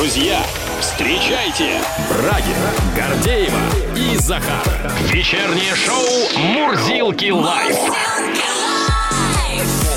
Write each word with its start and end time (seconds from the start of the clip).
Друзья, 0.00 0.40
встречайте 0.80 1.78
Брагина, 2.08 2.70
Гордеева 2.96 3.60
и 3.94 4.16
Захар. 4.16 4.90
Вечернее 5.12 5.74
шоу 5.74 6.42
«Мурзилки 6.42 7.30
лайф». 7.30 7.76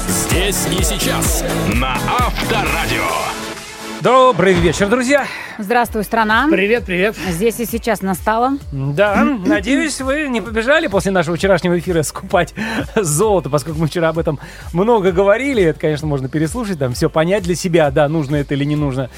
Здесь 0.10 0.68
и 0.78 0.84
сейчас 0.84 1.46
на 1.74 1.94
Авторадио. 2.20 3.08
Добрый 4.02 4.55
вечер, 4.55 4.89
друзья. 4.89 5.26
Здравствуй, 5.58 6.04
страна. 6.04 6.48
Привет, 6.52 6.84
привет. 6.84 7.16
Здесь 7.30 7.62
и 7.62 7.66
сейчас 7.66 8.02
настало. 8.02 8.58
Да, 8.74 9.24
надеюсь, 9.46 10.02
вы 10.02 10.28
не 10.28 10.42
побежали 10.42 10.88
после 10.88 11.12
нашего 11.12 11.38
вчерашнего 11.38 11.80
эфира 11.80 12.04
скупать 12.04 12.54
золото, 12.98 13.50
поскольку 13.50 13.80
мы 13.80 13.88
вчера 13.88 14.10
об 14.10 14.20
этом 14.20 14.40
много 14.74 15.14
говорили. 15.14 15.64
Это, 15.64 15.80
конечно, 15.80 16.08
можно 16.08 16.28
переслушать, 16.28 16.80
там 16.80 16.94
все 16.94 17.10
понять 17.10 17.44
для 17.44 17.56
себя, 17.56 17.90
да, 17.92 18.10
нужно 18.10 18.36
это 18.36 18.56
или 18.56 18.66
не 18.66 18.76
нужно. 18.76 19.10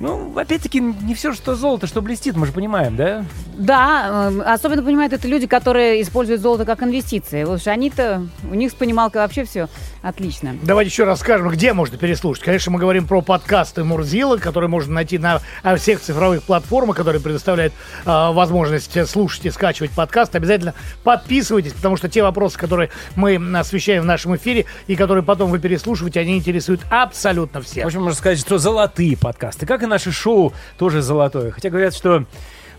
Ну, 0.00 0.36
опять-таки, 0.36 0.80
не 0.80 1.14
все, 1.14 1.32
что 1.32 1.54
золото, 1.54 1.86
что 1.86 2.02
блестит, 2.02 2.36
мы 2.36 2.46
же 2.46 2.52
понимаем, 2.52 2.96
да? 2.96 3.24
Да, 3.56 4.30
э, 4.30 4.40
особенно 4.42 4.82
понимают 4.82 5.12
это 5.12 5.28
люди, 5.28 5.46
которые 5.46 6.02
используют 6.02 6.40
золото 6.40 6.64
как 6.64 6.82
инвестиции. 6.82 7.44
Вот 7.44 7.66
они-то, 7.66 8.26
у 8.50 8.54
них 8.54 8.72
с 8.72 8.74
понималкой 8.74 9.20
вообще 9.20 9.44
все 9.44 9.68
отлично. 10.02 10.56
Давайте 10.62 10.90
еще 10.90 11.04
раз 11.04 11.20
скажем, 11.20 11.48
где 11.48 11.72
можно 11.72 11.96
переслушать. 11.96 12.44
Конечно, 12.44 12.72
мы 12.72 12.80
говорим 12.80 13.06
про 13.06 13.22
подкасты 13.22 13.84
Мурзила, 13.84 14.36
которые 14.38 14.68
можно 14.68 14.94
найти 14.94 15.18
на 15.18 15.40
а, 15.62 15.76
всех 15.76 16.00
цифровых 16.00 16.42
платформах, 16.42 16.96
которые 16.96 17.22
предоставляют 17.22 17.72
э, 18.04 18.06
возможность 18.06 19.08
слушать 19.08 19.46
и 19.46 19.50
скачивать 19.50 19.92
подкаст. 19.92 20.34
Обязательно 20.34 20.74
подписывайтесь, 21.04 21.72
потому 21.72 21.96
что 21.96 22.08
те 22.08 22.22
вопросы, 22.22 22.58
которые 22.58 22.90
мы 23.16 23.36
освещаем 23.58 24.02
в 24.02 24.06
нашем 24.06 24.34
эфире 24.36 24.66
и 24.86 24.96
которые 24.96 25.22
потом 25.22 25.50
вы 25.50 25.58
переслушиваете, 25.58 26.20
они 26.20 26.36
интересуют 26.36 26.80
абсолютно 26.90 27.60
всех. 27.62 27.84
В 27.84 27.86
общем, 27.86 28.02
можно 28.02 28.16
сказать, 28.16 28.38
что 28.40 28.58
золотые 28.58 29.16
подкасты. 29.16 29.66
Как 29.66 29.82
и 29.82 29.86
наше 29.92 30.12
шоу 30.12 30.52
тоже 30.78 31.02
золотое. 31.02 31.50
Хотя 31.50 31.70
говорят, 31.70 31.94
что 31.94 32.24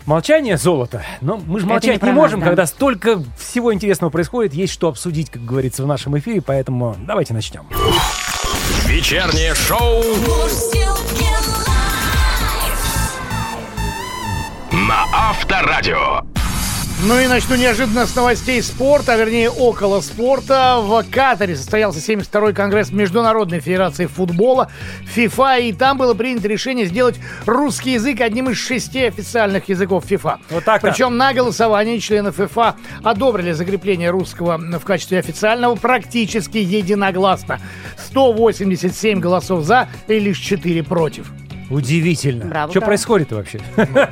Молчание 0.06 0.58
золото. 0.58 1.02
Но 1.22 1.38
мы 1.38 1.60
же 1.60 1.66
молчать 1.66 2.02
не, 2.02 2.08
не 2.08 2.14
можем, 2.14 2.40
нас, 2.40 2.44
да. 2.44 2.50
когда 2.50 2.66
столько 2.66 3.22
всего 3.38 3.72
интересного 3.72 4.10
происходит. 4.10 4.52
Есть 4.52 4.74
что 4.74 4.88
обсудить, 4.88 5.30
как 5.30 5.42
говорится, 5.42 5.82
в 5.82 5.86
нашем 5.86 6.18
эфире. 6.18 6.42
Поэтому 6.42 6.94
давайте 7.06 7.32
начнем. 7.32 7.66
Вечернее 8.86 9.54
шоу 9.54 10.02
на 14.72 15.06
Авторадио. 15.10 16.43
Ну 17.02 17.18
и 17.18 17.26
начну 17.26 17.56
неожиданно 17.56 18.06
с 18.06 18.16
новостей 18.16 18.62
спорта, 18.62 19.12
а 19.12 19.16
вернее 19.16 19.50
около 19.50 20.00
спорта. 20.00 20.78
В 20.80 21.04
Катаре 21.10 21.54
состоялся 21.54 21.98
72-й 21.98 22.54
конгресс 22.54 22.92
Международной 22.92 23.60
Федерации 23.60 24.06
Футбола 24.06 24.70
ФИФА, 25.04 25.58
и 25.58 25.72
там 25.72 25.98
было 25.98 26.14
принято 26.14 26.48
решение 26.48 26.86
сделать 26.86 27.16
русский 27.44 27.92
язык 27.92 28.20
одним 28.20 28.48
из 28.48 28.56
шести 28.56 29.04
официальных 29.04 29.68
языков 29.68 30.04
ФИФА. 30.06 30.38
Вот 30.48 30.64
так 30.64 30.80
Причем 30.80 31.18
на 31.18 31.34
голосовании 31.34 31.98
члены 31.98 32.32
ФИФА 32.32 32.76
одобрили 33.02 33.52
закрепление 33.52 34.08
русского 34.10 34.56
в 34.56 34.84
качестве 34.84 35.18
официального 35.18 35.74
практически 35.74 36.58
единогласно. 36.58 37.60
187 38.06 39.20
голосов 39.20 39.64
за 39.64 39.88
и 40.06 40.18
лишь 40.18 40.38
4 40.38 40.82
против. 40.84 41.30
Удивительно. 41.70 42.46
Браво, 42.46 42.70
что 42.70 42.80
браво. 42.80 42.90
происходит 42.90 43.32
вообще? 43.32 43.60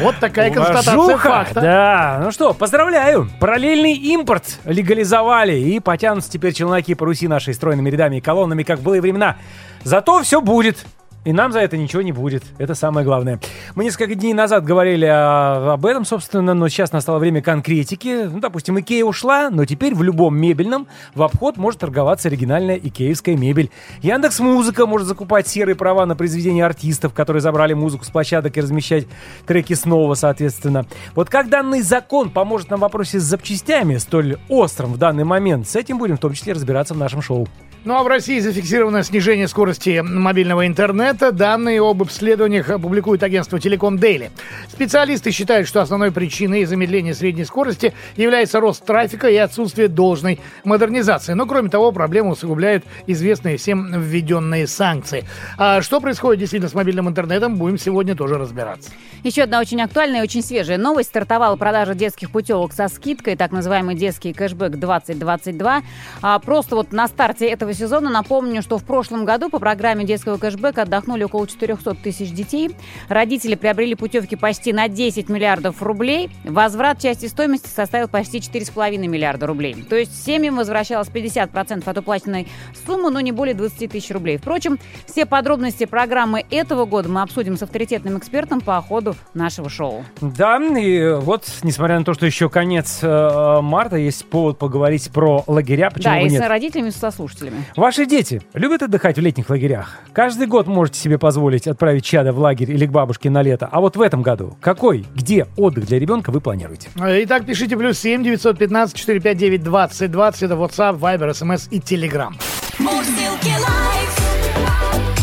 Вот 0.00 0.16
такая 0.18 0.50
констатация 0.50 1.18
факта. 1.18 1.60
Да, 1.60 2.20
ну 2.24 2.30
что, 2.30 2.54
поздравляю. 2.54 3.28
Параллельный 3.38 3.92
импорт 3.92 4.58
легализовали 4.64 5.58
и 5.58 5.78
потянутся 5.78 6.30
теперь 6.30 6.54
челноки 6.54 6.94
по 6.94 7.04
Руси 7.04 7.28
нашей 7.28 7.52
стройными 7.52 7.90
рядами 7.90 8.16
и 8.16 8.20
колоннами, 8.22 8.62
как 8.62 8.78
в 8.78 8.82
былые 8.82 9.02
времена. 9.02 9.36
Зато 9.84 10.22
все 10.22 10.40
будет. 10.40 10.86
И 11.24 11.32
нам 11.34 11.52
за 11.52 11.60
это 11.60 11.76
ничего 11.76 12.00
не 12.00 12.12
будет. 12.12 12.42
Это 12.56 12.74
самое 12.74 13.04
главное. 13.04 13.40
Мы 13.74 13.84
несколько 13.84 14.14
дней 14.14 14.32
назад 14.32 14.64
говорили 14.64 15.04
о, 15.04 15.74
об 15.74 15.84
этом, 15.84 16.06
собственно, 16.06 16.54
но 16.54 16.68
сейчас 16.68 16.92
настало 16.92 17.18
время 17.18 17.42
конкретики. 17.42 18.24
Ну, 18.24 18.40
допустим, 18.40 18.80
Икея 18.80 19.04
ушла, 19.04 19.50
но 19.50 19.66
теперь 19.66 19.94
в 19.94 20.02
любом 20.02 20.38
мебельном 20.38 20.86
в 21.14 21.22
обход 21.22 21.58
может 21.58 21.80
торговаться 21.80 22.28
оригинальная 22.28 22.76
икеевская 22.76 23.36
мебель. 23.36 23.70
Яндекс 24.00 24.40
Музыка 24.40 24.86
может 24.86 25.06
закупать 25.06 25.46
серые 25.46 25.74
права 25.74 26.06
на 26.06 26.16
произведения 26.16 26.64
артистов, 26.64 27.12
которые 27.12 27.42
забрали 27.42 27.74
музыку 27.74 28.04
с 28.06 28.08
площадок 28.08 28.56
и 28.56 28.60
размещать 28.62 29.06
треки 29.46 29.74
снова, 29.74 30.14
соответственно. 30.14 30.86
Вот 31.14 31.28
как 31.28 31.50
данный 31.50 31.82
закон 31.82 32.30
поможет 32.30 32.70
нам 32.70 32.78
в 32.78 32.82
вопросе 32.82 33.20
с 33.20 33.24
запчастями, 33.24 33.98
столь 33.98 34.38
острым 34.48 34.94
в 34.94 34.96
данный 34.96 35.24
момент, 35.24 35.68
с 35.68 35.76
этим 35.76 35.98
будем 35.98 36.16
в 36.16 36.20
том 36.20 36.32
числе 36.32 36.54
разбираться 36.54 36.94
в 36.94 36.98
нашем 36.98 37.20
шоу. 37.20 37.46
Ну 37.82 37.94
а 37.94 38.02
в 38.02 38.08
России 38.08 38.38
зафиксировано 38.40 39.02
снижение 39.02 39.48
скорости 39.48 40.02
мобильного 40.04 40.66
интернета. 40.66 41.32
Данные 41.32 41.80
об 41.80 42.02
обследованиях 42.02 42.66
публикует 42.66 43.22
агентство 43.22 43.58
Телеком 43.58 43.98
Дейли. 43.98 44.30
Специалисты 44.68 45.30
считают, 45.30 45.66
что 45.66 45.80
основной 45.80 46.12
причиной 46.12 46.66
замедления 46.66 47.14
средней 47.14 47.46
скорости 47.46 47.94
является 48.16 48.60
рост 48.60 48.84
трафика 48.84 49.28
и 49.28 49.36
отсутствие 49.36 49.88
должной 49.88 50.40
модернизации. 50.62 51.32
Но 51.32 51.46
кроме 51.46 51.70
того, 51.70 51.90
проблему 51.90 52.32
усугубляют 52.32 52.84
известные 53.06 53.56
всем 53.56 53.98
введенные 53.98 54.66
санкции. 54.66 55.24
А 55.56 55.80
что 55.80 56.02
происходит 56.02 56.40
действительно 56.40 56.68
с 56.68 56.74
мобильным 56.74 57.08
интернетом, 57.08 57.56
будем 57.56 57.78
сегодня 57.78 58.14
тоже 58.14 58.36
разбираться. 58.36 58.90
Еще 59.24 59.42
одна 59.42 59.58
очень 59.58 59.80
актуальная 59.80 60.20
и 60.20 60.22
очень 60.22 60.42
свежая 60.42 60.76
новость. 60.76 61.08
Стартовала 61.08 61.56
продажа 61.56 61.94
детских 61.94 62.30
путевок 62.30 62.74
со 62.74 62.88
скидкой, 62.88 63.36
так 63.36 63.52
называемый 63.52 63.94
детский 63.94 64.34
кэшбэк 64.34 64.72
2022. 64.72 65.82
А 66.20 66.38
просто 66.40 66.76
вот 66.76 66.92
на 66.92 67.08
старте 67.08 67.46
этого 67.46 67.69
этого 67.70 67.74
сезона. 67.74 68.10
Напомню, 68.10 68.62
что 68.62 68.78
в 68.78 68.84
прошлом 68.84 69.24
году 69.24 69.48
по 69.48 69.58
программе 69.58 70.04
детского 70.04 70.36
кэшбэка 70.36 70.82
отдохнули 70.82 71.24
около 71.24 71.46
400 71.46 71.94
тысяч 71.94 72.32
детей. 72.32 72.70
Родители 73.08 73.54
приобрели 73.54 73.94
путевки 73.94 74.36
почти 74.36 74.72
на 74.72 74.88
10 74.88 75.28
миллиардов 75.28 75.82
рублей. 75.82 76.30
Возврат 76.44 77.00
части 77.00 77.26
стоимости 77.26 77.68
составил 77.68 78.08
почти 78.08 78.38
4,5 78.38 78.96
миллиарда 79.06 79.46
рублей. 79.46 79.74
То 79.88 79.96
есть 79.96 80.24
семьям 80.24 80.56
возвращалось 80.56 81.08
50% 81.08 81.88
от 81.88 81.98
уплаченной 81.98 82.48
суммы, 82.86 83.10
но 83.10 83.20
не 83.20 83.32
более 83.32 83.54
20 83.54 83.90
тысяч 83.90 84.10
рублей. 84.10 84.38
Впрочем, 84.38 84.78
все 85.06 85.26
подробности 85.26 85.84
программы 85.84 86.44
этого 86.50 86.84
года 86.84 87.08
мы 87.08 87.22
обсудим 87.22 87.56
с 87.56 87.62
авторитетным 87.62 88.18
экспертом 88.18 88.60
по 88.60 88.80
ходу 88.82 89.14
нашего 89.34 89.68
шоу. 89.68 90.04
Да, 90.20 90.58
и 90.60 91.12
вот, 91.12 91.46
несмотря 91.62 91.98
на 91.98 92.04
то, 92.04 92.14
что 92.14 92.26
еще 92.26 92.48
конец 92.48 92.98
э, 93.02 93.60
марта, 93.62 93.96
есть 93.96 94.26
повод 94.26 94.58
поговорить 94.58 95.10
про 95.10 95.44
лагеря. 95.46 95.90
Почему 95.90 96.14
да, 96.14 96.20
и 96.20 96.28
нет? 96.28 96.42
с 96.42 96.48
родителями, 96.48 96.88
и 96.88 96.92
со 96.92 97.10
слушателями. 97.10 97.59
Ваши 97.76 98.06
дети 98.06 98.42
любят 98.54 98.82
отдыхать 98.82 99.16
в 99.16 99.20
летних 99.20 99.50
лагерях? 99.50 99.98
Каждый 100.12 100.46
год 100.46 100.66
можете 100.66 101.00
себе 101.00 101.18
позволить 101.18 101.66
отправить 101.66 102.04
чада 102.04 102.32
в 102.32 102.38
лагерь 102.38 102.70
или 102.70 102.86
к 102.86 102.90
бабушке 102.90 103.30
на 103.30 103.42
лето. 103.42 103.68
А 103.70 103.80
вот 103.80 103.96
в 103.96 104.00
этом 104.00 104.22
году 104.22 104.56
какой, 104.60 105.06
где 105.14 105.46
отдых 105.56 105.86
для 105.86 105.98
ребенка 105.98 106.30
вы 106.30 106.40
планируете? 106.40 106.88
Итак, 106.96 107.46
пишите 107.46 107.76
плюс 107.76 107.98
7 107.98 108.22
915 108.22 108.94
459 108.96 109.62
20 109.62 110.10
20. 110.10 110.42
Это 110.42 110.54
WhatsApp, 110.54 110.98
Viber, 110.98 111.30
SMS 111.30 111.68
и 111.70 111.78
Telegram. 111.78 112.32
Мурзилки 112.78 113.52
лайф. 113.52 114.20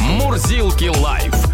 Мурзилки 0.01 0.89
лайф 0.99 1.46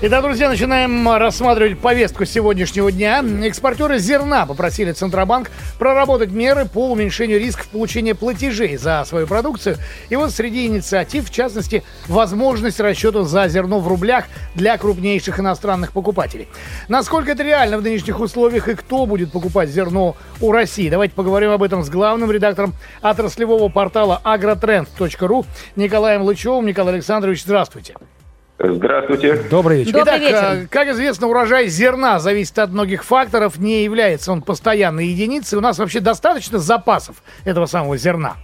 Итак, 0.00 0.22
друзья, 0.22 0.48
начинаем 0.48 1.10
рассматривать 1.10 1.80
повестку 1.80 2.24
сегодняшнего 2.24 2.92
дня. 2.92 3.20
Экспортеры 3.42 3.98
зерна 3.98 4.46
попросили 4.46 4.92
Центробанк 4.92 5.50
проработать 5.76 6.30
меры 6.30 6.66
по 6.66 6.92
уменьшению 6.92 7.40
рисков 7.40 7.66
получения 7.66 8.14
платежей 8.14 8.76
за 8.76 9.04
свою 9.04 9.26
продукцию. 9.26 9.76
И 10.08 10.14
вот 10.14 10.30
среди 10.30 10.66
инициатив, 10.66 11.28
в 11.28 11.32
частности, 11.32 11.82
возможность 12.06 12.78
расчета 12.78 13.24
за 13.24 13.48
зерно 13.48 13.80
в 13.80 13.88
рублях 13.88 14.26
для 14.54 14.78
крупнейших 14.78 15.40
иностранных 15.40 15.90
покупателей. 15.90 16.46
Насколько 16.86 17.32
это 17.32 17.42
реально 17.42 17.78
в 17.78 17.82
нынешних 17.82 18.20
условиях 18.20 18.68
и 18.68 18.76
кто 18.76 19.04
будет 19.04 19.32
покупать 19.32 19.68
зерно 19.68 20.16
у 20.40 20.52
России? 20.52 20.88
Давайте 20.88 21.16
поговорим 21.16 21.50
об 21.50 21.64
этом 21.64 21.82
с 21.82 21.90
главным 21.90 22.30
редактором 22.30 22.74
отраслевого 23.02 23.68
портала 23.68 24.22
agrotrend.ru 24.24 25.44
Николаем 25.74 26.22
Лычевым. 26.22 26.66
Николай 26.66 26.94
Александрович, 26.94 27.42
здравствуйте. 27.42 27.94
Здравствуйте. 27.96 28.17
Добрый 29.48 29.78
вечер. 29.78 29.90
Итак, 29.92 30.04
Добрый 30.04 30.20
вечер. 30.20 30.64
Э, 30.64 30.66
как 30.68 30.88
известно, 30.88 31.28
урожай 31.28 31.68
зерна 31.68 32.18
зависит 32.18 32.58
от 32.58 32.70
многих 32.70 33.04
факторов, 33.04 33.58
не 33.58 33.84
является 33.84 34.32
он 34.32 34.42
постоянной 34.42 35.06
единицей. 35.06 35.58
У 35.58 35.60
нас 35.60 35.78
вообще 35.78 36.00
достаточно 36.00 36.58
запасов 36.58 37.22
этого 37.44 37.66
самого 37.66 37.96
зерна? 37.96 38.36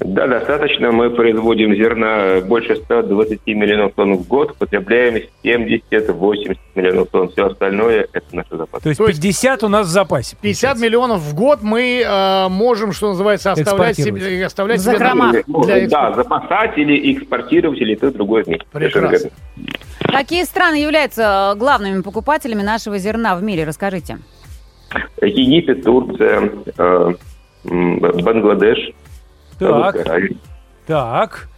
Да, 0.00 0.26
достаточно. 0.26 0.90
Мы 0.90 1.10
производим 1.10 1.74
зерна 1.74 2.40
больше 2.40 2.74
120 2.76 3.46
миллионов 3.46 3.92
тонн 3.94 4.16
в 4.16 4.26
год, 4.26 4.56
потребляем 4.56 5.22
70-80 5.44 6.58
миллионов 6.74 7.08
тонн. 7.10 7.30
Все 7.30 7.46
остальное– 7.46 8.08
это 8.12 8.26
наши 8.32 8.56
запасы. 8.56 8.82
То 8.82 9.06
есть 9.06 9.22
50 9.22 9.62
у 9.62 9.68
нас 9.68 9.86
в 9.86 9.90
запасе. 9.90 10.36
50 10.40 10.78
миллионов 10.80 11.20
в 11.20 11.34
год 11.34 11.60
мы 11.62 12.02
э, 12.04 12.48
можем, 12.48 12.92
что 12.92 13.10
называется, 13.10 13.52
оставлять 13.52 13.96
себе, 13.96 14.44
оставлять 14.44 14.80
себе 14.80 14.98
для 14.98 15.88
Да, 15.88 16.12
запасать 16.12 16.76
или 16.76 17.12
экспортировать, 17.14 17.80
или 17.80 17.94
то, 17.94 18.10
другое 18.10 18.42
вместе. 18.42 18.66
Прекрасно. 18.72 19.30
Какие 20.00 20.42
страны 20.42 20.76
являются 20.76 21.52
э, 21.54 21.58
главными 21.58 22.02
покупателями 22.02 22.62
нашего 22.62 22.98
зерна 22.98 23.36
в 23.36 23.44
мире? 23.44 23.64
Расскажите. 23.64 24.18
Египет, 25.22 25.84
Турция, 25.84 26.50
э, 26.78 27.12
Бангладеш– 27.64 28.90
так. 29.68 29.96
Так. 30.86 31.48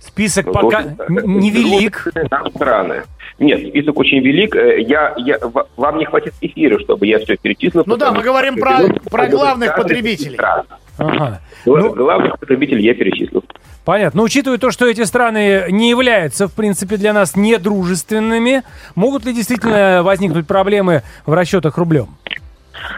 Список 0.00 0.46
Ну, 0.46 0.52
пока 0.52 0.82
невелик. 1.08 2.06
страны. 2.54 3.02
Нет, 3.38 3.66
список 3.68 3.96
очень 3.98 4.18
велик. 4.20 4.54
Э, 4.54 4.80
Я, 4.80 5.14
я, 5.16 5.38
вам 5.76 5.98
не 5.98 6.04
хватит 6.04 6.34
эфира, 6.40 6.78
чтобы 6.80 7.06
я 7.06 7.18
все 7.20 7.36
перечислил. 7.36 7.82
Ну 7.86 7.96
да, 7.96 8.12
мы 8.12 8.22
говорим 8.22 8.56
про- 8.56 8.88
про 9.10 9.26
главных 9.28 9.74
потребителей. 9.76 10.34
стран. 10.34 10.64
Ага. 10.98 11.40
Ну, 11.64 11.94
Главных 11.94 12.38
потребителей 12.38 12.84
я 12.84 12.94
перечислил. 12.94 13.42
понятно. 13.84 14.18
Но 14.18 14.24
учитывая 14.24 14.58
то, 14.58 14.70
что 14.70 14.86
эти 14.86 15.02
страны 15.04 15.66
не 15.70 15.88
являются, 15.88 16.46
в 16.48 16.52
принципе, 16.52 16.96
для 16.98 17.12
нас 17.12 17.34
недружественными, 17.36 18.62
могут 18.94 19.24
ли 19.24 19.32
действительно 19.32 20.02
возникнуть 20.02 20.46
проблемы 20.46 21.02
в 21.24 21.32
расчетах 21.32 21.78
рублем? 21.78 22.08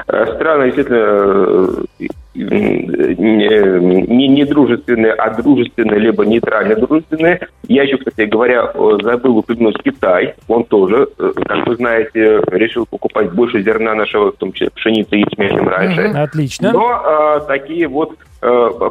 Э, 0.06 0.34
Страны 0.34 0.66
действительно 0.66 1.86
э, 1.94 3.14
не, 3.14 4.28
не, 4.28 4.44
дружественные, 4.44 5.12
а 5.12 5.30
дружественные, 5.30 6.00
либо 6.00 6.24
нейтрально 6.24 6.74
дружественные. 6.76 7.40
Я 7.68 7.84
еще, 7.84 7.96
кстати 7.96 8.28
говоря, 8.28 8.72
забыл 9.02 9.38
упомянуть 9.38 9.82
Китай. 9.82 10.34
Он 10.48 10.64
тоже, 10.64 11.08
э, 11.18 11.32
как 11.46 11.66
вы 11.66 11.76
знаете, 11.76 12.42
решил 12.48 12.86
покупать 12.86 13.32
больше 13.32 13.62
зерна 13.62 13.94
нашего, 13.94 14.32
в 14.32 14.36
том 14.36 14.52
числе 14.52 14.70
пшеницы 14.70 15.16
и 15.16 15.20
ячменя, 15.20 15.50
чем 15.50 15.68
раньше. 15.68 16.02
Отлично. 16.16 16.72
Но 16.72 17.02
э, 17.04 17.46
такие 17.46 17.86
вот 17.88 18.16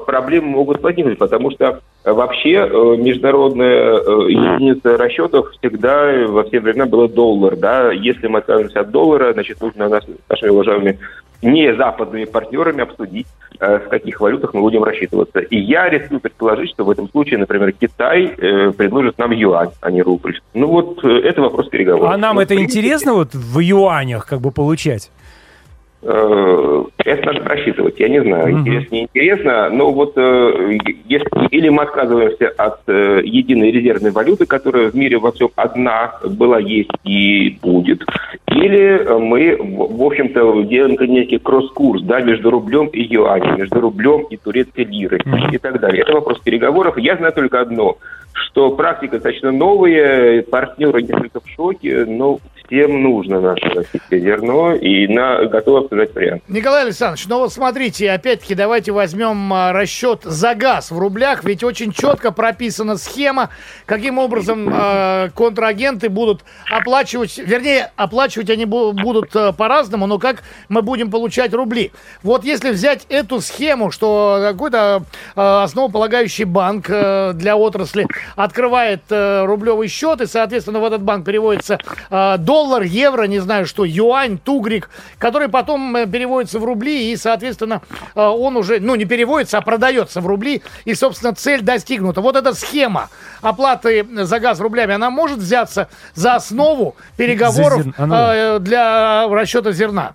проблемы 0.05 0.47
могут 0.47 0.81
возникнуть, 0.81 1.17
потому 1.17 1.51
что 1.51 1.81
э, 2.03 2.11
вообще 2.11 2.53
э, 2.53 2.95
международная 2.97 3.97
э, 3.97 4.01
единица 4.29 4.97
расчетов 4.97 5.51
всегда 5.51 6.11
э, 6.11 6.25
во 6.25 6.43
все 6.43 6.59
времена 6.59 6.85
была 6.85 7.07
доллар. 7.07 7.55
Да? 7.55 7.91
Если 7.91 8.27
мы 8.27 8.39
отказываемся 8.39 8.81
от 8.81 8.91
доллара, 8.91 9.33
значит, 9.33 9.61
нужно 9.61 9.89
нас, 9.89 10.03
нашими 10.29 10.49
уважаемыми 10.49 10.99
не 11.43 11.75
западными 11.75 12.25
партнерами 12.25 12.81
обсудить, 12.81 13.27
э, 13.59 13.79
в 13.79 13.89
каких 13.89 14.21
валютах 14.21 14.53
мы 14.53 14.61
будем 14.61 14.83
рассчитываться. 14.83 15.39
И 15.39 15.57
я 15.57 15.89
рискую 15.89 16.19
предположить, 16.19 16.71
что 16.71 16.85
в 16.85 16.89
этом 16.89 17.09
случае, 17.09 17.37
например, 17.37 17.73
Китай 17.73 18.25
э, 18.25 18.71
предложит 18.71 19.17
нам 19.17 19.31
юань, 19.31 19.71
а 19.81 19.91
не 19.91 20.01
рубль. 20.01 20.39
Ну 20.53 20.67
вот, 20.67 21.03
э, 21.03 21.19
это 21.19 21.41
вопрос 21.41 21.69
переговоров. 21.69 22.09
А 22.11 22.17
нам 22.17 22.37
Ну, 22.37 22.41
это 22.41 22.55
принципе, 22.55 22.79
интересно 22.79 23.13
вот 23.13 23.35
в 23.35 23.59
юанях 23.59 24.25
как 24.25 24.41
бы 24.41 24.51
получать? 24.51 25.11
Э, 26.05 26.83
Это 27.05 27.25
надо 27.27 27.41
просчитывать, 27.41 27.99
я 27.99 28.09
не 28.09 28.21
знаю, 28.21 28.57
Мгм. 28.57 28.67
интересно, 28.91 29.69
но 29.69 29.91
вот 29.91 30.13
э, 30.17 30.77
если 31.05 31.27
или 31.49 31.69
мы 31.69 31.83
отказываемся 31.83 32.49
от 32.57 32.79
э, 32.87 33.21
единой 33.23 33.71
резервной 33.71 34.11
валюты, 34.11 34.45
которая 34.45 34.89
в 34.89 34.95
мире 34.95 35.17
во 35.17 35.31
всем 35.31 35.49
одна 35.55 36.13
была, 36.23 36.59
есть 36.59 36.91
и 37.05 37.57
будет, 37.61 38.03
или 38.47 39.05
мы, 39.19 39.57
в 39.59 40.03
общем-то, 40.03 40.63
делаем 40.63 40.95
некий 41.11 41.37
кросс-курс, 41.39 42.01
да, 42.03 42.19
между 42.21 42.51
рублем 42.51 42.87
и 42.87 43.01
юанем, 43.01 43.57
между 43.57 43.79
рублем 43.79 44.23
и 44.29 44.37
турецкой 44.37 44.85
лирой 44.85 45.21
и 45.51 45.57
так 45.57 45.79
далее. 45.79 46.03
Это 46.03 46.13
вопрос 46.13 46.39
переговоров. 46.39 46.97
Я 46.97 47.15
знаю 47.17 47.33
только 47.33 47.61
одно, 47.61 47.97
что 48.33 48.71
практика 48.71 49.13
достаточно 49.13 49.51
новая, 49.51 50.41
партнеры 50.43 51.01
несколько 51.01 51.39
в 51.39 51.49
шоке, 51.49 52.05
но 52.07 52.39
всем 52.67 53.03
нужно 53.03 53.41
наше 53.41 53.65
российское 53.69 54.19
зерно, 54.19 54.73
и 54.73 55.07
на, 55.07 55.45
готовы 55.45 55.79
обсуждать 55.79 56.13
вариант. 56.15 56.43
Николай 56.47 56.83
Александрович, 56.83 57.25
ну 57.27 57.39
вот 57.39 57.53
смотрите, 57.53 58.09
опять-таки 58.11 58.55
давайте 58.55 58.91
возьмем 58.91 59.53
а, 59.53 59.73
расчет 59.73 60.21
за 60.23 60.55
газ 60.55 60.91
в 60.91 60.97
рублях, 60.97 61.43
ведь 61.43 61.63
очень 61.63 61.91
четко 61.91 62.31
прописана 62.31 62.97
схема, 62.97 63.49
каким 63.85 64.17
образом 64.17 64.69
а, 64.71 65.29
контрагенты 65.35 66.09
будут 66.09 66.41
оплачивать, 66.71 67.37
вернее, 67.37 67.91
оплачивать 67.95 68.49
они 68.49 68.65
бу- 68.65 68.93
будут 68.93 69.35
а, 69.35 69.51
по-разному, 69.51 70.07
но 70.07 70.19
как 70.19 70.43
мы 70.69 70.81
будем 70.81 71.11
получать 71.11 71.53
рубли. 71.53 71.91
Вот 72.23 72.43
если 72.43 72.71
взять 72.71 73.05
эту 73.09 73.41
схему, 73.41 73.91
что 73.91 74.39
какой-то 74.41 75.03
а, 75.35 75.63
основополагающий 75.63 76.45
банк 76.45 76.87
а, 76.89 77.33
для 77.33 77.55
отрасли 77.57 78.07
открывает 78.35 79.01
а, 79.09 79.45
рублевый 79.45 79.87
счет, 79.87 80.21
и, 80.21 80.25
соответственно, 80.25 80.79
в 80.79 80.85
этот 80.85 81.01
банк 81.01 81.25
переводится 81.25 81.77
а, 82.09 82.37
доллар, 82.53 82.83
евро, 82.83 83.23
не 83.23 83.39
знаю 83.39 83.65
что, 83.65 83.83
юань, 83.83 84.37
тугрик, 84.37 84.89
который 85.17 85.47
потом 85.49 85.95
э, 85.95 86.05
переводится 86.05 86.59
в 86.59 86.63
рубли, 86.65 87.11
и, 87.11 87.17
соответственно, 87.17 87.81
э, 88.13 88.21
он 88.21 88.57
уже, 88.57 88.79
ну, 88.79 88.93
не 88.95 89.05
переводится, 89.05 89.57
а 89.57 89.61
продается 89.61 90.21
в 90.21 90.27
рубли, 90.27 90.61
и, 90.85 90.93
собственно, 90.93 91.33
цель 91.33 91.61
достигнута. 91.61 92.21
Вот 92.21 92.35
эта 92.35 92.53
схема 92.53 93.09
оплаты 93.41 94.05
за 94.25 94.39
газ 94.39 94.59
рублями, 94.59 94.93
она 94.93 95.09
может 95.09 95.39
взяться 95.39 95.87
за 96.13 96.35
основу 96.35 96.95
переговоров 97.17 97.83
За 97.83 97.89
зер- 97.89 98.57
э, 98.57 98.59
для 98.59 99.27
расчета 99.29 99.71
зерна. 99.71 100.13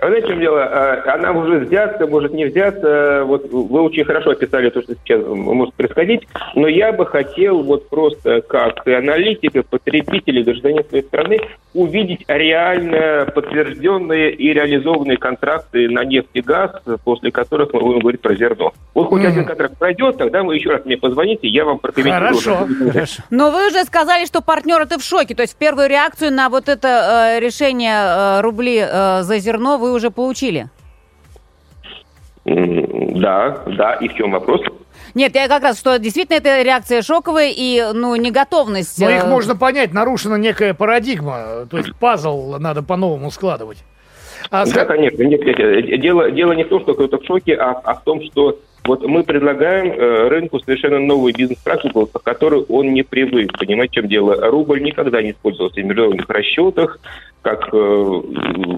А 0.00 0.06
Знаете, 0.06 0.26
в 0.26 0.30
чем 0.30 0.40
дело? 0.40 0.62
А, 0.62 1.14
Она 1.14 1.32
может 1.32 1.64
взяться, 1.68 2.06
может 2.06 2.32
не 2.32 2.44
взяться. 2.44 3.24
Вот 3.26 3.50
вы 3.50 3.82
очень 3.82 4.04
хорошо 4.04 4.30
описали 4.30 4.70
то, 4.70 4.80
что 4.80 4.94
сейчас 4.94 5.20
может 5.26 5.74
происходить, 5.74 6.26
но 6.54 6.68
я 6.68 6.92
бы 6.92 7.04
хотел 7.04 7.62
вот 7.62 7.88
просто 7.88 8.40
как 8.42 8.86
и 8.86 8.92
аналитик, 8.92 9.56
и 9.56 9.62
потребитель, 9.62 10.38
и 10.38 10.42
гражданин 10.44 10.84
своей 10.88 11.04
страны 11.04 11.38
увидеть 11.74 12.24
реально 12.28 13.26
подтвержденные 13.34 14.32
и 14.32 14.52
реализованные 14.52 15.16
контракты 15.16 15.88
на 15.88 16.04
нефть 16.04 16.28
и 16.32 16.40
газ, 16.42 16.70
после 17.04 17.30
которых 17.30 17.72
мы 17.72 17.80
будем 17.80 18.00
говорить 18.00 18.20
про 18.20 18.34
зерно. 18.34 18.72
Вот 18.94 19.08
хоть 19.08 19.22
Мгм. 19.22 19.30
один 19.32 19.44
контракт 19.44 19.78
пройдет, 19.78 20.16
тогда 20.16 20.42
вы 20.42 20.54
еще 20.56 20.70
раз 20.70 20.84
мне 20.84 20.96
позвоните, 20.96 21.48
я 21.48 21.64
вам 21.64 21.78
прокомментирую. 21.78 22.38
Хорошо. 22.38 22.68
Хорошо. 22.92 23.22
Но 23.30 23.50
вы 23.50 23.68
уже 23.68 23.84
сказали, 23.84 24.24
что 24.26 24.40
партнеры-то 24.42 24.98
в 24.98 25.02
шоке. 25.02 25.34
То 25.34 25.42
есть 25.42 25.56
первую 25.56 25.88
реакцию 25.88 26.32
на 26.32 26.48
вот 26.48 26.68
это 26.68 27.34
э, 27.36 27.40
решение 27.40 27.94
э, 28.38 28.40
рубли 28.42 28.78
э, 28.80 29.22
за 29.22 29.38
зерно 29.38 29.76
вы 29.78 29.87
уже 29.90 30.10
получили. 30.10 30.68
Да, 32.44 33.62
да, 33.66 33.94
и 33.94 34.08
в 34.08 34.14
чем 34.14 34.30
вопрос? 34.30 34.62
Нет, 35.14 35.34
я 35.34 35.48
как 35.48 35.62
раз, 35.62 35.78
что 35.78 35.98
действительно 35.98 36.36
это 36.36 36.62
реакция 36.62 37.02
шоковая 37.02 37.52
и, 37.54 37.92
ну, 37.92 38.14
неготовность. 38.16 39.00
Но 39.00 39.10
э, 39.10 39.16
их 39.16 39.26
можно 39.26 39.56
понять, 39.56 39.92
нарушена 39.92 40.36
некая 40.36 40.74
парадигма, 40.74 41.66
то 41.70 41.78
есть 41.78 41.94
пазл 41.96 42.56
надо 42.58 42.82
по-новому 42.82 43.30
складывать. 43.30 43.84
А 44.50 44.64
Да, 44.64 44.84
конечно. 44.84 45.22
Нет, 45.22 45.44
нет, 45.44 45.58
э, 45.58 45.96
дело, 45.98 46.30
дело 46.30 46.52
не 46.52 46.64
в 46.64 46.68
том, 46.68 46.80
что 46.82 46.94
кто-то 46.94 47.18
в 47.18 47.24
шоке, 47.24 47.54
а, 47.54 47.72
а 47.84 47.94
в 47.94 48.04
том, 48.04 48.22
что 48.22 48.58
вот 48.88 49.06
мы 49.06 49.22
предлагаем 49.22 49.92
э, 49.92 50.28
рынку 50.28 50.58
совершенно 50.60 50.98
новую 50.98 51.34
бизнес-практику, 51.34 52.06
к 52.06 52.22
которой 52.22 52.62
он 52.70 52.94
не 52.94 53.02
привык. 53.02 53.58
Понимаете, 53.58 53.90
в 53.90 53.94
чем 53.96 54.08
дело? 54.08 54.34
Рубль 54.50 54.82
никогда 54.82 55.22
не 55.22 55.32
использовался 55.32 55.80
в 55.80 55.84
международных 55.84 56.26
расчетах, 56.30 56.98
как, 57.42 57.68
э, 57.70 58.20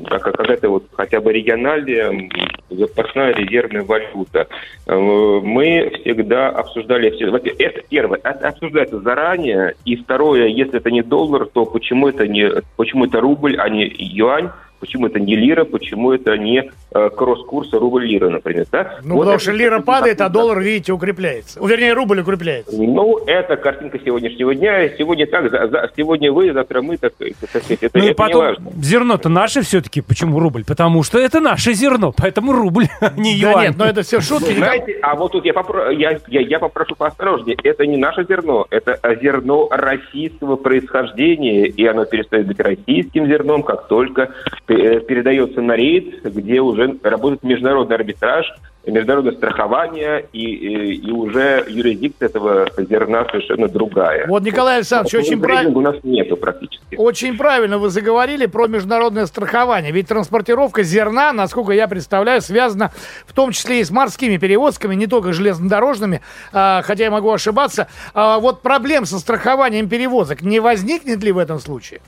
как 0.09 0.23
какая-то 0.23 0.69
вот 0.69 0.85
хотя 0.95 1.21
бы 1.21 1.33
региональная 1.33 2.29
запасная 2.71 3.33
резервная 3.35 3.85
валюта. 3.85 4.49
Э, 4.89 4.97
Мы 4.97 5.93
всегда 6.01 6.49
обсуждали 6.49 7.11
все. 7.11 7.29
Это 7.37 7.83
первое, 7.89 8.19
это 8.25 8.49
обсуждается 8.49 8.99
заранее. 8.99 9.77
И 9.85 9.95
второе, 9.95 10.49
если 10.49 10.79
это 10.79 10.91
не 10.91 11.03
доллар, 11.03 11.47
то 11.47 11.65
почему 11.67 12.09
это 12.09 12.27
не 12.27 12.51
почему 12.77 13.05
это 13.05 13.21
рубль, 13.21 13.57
а 13.61 13.69
не 13.69 13.87
юань? 13.97 14.51
Почему 14.81 15.07
это 15.07 15.21
не 15.21 15.37
лира, 15.37 15.65
почему 15.65 16.13
это 16.13 16.37
не 16.39 16.71
э, 16.93 17.11
кросс-курс 17.11 17.73
рубль-лира, 17.73 18.31
например, 18.31 18.67
да? 18.73 18.99
Ну, 19.05 19.15
Вот 19.15 19.21
потому 19.21 19.35
это- 19.37 19.43
что 19.43 19.53
лира 19.53 19.81
падает, 19.81 20.21
а 20.21 20.29
доллар, 20.29 20.59
видите, 20.61 20.93
укрепляется. 20.93 21.61
Вернее, 21.65 21.93
рубль 21.93 22.21
укрепляется. 22.21 22.75
Ну, 22.77 23.19
это 23.27 23.57
картинка 23.57 23.99
сегодняшнего 24.05 24.55
дня. 24.55 24.89
Сегодня 24.97 25.27
так, 25.27 25.51
за- 25.51 25.69
за- 25.69 25.91
сегодня 25.97 26.33
вы, 26.33 26.53
завтра 26.53 26.83
мы, 26.83 26.97
так, 26.97 27.13
сказать, 27.15 27.35
это, 27.83 27.91
Ну 27.95 28.01
и 28.05 28.07
это 28.07 28.09
не 28.09 28.15
потом, 28.15 28.41
важно. 28.41 28.71
зерно-то 28.83 29.29
наше 29.29 29.63
все-таки. 29.63 30.01
Почему 30.01 30.41
рубль? 30.41 30.65
Потому 30.65 31.03
что 31.03 31.19
это 31.19 31.41
наше 31.41 31.75
зерно, 31.75 32.13
поэтому 32.17 32.53
рубль, 32.53 32.87
а 33.01 33.13
не 33.17 33.41
Да 33.41 33.51
юань. 33.53 33.67
нет, 33.69 33.77
но 33.79 33.85
это 33.85 34.03
все 34.03 34.21
шутки. 34.21 34.53
Знаете, 34.55 34.97
а 35.03 35.15
вот 35.15 35.33
тут 35.33 35.45
я, 35.45 35.53
попро- 35.53 35.95
я, 35.95 36.19
я, 36.29 36.41
я 36.41 36.59
попрошу 36.59 36.95
поосторожнее. 36.97 37.57
Это 37.63 37.87
не 37.87 37.97
наше 37.99 38.25
зерно, 38.29 38.67
это 38.71 38.99
зерно 39.23 39.69
российского 39.71 40.57
происхождения, 40.57 41.67
и 41.67 41.87
оно 41.87 42.05
перестает 42.05 42.47
быть 42.47 42.59
российским 42.61 43.27
зерном, 43.27 43.63
как 43.63 43.87
только 43.89 44.31
передается 44.77 45.61
на 45.61 45.77
рейд, 45.77 46.23
где 46.23 46.61
уже 46.61 46.97
работает 47.03 47.43
международный 47.43 47.97
арбитраж, 47.97 48.47
международное 48.87 49.33
страхование, 49.33 50.27
и, 50.33 50.45
и, 50.45 50.95
и 50.95 51.11
уже 51.11 51.65
юрисдикция 51.69 52.29
этого 52.29 52.67
зерна 52.79 53.27
совершенно 53.27 53.69
другая. 53.69 54.27
Вот, 54.27 54.43
Николай 54.43 54.77
Александрович, 54.77 55.15
очень 55.15 55.41
Трейдинга 55.41 55.47
правильно. 55.49 55.79
у 55.79 55.81
нас 55.81 55.97
нету 56.03 56.37
практически. 56.37 56.97
Очень 56.97 57.37
правильно 57.37 57.79
вы 57.79 57.91
заговорили 57.91 58.47
про 58.47 58.67
международное 58.69 59.27
страхование. 59.27 59.93
Ведь 59.93 60.09
транспортировка 60.09 60.83
зерна, 60.83 61.33
насколько 61.33 61.73
я 61.73 61.89
представляю, 61.89 62.41
связана 62.41 62.91
в 63.27 63.35
том 63.35 63.53
числе 63.53 63.81
и 63.81 63.85
с 63.85 63.91
морскими 63.91 64.39
перевозками, 64.39 64.95
не 64.95 65.07
только 65.07 65.33
железнодорожными, 65.33 66.23
а, 66.53 66.83
хотя 66.83 67.05
я 67.05 67.11
могу 67.11 67.31
ошибаться. 67.31 67.89
А 68.15 68.39
вот 68.39 68.63
проблем 68.63 69.05
со 69.05 69.19
страхованием 69.19 69.89
перевозок 69.89 70.43
не 70.43 70.59
возникнет 70.61 71.23
ли 71.23 71.33
в 71.33 71.39
этом 71.39 71.59
случае? 71.59 72.01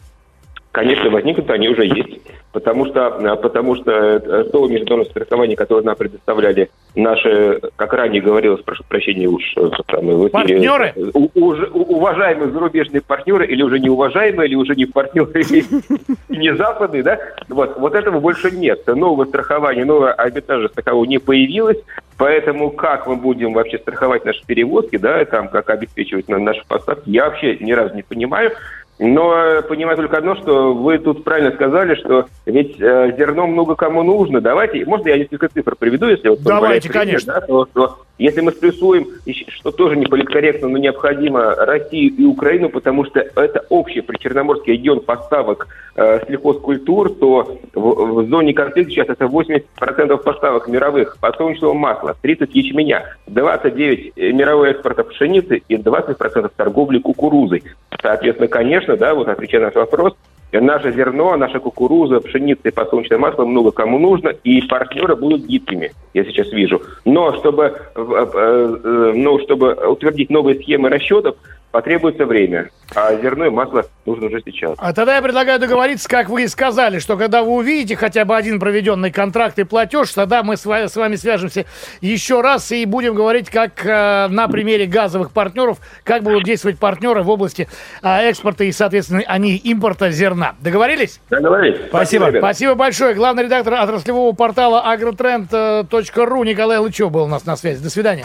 Конечно, 0.72 1.10
возникнут, 1.10 1.50
они 1.50 1.68
уже 1.68 1.84
есть. 1.84 2.22
Потому 2.52 2.84
что, 2.86 3.18
э, 3.18 3.36
потому 3.36 3.74
что 3.76 3.90
э, 3.90 4.44
то 4.52 4.68
международное 4.68 5.10
страхование, 5.10 5.56
которое 5.56 5.82
нам 5.84 5.96
предоставляли 5.96 6.68
наши, 6.94 7.60
как 7.76 7.94
ранее 7.94 8.20
говорилось, 8.20 8.60
прошу 8.62 8.84
прощения, 8.86 9.26
уж 9.26 9.42
э, 9.56 9.70
там, 9.86 10.06
в 10.06 10.28
эфире, 10.28 10.30
Партнеры? 10.30 10.92
э, 10.94 11.10
у- 11.14 11.30
уже- 11.34 11.66
уважаемые 11.68 12.50
зарубежные 12.50 13.00
партнеры, 13.00 13.46
или 13.46 13.62
уже 13.62 13.78
не 13.78 13.88
уважаемые, 13.88 14.48
или 14.48 14.54
уже 14.54 14.74
не 14.74 14.84
партнеры, 14.84 15.42
не 16.28 16.54
западные, 16.54 17.02
да, 17.02 17.18
вот, 17.48 17.78
вот 17.78 17.94
этого 17.94 18.20
больше 18.20 18.50
нет. 18.50 18.86
Нового 18.86 19.24
страхования, 19.24 19.86
нового 19.86 20.12
арбитража 20.12 20.68
такового 20.68 21.04
не 21.06 21.18
появилось, 21.18 21.78
Поэтому 22.18 22.70
как 22.70 23.08
мы 23.08 23.16
будем 23.16 23.52
вообще 23.52 23.78
страховать 23.78 24.24
наши 24.24 24.44
перевозки, 24.46 24.96
да, 24.96 25.24
там, 25.24 25.48
как 25.48 25.70
обеспечивать 25.70 26.28
наши 26.28 26.62
поставки, 26.68 27.10
я 27.10 27.24
вообще 27.24 27.56
ни 27.58 27.72
разу 27.72 27.96
не 27.96 28.02
понимаю. 28.02 28.52
Но 28.98 29.62
понимаю 29.68 29.96
только 29.96 30.18
одно, 30.18 30.36
что 30.36 30.74
вы 30.74 30.98
тут 30.98 31.24
правильно 31.24 31.52
сказали, 31.52 31.94
что 31.96 32.26
ведь 32.46 32.80
э, 32.80 33.14
зерно 33.16 33.46
много 33.46 33.74
кому 33.74 34.02
нужно. 34.02 34.40
Давайте, 34.40 34.84
можно 34.84 35.08
я 35.08 35.18
несколько 35.18 35.48
цифр 35.48 35.74
приведу, 35.76 36.06
если 36.06 36.28
вот 36.28 36.42
Давайте, 36.42 36.88
конечно. 36.88 37.34
Да, 37.34 37.40
то, 37.40 37.64
то, 37.72 37.98
если 38.22 38.40
мы 38.40 38.52
сплюсуем, 38.52 39.08
что 39.48 39.72
тоже 39.72 39.96
не 39.96 40.06
политкорректно, 40.06 40.68
но 40.68 40.78
необходимо 40.78 41.54
Россию 41.54 42.14
и 42.16 42.24
Украину, 42.24 42.68
потому 42.68 43.04
что 43.04 43.20
это 43.20 43.64
общий 43.68 44.00
причерноморский 44.00 44.74
регион 44.74 45.00
поставок 45.00 45.66
э, 45.96 46.20
сельхозкультур, 46.26 47.14
то 47.14 47.58
в, 47.74 48.22
в 48.22 48.28
зоне 48.28 48.54
конфликта 48.54 48.92
сейчас 48.92 49.08
это 49.08 49.24
80% 49.24 50.16
поставок 50.18 50.68
мировых 50.68 51.18
подсолнечного 51.18 51.74
масла, 51.74 52.16
30 52.22 52.54
ячменя, 52.54 53.16
29 53.26 54.16
мировой 54.16 54.70
экспорта 54.70 55.04
пшеницы 55.04 55.62
и 55.68 55.76
20% 55.76 56.50
торговли 56.56 56.98
кукурузой. 56.98 57.62
Соответственно, 58.00 58.48
конечно, 58.48 58.96
да, 58.96 59.14
вот 59.14 59.28
отвечая 59.28 59.60
на 59.62 59.66
наш 59.66 59.74
вопрос, 59.74 60.14
наше 60.60 60.92
зерно, 60.92 61.36
наша 61.36 61.58
кукуруза, 61.60 62.20
пшеница 62.20 62.68
и 62.68 62.70
подсолнечное 62.70 63.18
масло 63.18 63.44
много 63.44 63.70
кому 63.70 63.98
нужно, 63.98 64.28
и 64.28 64.60
партнеры 64.62 65.16
будут 65.16 65.46
гибкими, 65.46 65.92
я 66.14 66.24
сейчас 66.24 66.52
вижу. 66.52 66.82
Но 67.04 67.32
чтобы, 67.38 67.74
ну, 67.96 69.38
чтобы 69.40 69.72
утвердить 69.72 70.30
новые 70.30 70.60
схемы 70.60 70.88
расчетов, 70.88 71.36
потребуется 71.72 72.26
время. 72.26 72.70
А 72.94 73.14
зерно 73.16 73.46
и 73.46 73.50
масло 73.50 73.84
нужно 74.04 74.26
уже 74.26 74.42
сейчас. 74.44 74.74
А 74.78 74.92
тогда 74.92 75.16
я 75.16 75.22
предлагаю 75.22 75.58
договориться, 75.58 76.08
как 76.08 76.28
вы 76.28 76.44
и 76.44 76.46
сказали, 76.46 76.98
что 76.98 77.16
когда 77.16 77.42
вы 77.42 77.52
увидите 77.52 77.96
хотя 77.96 78.24
бы 78.24 78.36
один 78.36 78.60
проведенный 78.60 79.10
контракт 79.10 79.58
и 79.58 79.64
платеж, 79.64 80.12
тогда 80.12 80.42
мы 80.42 80.56
с 80.56 80.66
вами, 80.66 81.16
свяжемся 81.16 81.64
еще 82.02 82.42
раз 82.42 82.70
и 82.70 82.84
будем 82.84 83.14
говорить, 83.14 83.48
как 83.48 83.84
э, 83.84 84.28
на 84.28 84.46
примере 84.48 84.86
газовых 84.86 85.32
партнеров, 85.32 85.78
как 86.04 86.22
будут 86.22 86.44
действовать 86.44 86.78
партнеры 86.78 87.22
в 87.22 87.30
области 87.30 87.66
э, 88.02 88.28
экспорта 88.28 88.64
и, 88.64 88.72
соответственно, 88.72 89.22
они 89.26 89.56
импорта 89.56 90.10
зерна. 90.10 90.54
Договорились? 90.60 91.20
Договорились. 91.30 91.80
Спасибо. 91.88 92.24
Спасибо, 92.24 92.38
Спасибо 92.38 92.74
большое. 92.74 93.14
Главный 93.14 93.44
редактор 93.44 93.74
отраслевого 93.74 94.32
портала 94.34 94.84
agrotrend.ru 94.94 96.44
Николай 96.44 96.78
Лычев 96.78 97.10
был 97.10 97.24
у 97.24 97.28
нас 97.28 97.46
на 97.46 97.56
связи. 97.56 97.82
До 97.82 97.88
свидания. 97.90 98.24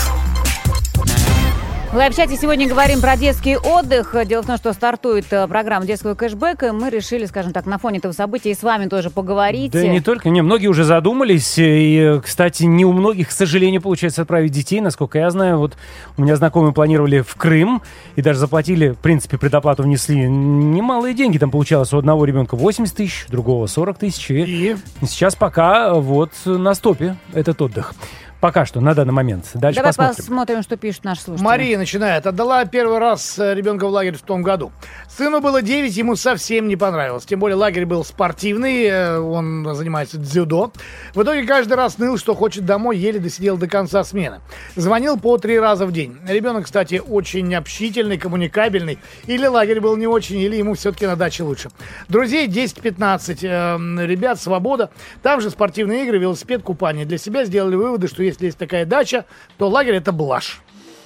В 1.91 1.95
live-чате 1.95 2.37
сегодня 2.37 2.69
говорим 2.69 3.01
про 3.01 3.17
детский 3.17 3.57
отдых. 3.57 4.15
Дело 4.25 4.43
в 4.43 4.47
том, 4.47 4.55
что 4.55 4.71
стартует 4.71 5.25
э, 5.31 5.45
программа 5.45 5.85
детского 5.85 6.15
кэшбэка. 6.15 6.71
Мы 6.71 6.89
решили, 6.89 7.25
скажем 7.25 7.51
так, 7.51 7.65
на 7.65 7.77
фоне 7.77 7.97
этого 7.97 8.13
события 8.13 8.51
и 8.51 8.53
с 8.53 8.63
вами 8.63 8.87
тоже 8.87 9.09
поговорить. 9.09 9.73
Да 9.73 9.85
не 9.85 9.99
только, 9.99 10.29
не, 10.29 10.41
многие 10.41 10.67
уже 10.67 10.85
задумались. 10.85 11.55
И, 11.57 12.21
кстати, 12.23 12.63
не 12.63 12.85
у 12.85 12.93
многих, 12.93 13.27
к 13.27 13.31
сожалению, 13.31 13.81
получается 13.81 14.21
отправить 14.21 14.53
детей. 14.53 14.79
Насколько 14.79 15.19
я 15.19 15.29
знаю, 15.31 15.57
вот 15.57 15.75
у 16.15 16.21
меня 16.21 16.37
знакомые 16.37 16.71
планировали 16.71 17.19
в 17.19 17.35
Крым 17.35 17.81
и 18.15 18.21
даже 18.21 18.39
заплатили, 18.39 18.91
в 18.91 18.99
принципе, 18.99 19.37
предоплату 19.37 19.83
внесли 19.83 20.15
немалые 20.15 21.13
деньги. 21.13 21.39
Там 21.39 21.51
получалось 21.51 21.91
у 21.91 21.97
одного 21.97 22.23
ребенка 22.23 22.55
80 22.55 22.95
тысяч, 22.95 23.25
другого 23.27 23.67
40 23.67 23.97
тысяч. 23.97 24.31
И, 24.31 24.77
и 25.01 25.05
сейчас 25.05 25.35
пока 25.35 25.93
вот 25.95 26.31
на 26.45 26.73
стопе 26.73 27.17
этот 27.33 27.61
отдых. 27.61 27.93
Пока 28.41 28.65
что, 28.65 28.81
на 28.81 28.95
данный 28.95 29.13
момент. 29.13 29.45
Дальше 29.53 29.77
Давай 29.77 29.89
посмотрим. 29.91 30.15
посмотрим, 30.15 30.63
что 30.63 30.75
пишут 30.75 31.03
наши 31.03 31.21
слушатели. 31.21 31.45
Мария 31.45 31.77
начинает. 31.77 32.25
Отдала 32.25 32.65
первый 32.65 32.97
раз 32.97 33.37
э, 33.37 33.53
ребенка 33.53 33.85
в 33.87 33.91
лагерь 33.91 34.15
в 34.15 34.23
том 34.23 34.41
году. 34.41 34.71
Сыну 35.07 35.41
было 35.41 35.61
9, 35.61 35.95
ему 35.95 36.15
совсем 36.15 36.67
не 36.67 36.75
понравилось. 36.75 37.23
Тем 37.23 37.39
более 37.39 37.55
лагерь 37.55 37.85
был 37.85 38.03
спортивный, 38.03 38.85
э, 38.85 39.19
он 39.19 39.75
занимается 39.75 40.17
дзюдо. 40.17 40.71
В 41.13 41.21
итоге 41.21 41.43
каждый 41.43 41.73
раз 41.73 41.99
ныл, 41.99 42.17
что 42.17 42.33
хочет 42.33 42.65
домой, 42.65 42.97
еле 42.97 43.19
досидел 43.19 43.57
до 43.57 43.67
конца 43.67 44.03
смены. 44.03 44.41
Звонил 44.75 45.19
по 45.19 45.37
три 45.37 45.59
раза 45.59 45.85
в 45.85 45.91
день. 45.91 46.17
Ребенок, 46.27 46.65
кстати, 46.65 46.99
очень 47.07 47.53
общительный, 47.53 48.17
коммуникабельный. 48.17 48.97
Или 49.27 49.45
лагерь 49.45 49.81
был 49.81 49.95
не 49.97 50.07
очень, 50.07 50.39
или 50.39 50.55
ему 50.55 50.73
все-таки 50.73 51.05
на 51.05 51.15
даче 51.15 51.43
лучше. 51.43 51.69
Друзей 52.09 52.47
10-15. 52.47 53.37
Э, 53.43 54.07
ребят, 54.07 54.41
свобода. 54.41 54.89
Там 55.21 55.41
же 55.41 55.51
спортивные 55.51 56.05
игры, 56.05 56.17
велосипед, 56.17 56.63
купание. 56.63 57.05
Для 57.05 57.19
себя 57.19 57.45
сделали 57.45 57.75
выводы, 57.75 58.07
что 58.07 58.30
если 58.31 58.45
есть 58.47 58.57
такая 58.57 58.85
дача, 58.85 59.25
то 59.57 59.69
лагерь 59.69 59.95
это 59.95 60.11
блажь. 60.11 60.61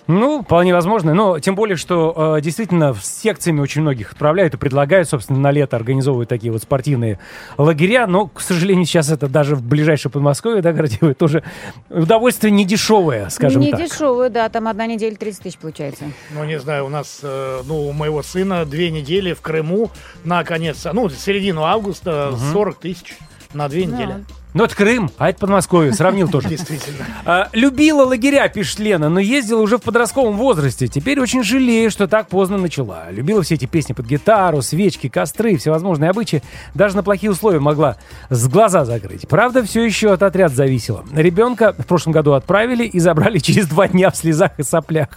Ну, 0.07 0.43
вполне 0.43 0.73
возможно. 0.73 1.13
Но 1.13 1.39
тем 1.39 1.55
более, 1.55 1.77
что 1.77 2.35
э, 2.37 2.41
действительно 2.41 2.93
с 2.93 3.21
секциями 3.21 3.59
очень 3.59 3.81
многих 3.81 4.11
отправляют 4.11 4.53
и 4.53 4.57
предлагают, 4.57 5.09
собственно, 5.09 5.39
на 5.39 5.51
лето 5.51 5.75
организовывают 5.75 6.29
такие 6.29 6.51
вот 6.51 6.61
спортивные 6.61 7.19
лагеря. 7.57 8.05
Но, 8.05 8.27
к 8.27 8.41
сожалению, 8.41 8.85
сейчас 8.85 9.09
это 9.09 9.27
даже 9.27 9.55
в 9.55 9.63
ближайшее 9.63 10.11
Подмосковье, 10.11 10.61
да, 10.61 10.73
Гордеева, 10.73 11.15
тоже 11.15 11.43
удовольствие 11.89 12.51
не 12.51 12.65
дешевое, 12.65 13.29
скажем 13.29 13.61
не 13.61 13.71
так. 13.71 13.79
Не 13.79 13.87
дешевое, 13.87 14.29
да, 14.29 14.47
там 14.49 14.67
одна 14.67 14.85
неделя 14.85 15.15
30 15.15 15.41
тысяч 15.41 15.57
получается. 15.57 16.05
Ну, 16.31 16.43
не 16.43 16.59
знаю, 16.59 16.85
у 16.85 16.89
нас, 16.89 17.21
э, 17.23 17.61
ну, 17.65 17.87
у 17.87 17.91
моего 17.91 18.21
сына 18.21 18.65
две 18.65 18.91
недели 18.91 19.33
в 19.33 19.41
Крыму 19.41 19.89
на 20.23 20.43
конец, 20.43 20.85
ну, 20.93 21.09
середину 21.09 21.63
августа 21.63 22.29
угу. 22.29 22.37
40 22.37 22.79
тысяч 22.79 23.17
на 23.53 23.67
две 23.69 23.85
недели. 23.85 24.23
Ну, 24.55 24.63
это 24.63 24.73
Крым, 24.73 25.11
а 25.17 25.29
это 25.29 25.39
Подмосковье. 25.39 25.91
Сравнил 25.91 26.29
тоже. 26.29 26.47
Действительно. 26.47 27.05
А, 27.25 27.49
любила 27.51 28.05
лагеря, 28.05 28.47
пишет 28.47 28.79
Лена, 28.79 29.09
но 29.09 29.19
ездила 29.19 29.59
уже 29.59 29.77
в 29.77 29.81
подростковом 29.81 30.37
возрасте. 30.37 30.87
Теперь 30.87 31.19
очень 31.19 31.43
жалею, 31.43 31.91
что 31.91 32.07
так 32.07 32.29
поздно 32.29 32.57
начала. 32.57 33.11
Любила 33.11 33.43
все 33.43 33.55
эти 33.55 33.65
песни 33.65 33.91
под 33.91 34.05
гитару, 34.05 34.61
свечки, 34.61 35.09
костры, 35.09 35.57
всевозможные 35.57 36.09
обычаи. 36.09 36.41
Даже 36.73 36.95
на 36.95 37.03
плохие 37.03 37.31
условия 37.31 37.59
могла 37.59 37.97
с 38.29 38.47
глаза 38.47 38.85
закрыть. 38.85 39.27
Правда, 39.27 39.61
все 39.61 39.83
еще 39.83 40.13
от 40.13 40.23
отряд 40.23 40.53
зависело. 40.53 41.03
Ребенка 41.13 41.75
в 41.77 41.85
прошлом 41.85 42.13
году 42.13 42.31
отправили 42.31 42.85
и 42.85 42.97
забрали 42.99 43.39
через 43.39 43.67
два 43.67 43.89
дня 43.89 44.09
в 44.09 44.15
слезах 44.15 44.51
и 44.57 44.63
соплях. 44.63 45.09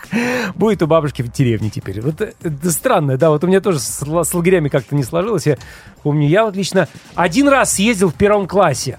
Будет 0.57 0.83
у 0.83 0.89
бабушки 0.89 1.23
в 1.23 1.31
деревне 1.31 1.71
теперь. 1.71 2.01
Вот 2.01 2.21
это 2.21 2.71
странно, 2.73 3.17
да, 3.17 3.31
вот 3.31 3.45
у 3.45 3.47
меня 3.47 3.61
тоже 3.61 3.79
с, 3.79 4.01
с 4.01 4.35
лагерями 4.35 4.69
как-то 4.69 4.97
не 4.97 5.05
сложилось. 5.05 5.47
Я 5.47 5.59
помню, 6.03 6.27
я 6.27 6.45
вот 6.45 6.57
лично 6.57 6.89
один 7.15 7.47
раз 7.47 7.75
съездил 7.75 8.11
в 8.11 8.15
первом 8.15 8.49
классе 8.49 8.99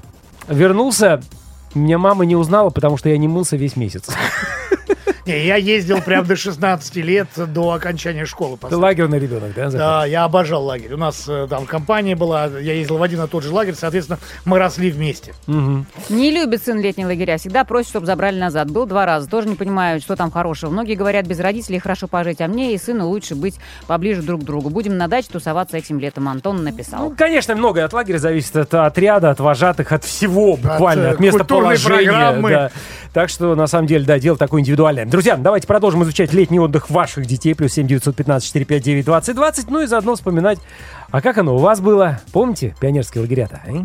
вернулся, 0.49 1.21
меня 1.73 1.97
мама 1.97 2.25
не 2.25 2.35
узнала, 2.35 2.69
потому 2.69 2.97
что 2.97 3.09
я 3.09 3.17
не 3.17 3.27
мылся 3.27 3.55
весь 3.55 3.75
месяц. 3.75 4.07
Не, 5.25 5.45
я 5.45 5.55
ездил 5.55 6.01
прям 6.01 6.25
до 6.25 6.35
16 6.35 6.95
лет, 6.97 7.27
до 7.35 7.71
окончания 7.71 8.25
школы. 8.25 8.57
Ты 8.69 8.75
лагерный 8.75 9.19
ребенок, 9.19 9.53
да? 9.55 9.69
Да, 9.69 10.05
я 10.05 10.23
обожал 10.23 10.65
лагерь. 10.65 10.93
У 10.93 10.97
нас 10.97 11.25
э, 11.27 11.47
там 11.49 11.65
компания 11.65 12.15
была, 12.15 12.45
я 12.45 12.73
ездил 12.73 12.97
в 12.97 13.03
один 13.03 13.23
и 13.23 13.27
тот 13.27 13.43
же 13.43 13.51
лагерь, 13.51 13.75
соответственно, 13.75 14.19
мы 14.45 14.59
росли 14.59 14.91
вместе. 14.91 15.33
Угу. 15.47 15.85
Не 16.09 16.31
любит 16.31 16.63
сын 16.63 16.79
летние 16.79 17.07
лагеря, 17.07 17.37
всегда 17.37 17.63
просит, 17.63 17.89
чтобы 17.89 18.05
забрали 18.05 18.39
назад. 18.39 18.69
Был 18.71 18.85
два 18.85 19.05
раза, 19.05 19.29
тоже 19.29 19.47
не 19.47 19.55
понимаю, 19.55 19.99
что 20.01 20.15
там 20.15 20.31
хорошего. 20.31 20.71
Многие 20.71 20.95
говорят, 20.95 21.25
без 21.25 21.39
родителей 21.39 21.79
хорошо 21.79 22.07
пожить, 22.07 22.41
а 22.41 22.47
мне 22.47 22.73
и 22.73 22.77
сыну 22.77 23.07
лучше 23.07 23.35
быть 23.35 23.55
поближе 23.87 24.21
друг 24.21 24.41
к 24.41 24.43
другу. 24.43 24.69
Будем 24.69 24.97
на 24.97 25.07
даче 25.07 25.27
тусоваться 25.31 25.77
этим 25.77 25.99
летом, 25.99 26.27
Антон 26.27 26.63
написал. 26.63 27.09
Ну, 27.09 27.15
конечно, 27.15 27.55
многое 27.55 27.85
от 27.85 27.93
лагеря 27.93 28.17
зависит, 28.17 28.55
от 28.55 28.73
отряда, 28.73 29.31
от 29.31 29.39
вожатых, 29.39 29.91
от 29.91 30.03
всего 30.03 30.55
буквально, 30.55 31.09
от, 31.09 31.13
от 31.15 31.19
местоположения. 31.19 32.41
Да. 32.49 32.71
Так 33.13 33.29
что, 33.29 33.55
на 33.55 33.67
самом 33.67 33.87
деле, 33.87 34.05
да, 34.05 34.19
дело 34.19 34.37
такое 34.37 34.61
индивидуальное. 34.61 35.05
Друзья, 35.19 35.35
давайте 35.35 35.67
продолжим 35.67 36.01
изучать 36.03 36.31
летний 36.31 36.61
отдых 36.61 36.89
ваших 36.89 37.25
детей. 37.25 37.53
Плюс 37.53 37.73
7 37.73 37.85
915 37.87 38.47
459 38.47 39.03
20 39.03 39.35
20. 39.35 39.69
Ну 39.69 39.81
и 39.81 39.85
заодно 39.85 40.15
вспоминать, 40.15 40.59
а 41.11 41.19
как 41.19 41.37
оно 41.37 41.55
у 41.55 41.57
вас 41.57 41.81
было? 41.81 42.21
Помните 42.31 42.73
пионерские 42.79 43.23
лагеря-то? 43.23 43.61
А? 43.65 43.83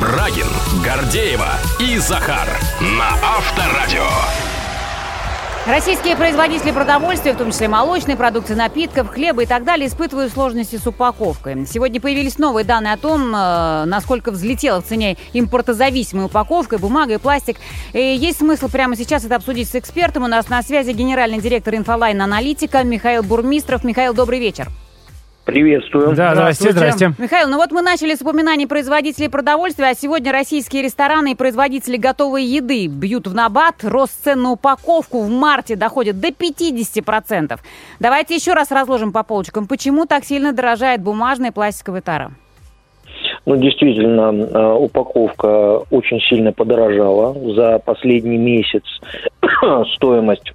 Брагин, 0.00 0.46
Гордеева 0.82 1.50
и 1.78 1.98
Захар 1.98 2.48
на 2.80 3.10
Авторадио. 3.36 4.49
Российские 5.66 6.16
производители 6.16 6.70
продовольствия, 6.70 7.34
в 7.34 7.36
том 7.36 7.50
числе 7.50 7.68
молочной 7.68 8.16
продукции, 8.16 8.54
напитков, 8.54 9.10
хлеба 9.10 9.42
и 9.42 9.46
так 9.46 9.64
далее, 9.64 9.88
испытывают 9.88 10.32
сложности 10.32 10.76
с 10.76 10.86
упаковкой. 10.86 11.66
Сегодня 11.66 12.00
появились 12.00 12.38
новые 12.38 12.64
данные 12.64 12.94
о 12.94 12.96
том, 12.96 13.34
э, 13.34 13.84
насколько 13.84 14.30
взлетела 14.30 14.80
в 14.80 14.86
цене 14.86 15.18
импортозависимая 15.34 16.26
упаковка, 16.26 16.78
бумага 16.78 17.14
и 17.14 17.18
пластик. 17.18 17.58
И 17.92 17.98
есть 17.98 18.38
смысл 18.38 18.68
прямо 18.68 18.96
сейчас 18.96 19.26
это 19.26 19.36
обсудить 19.36 19.68
с 19.68 19.74
экспертом. 19.74 20.24
У 20.24 20.28
нас 20.28 20.48
на 20.48 20.62
связи 20.62 20.92
генеральный 20.92 21.40
директор 21.40 21.74
INFOLine-Аналитика 21.74 22.82
Михаил 22.82 23.22
Бурмистров. 23.22 23.84
Михаил, 23.84 24.14
добрый 24.14 24.40
вечер. 24.40 24.68
Приветствую. 25.44 26.14
Да, 26.14 26.34
здрасте, 26.34 26.72
здрасте. 26.72 27.12
Михаил, 27.18 27.48
ну 27.48 27.56
вот 27.56 27.72
мы 27.72 27.82
начали 27.82 28.14
с 28.14 28.20
упоминаний 28.20 28.66
производителей 28.66 29.28
продовольствия, 29.28 29.86
а 29.86 29.94
сегодня 29.94 30.32
российские 30.32 30.82
рестораны 30.82 31.32
и 31.32 31.34
производители 31.34 31.96
готовой 31.96 32.44
еды 32.44 32.86
бьют 32.86 33.26
в 33.26 33.34
набат. 33.34 33.76
Рост 33.82 34.22
цен 34.22 34.42
на 34.42 34.52
упаковку 34.52 35.22
в 35.22 35.30
марте 35.30 35.76
доходит 35.76 36.20
до 36.20 36.28
50%. 36.28 37.58
Давайте 37.98 38.34
еще 38.34 38.52
раз 38.52 38.70
разложим 38.70 39.12
по 39.12 39.22
полочкам, 39.22 39.66
почему 39.66 40.06
так 40.06 40.24
сильно 40.24 40.52
дорожает 40.52 41.00
бумажная 41.00 41.50
и 41.50 41.52
пластиковая 41.52 42.02
тара. 42.02 42.32
Ну, 43.46 43.56
действительно, 43.56 44.32
э, 44.32 44.72
упаковка 44.74 45.78
очень 45.90 46.20
сильно 46.20 46.52
подорожала. 46.52 47.34
За 47.54 47.78
последний 47.78 48.36
месяц 48.36 48.84
стоимость 49.94 50.52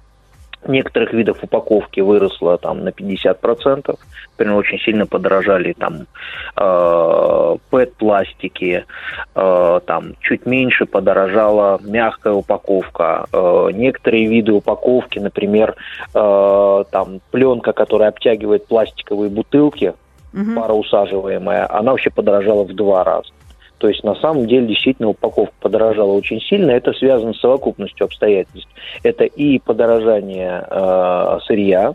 некоторых 0.68 1.12
видов 1.12 1.38
упаковки 1.42 2.00
выросло 2.00 2.58
там 2.58 2.84
на 2.84 2.90
50%. 2.90 3.98
Например, 4.38 4.56
очень 4.56 4.78
сильно 4.78 5.06
подорожали 5.06 5.72
там 5.72 6.06
э, 6.56 7.56
ПЭТ-пластики, 7.70 8.84
э, 9.34 9.80
там 9.86 10.14
чуть 10.20 10.46
меньше 10.46 10.86
подорожала 10.86 11.78
мягкая 11.82 12.32
упаковка. 12.34 13.26
Э, 13.32 13.68
некоторые 13.72 14.26
виды 14.26 14.52
упаковки, 14.52 15.18
например, 15.18 15.74
э, 16.14 16.84
там 16.90 17.20
пленка, 17.30 17.72
которая 17.72 18.10
обтягивает 18.10 18.66
пластиковые 18.66 19.30
бутылки, 19.30 19.94
Мгм. 20.32 20.54
пароусаживаемая, 20.54 21.66
она 21.70 21.92
вообще 21.92 22.10
подорожала 22.10 22.64
в 22.64 22.74
два 22.74 23.04
раза. 23.04 23.30
То 23.78 23.88
есть 23.88 24.02
на 24.04 24.14
самом 24.16 24.46
деле 24.46 24.66
действительно 24.66 25.08
упаковка 25.08 25.54
подорожала 25.60 26.12
очень 26.12 26.40
сильно. 26.40 26.70
Это 26.70 26.92
связано 26.92 27.34
с 27.34 27.40
совокупностью 27.40 28.04
обстоятельств. 28.04 28.70
Это 29.02 29.24
и 29.24 29.58
подорожание 29.58 30.64
э, 30.68 31.38
сырья, 31.46 31.94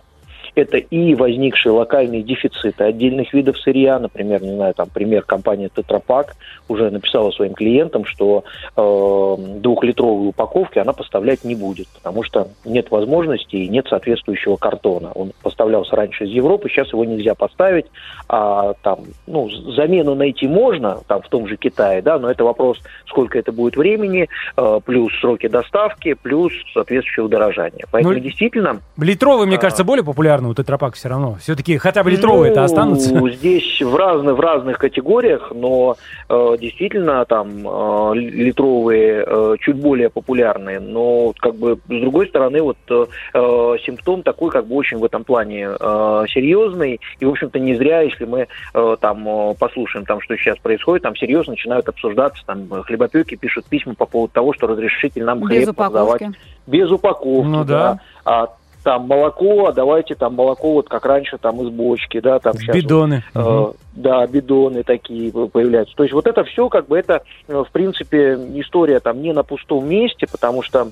это 0.55 0.77
и 0.77 1.15
возникшие 1.15 1.71
локальные 1.71 2.23
дефициты 2.23 2.83
отдельных 2.83 3.33
видов 3.33 3.57
сырья. 3.59 3.99
Например, 3.99 4.41
не 4.41 4.55
знаю, 4.55 4.73
там 4.73 4.89
пример 4.89 5.23
компания 5.23 5.69
Тетрапак 5.73 6.35
уже 6.67 6.89
написала 6.89 7.31
своим 7.31 7.53
клиентам, 7.53 8.05
что 8.05 8.43
э, 8.75 9.35
двухлитровые 9.59 10.29
упаковки 10.29 10.79
она 10.79 10.93
поставлять 10.93 11.43
не 11.43 11.55
будет, 11.55 11.87
потому 11.89 12.23
что 12.23 12.47
нет 12.65 12.91
возможности 12.91 13.55
и 13.55 13.67
нет 13.67 13.87
соответствующего 13.87 14.55
картона. 14.55 15.11
Он 15.13 15.31
поставлялся 15.41 15.95
раньше 15.95 16.25
из 16.25 16.29
Европы, 16.31 16.69
сейчас 16.69 16.91
его 16.93 17.05
нельзя 17.05 17.35
поставить, 17.35 17.85
а 18.27 18.73
там, 18.81 18.99
ну, 19.27 19.49
замену 19.49 20.15
найти 20.15 20.47
можно, 20.47 20.99
там 21.07 21.21
в 21.21 21.29
том 21.29 21.47
же 21.47 21.57
Китае, 21.57 22.01
да, 22.01 22.19
но 22.19 22.29
это 22.31 22.43
вопрос, 22.43 22.79
сколько 23.07 23.37
это 23.37 23.51
будет 23.51 23.75
времени, 23.75 24.27
э, 24.57 24.79
плюс 24.85 25.13
сроки 25.19 25.47
доставки, 25.47 26.13
плюс 26.13 26.53
соответствующее 26.73 27.25
удорожание. 27.25 27.85
Поэтому 27.91 28.13
Ну, 28.13 28.19
действительно 28.19 28.81
Литровые, 28.97 29.47
мне 29.47 29.57
А. 29.57 29.59
кажется, 29.59 29.83
более 29.83 30.03
популярны 30.03 30.40
у 30.49 30.53
тетрапак 30.53 30.95
все 30.95 31.09
равно. 31.09 31.35
Все-таки 31.39 31.77
хотя 31.77 32.03
бы 32.03 32.11
литровые-то 32.11 32.59
Ну, 32.59 32.65
останутся. 32.65 33.29
Здесь 33.31 33.81
в 33.81 33.95
разных, 33.95 34.35
в 34.35 34.39
разных 34.39 34.77
категориях, 34.77 35.51
но 35.53 35.95
э, 36.29 36.55
действительно 36.59 37.25
там 37.25 37.67
э, 37.67 38.11
литровые 38.15 39.23
э, 39.25 39.55
чуть 39.59 39.75
более 39.77 40.09
популярные. 40.09 40.79
Но 40.79 41.33
как 41.39 41.55
бы 41.55 41.75
с 41.87 42.01
другой 42.01 42.27
стороны 42.27 42.61
вот 42.61 42.77
э, 42.89 43.05
э, 43.33 43.75
симптом 43.85 44.23
такой 44.23 44.51
как 44.51 44.67
бы 44.67 44.75
очень 44.75 44.97
в 44.97 45.05
этом 45.05 45.23
плане 45.23 45.69
э, 45.79 46.25
серьезный. 46.29 46.99
И 47.19 47.25
в 47.25 47.29
общем-то 47.29 47.59
не 47.59 47.75
зря, 47.75 48.01
если 48.01 48.25
мы 48.25 48.47
э, 48.73 48.95
там 48.99 49.27
э, 49.27 49.55
послушаем 49.59 50.05
там, 50.05 50.21
что 50.21 50.35
сейчас 50.37 50.57
происходит, 50.59 51.03
там 51.03 51.15
серьезно 51.15 51.51
начинают 51.51 51.87
обсуждаться, 51.89 52.43
там 52.45 52.67
хлебопеки 52.83 53.35
пишут 53.35 53.65
письма 53.65 53.95
по 53.95 54.05
поводу 54.05 54.33
того, 54.33 54.53
что 54.53 54.67
разрешите 54.67 55.23
нам 55.23 55.39
Без 55.41 55.65
хлеб 55.65 55.75
продавать 55.75 56.21
упаковки. 56.21 56.39
без 56.67 56.91
упаковки, 56.91 57.47
Ну 57.47 57.63
да. 57.63 57.99
А 58.25 58.47
там 58.83 59.07
молоко, 59.07 59.67
а 59.67 59.73
давайте 59.73 60.15
там 60.15 60.35
молоко 60.35 60.73
вот 60.73 60.89
как 60.89 61.05
раньше 61.05 61.37
там 61.37 61.61
из 61.61 61.69
бочки, 61.69 62.19
да, 62.19 62.39
там 62.39 62.53
сейчас 62.53 62.75
Бидоны. 62.75 63.23
вот, 63.33 63.75
э, 63.75 63.77
да, 63.93 64.25
бидоны 64.27 64.83
такие 64.83 65.31
появляются. 65.31 65.95
То 65.95 66.03
есть 66.03 66.13
вот 66.13 66.27
это 66.27 66.43
все 66.43 66.69
как 66.69 66.87
бы 66.87 66.97
это, 66.97 67.23
э, 67.47 67.63
в 67.67 67.71
принципе, 67.71 68.33
история 68.55 68.99
там 68.99 69.21
не 69.21 69.33
на 69.33 69.43
пустом 69.43 69.87
месте, 69.87 70.27
потому 70.31 70.61
что 70.63 70.91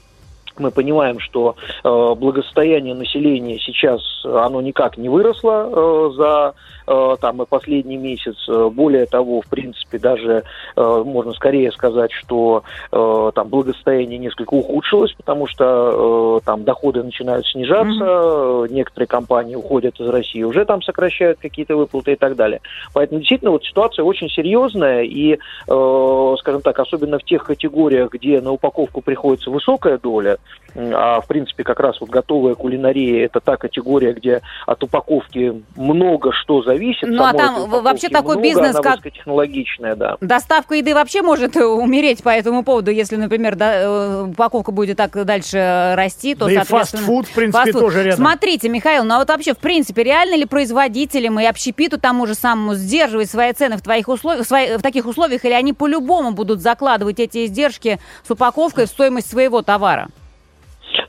мы 0.60 0.72
понимаем, 0.72 1.20
что 1.20 1.56
э, 1.84 2.16
благосостояние 2.16 2.96
населения 2.96 3.58
сейчас 3.60 4.02
э, 4.26 4.36
оно 4.36 4.62
никак 4.62 4.98
не 4.98 5.10
выросло 5.10 5.70
э, 5.72 6.12
за 6.16 6.54
э, 6.88 7.16
там 7.22 7.42
и 7.42 7.46
последний 7.46 7.98
месяц. 7.98 8.36
Э, 8.48 8.70
Более 8.70 9.06
того, 9.06 9.42
в 9.42 9.48
принципе, 9.48 9.98
даже 10.00 10.44
э, 10.76 11.04
можно 11.06 11.34
скорее 11.34 11.72
сказать, 11.72 12.12
что 12.12 12.64
э, 12.92 13.32
там 13.34 13.48
благосостояние 13.48 14.18
несколько 14.20 14.54
ухудшилось, 14.54 15.14
потому 15.14 15.48
что 15.48 16.40
э, 16.40 16.46
там 16.46 16.64
доходы 16.64 17.04
начинают 17.04 17.46
снижаться, 17.48 18.04
э, 18.04 18.68
некоторые 18.70 19.08
компании 19.08 19.56
уходят 19.56 20.00
из 20.00 20.08
России, 20.08 20.44
уже 20.44 20.66
там 20.66 20.82
сокращают 20.82 21.40
какие-то 21.40 21.76
выплаты 21.76 22.14
и 22.14 22.16
так 22.16 22.36
далее. 22.36 22.62
Поэтому 22.94 23.20
действительно 23.20 23.52
вот 23.52 23.64
ситуация 23.64 24.04
очень 24.04 24.30
серьезная 24.30 25.04
и, 25.04 25.38
э, 25.68 26.36
скажем 26.40 26.62
так, 26.62 26.80
особенно 26.80 27.20
в 27.20 27.24
тех 27.24 27.44
категориях, 27.44 28.12
где 28.12 28.42
на 28.42 28.52
упаковку 28.52 29.02
приходится 29.02 29.50
высокая 29.50 29.98
доля, 29.98 30.38
а 30.76 31.22
в 31.22 31.28
принципе 31.28 31.64
как 31.64 31.80
раз 31.80 32.00
вот 32.00 32.10
готовая 32.10 32.56
кулинария 32.56 33.26
это 33.26 33.40
та 33.40 33.58
категория, 33.58 34.14
где 34.14 34.42
от 34.66 34.84
упаковки 34.84 35.64
много 35.76 36.32
что 36.32 36.62
зависит. 36.62 37.08
Ну, 37.10 37.24
а 37.24 37.34
там 37.34 37.70
вообще 37.70 38.10
такой 38.10 38.36
много, 38.36 38.48
бизнес, 38.48 38.76
она 38.76 38.82
как- 38.82 38.98
высокотехнологичная, 38.98 39.96
да. 39.96 40.18
Доставка 40.22 40.76
еды 40.76 40.94
вообще 40.94 41.22
может 41.22 41.56
э, 41.58 41.66
умереть 41.66 42.24
по 42.24 42.30
этому 42.30 42.64
поводу, 42.64 42.92
если, 42.92 43.16
например, 43.16 43.56
да, 43.56 43.82
э, 43.82 44.24
упаковка 44.30 44.72
будет 44.72 44.98
так 44.98 45.26
дальше 45.26 45.94
расти, 45.96 46.36
то, 46.36 46.46
Да 46.46 46.52
и 46.52 46.56
соответственно... 46.56 47.02
фастфуд, 47.04 47.28
в 47.28 47.34
принципе, 47.34 47.64
фастфуд. 47.66 47.82
тоже 47.82 48.04
рядом. 48.04 48.26
Смотрите, 48.26 48.70
Михаил, 48.70 49.04
ну 49.04 49.16
а 49.16 49.20
вот 49.20 49.30
вообще, 49.30 49.54
в 49.54 49.60
принципе, 49.60 50.04
реально 50.04 50.36
ли 50.36 50.46
производителям 50.46 51.40
и 51.40 51.46
общепиту 51.46 52.00
тому 52.00 52.28
же 52.28 52.36
самому 52.36 52.76
сдерживать 52.76 53.30
свои 53.30 53.52
цены 53.54 53.78
в, 53.78 53.82
твоих 53.82 54.08
условиях, 54.08 54.46
в, 54.46 54.48
свои- 54.48 54.78
в 54.78 54.82
таких 54.82 55.06
условиях, 55.06 55.46
или 55.46 55.54
они 55.54 55.74
по-любому 55.74 56.32
будут 56.32 56.62
закладывать 56.62 57.20
эти 57.20 57.46
издержки 57.46 58.00
с 58.24 58.32
упаковкой 58.32 58.86
в 58.86 58.90
стоимость 58.90 59.30
своего 59.30 59.62
товара? 59.62 60.10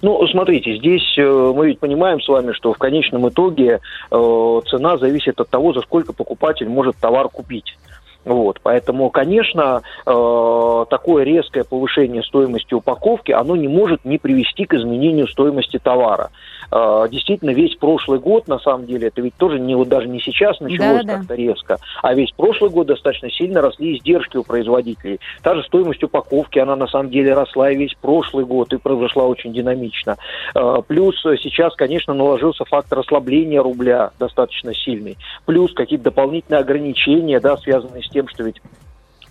Ну, 0.02 0.26
смотрите, 0.28 0.76
здесь 0.76 1.18
э, 1.18 1.52
мы 1.54 1.68
ведь 1.68 1.78
понимаем 1.78 2.20
с 2.20 2.28
вами, 2.28 2.52
что 2.52 2.72
в 2.72 2.78
конечном 2.78 3.28
итоге 3.28 3.80
э, 4.10 4.60
цена 4.68 4.96
зависит 4.96 5.40
от 5.40 5.48
того, 5.48 5.72
за 5.72 5.80
сколько 5.80 6.12
покупатель 6.12 6.68
может 6.68 6.96
товар 6.96 7.28
купить. 7.28 7.76
Вот, 8.24 8.60
поэтому, 8.62 9.08
конечно, 9.10 9.82
э, 10.04 10.84
такое 10.90 11.24
резкое 11.24 11.64
повышение 11.64 12.22
стоимости 12.22 12.74
упаковки, 12.74 13.32
оно 13.32 13.56
не 13.56 13.68
может 13.68 14.04
не 14.04 14.18
привести 14.18 14.66
к 14.66 14.74
изменению 14.74 15.26
стоимости 15.26 15.78
товара. 15.78 16.30
Э, 16.72 17.06
действительно, 17.10 17.50
весь 17.50 17.74
прошлый 17.76 18.18
год, 18.18 18.48
на 18.48 18.58
самом 18.58 18.86
деле, 18.86 19.08
это 19.08 19.20
ведь 19.20 19.34
тоже 19.36 19.58
не 19.58 19.74
вот 19.74 19.88
даже 19.88 20.08
не 20.08 20.20
сейчас 20.20 20.60
началось 20.60 21.02
Да-да-да. 21.02 21.18
как-то 21.18 21.34
резко, 21.34 21.78
а 22.02 22.14
весь 22.14 22.30
прошлый 22.32 22.70
год 22.70 22.86
достаточно 22.86 23.30
сильно 23.30 23.60
росли 23.60 23.96
издержки 23.96 24.36
у 24.36 24.44
производителей. 24.44 25.20
Та 25.42 25.54
же 25.54 25.62
стоимость 25.64 26.02
упаковки, 26.02 26.58
она 26.58 26.76
на 26.76 26.86
самом 26.86 27.10
деле 27.10 27.34
росла 27.34 27.70
и 27.70 27.76
весь 27.76 27.94
прошлый 28.00 28.44
год 28.44 28.72
и 28.72 28.78
произошла 28.78 29.26
очень 29.26 29.52
динамично. 29.52 30.16
Э, 30.54 30.76
Плюс 30.86 31.20
сейчас, 31.22 31.74
конечно, 31.74 32.14
наложился 32.14 32.64
фактор 32.64 33.00
ослабления 33.00 33.62
рубля 33.62 34.10
достаточно 34.18 34.74
сильный. 34.74 35.16
Плюс 35.46 35.72
какие-то 35.72 36.04
дополнительные 36.04 36.60
ограничения, 36.60 37.40
да, 37.40 37.56
связанные 37.56 38.02
с 38.02 38.08
тем, 38.08 38.28
что 38.28 38.44
ведь 38.44 38.60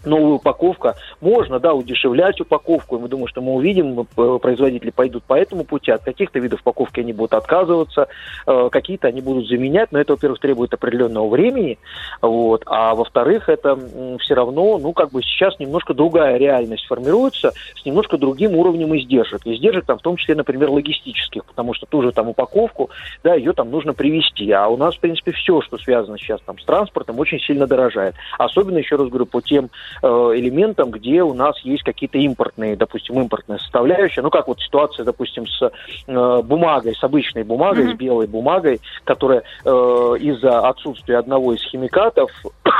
новая 0.05 0.33
упаковка. 0.33 0.95
Можно, 1.21 1.59
да, 1.59 1.73
удешевлять 1.73 2.39
упаковку. 2.41 2.97
И 2.97 2.99
мы 2.99 3.07
думаем, 3.07 3.27
что 3.27 3.41
мы 3.41 3.53
увидим, 3.53 4.01
э, 4.01 4.39
производители 4.41 4.89
пойдут 4.91 5.23
по 5.23 5.33
этому 5.33 5.63
пути. 5.63 5.91
От 5.91 6.03
каких-то 6.03 6.39
видов 6.39 6.61
упаковки 6.61 6.99
они 6.99 7.13
будут 7.13 7.33
отказываться, 7.33 8.07
э, 8.47 8.69
какие-то 8.71 9.07
они 9.07 9.21
будут 9.21 9.47
заменять. 9.47 9.91
Но 9.91 9.99
это, 9.99 10.13
во-первых, 10.13 10.39
требует 10.39 10.73
определенного 10.73 11.27
времени. 11.29 11.77
Вот. 12.21 12.63
А 12.65 12.95
во-вторых, 12.95 13.49
это 13.49 13.77
все 14.19 14.33
равно, 14.33 14.77
ну, 14.77 14.93
как 14.93 15.11
бы 15.11 15.21
сейчас 15.21 15.59
немножко 15.59 15.93
другая 15.93 16.37
реальность 16.37 16.85
формируется 16.85 17.53
с 17.75 17.85
немножко 17.85 18.17
другим 18.17 18.55
уровнем 18.55 18.95
издержек. 18.97 19.41
Издержек 19.45 19.85
там 19.85 19.97
в 19.97 20.01
том 20.01 20.17
числе, 20.17 20.35
например, 20.35 20.69
логистических, 20.69 21.45
потому 21.45 21.73
что 21.73 21.85
ту 21.85 22.01
же 22.01 22.11
там 22.11 22.29
упаковку, 22.29 22.89
да, 23.23 23.35
ее 23.35 23.53
там 23.53 23.69
нужно 23.69 23.93
привезти. 23.93 24.51
А 24.51 24.67
у 24.67 24.77
нас, 24.77 24.95
в 24.95 24.99
принципе, 24.99 25.31
все, 25.31 25.61
что 25.61 25.77
связано 25.77 26.17
сейчас 26.17 26.41
там 26.45 26.57
с 26.59 26.65
транспортом, 26.65 27.19
очень 27.19 27.39
сильно 27.39 27.67
дорожает. 27.67 28.15
Особенно, 28.37 28.77
еще 28.77 28.95
раз 28.95 29.07
говорю, 29.07 29.25
по 29.25 29.41
тем 29.41 29.69
элементам, 30.01 30.91
где 30.91 31.21
у 31.23 31.33
нас 31.33 31.59
есть 31.61 31.83
какие-то 31.83 32.17
импортные, 32.17 32.75
допустим, 32.75 33.19
импортная 33.19 33.57
составляющая. 33.57 34.21
Ну, 34.21 34.29
как 34.29 34.47
вот 34.47 34.59
ситуация, 34.59 35.03
допустим, 35.05 35.47
с 35.47 35.71
э, 36.07 36.41
бумагой, 36.43 36.95
с 36.95 37.03
обычной 37.03 37.43
бумагой, 37.43 37.85
Мгм. 37.85 37.93
с 37.95 37.97
белой 37.97 38.27
бумагой, 38.27 38.79
которая 39.03 39.43
э, 39.65 39.69
из-за 39.69 40.59
отсутствия 40.67 41.17
одного 41.17 41.53
из 41.53 41.61
химикатов 41.63 42.31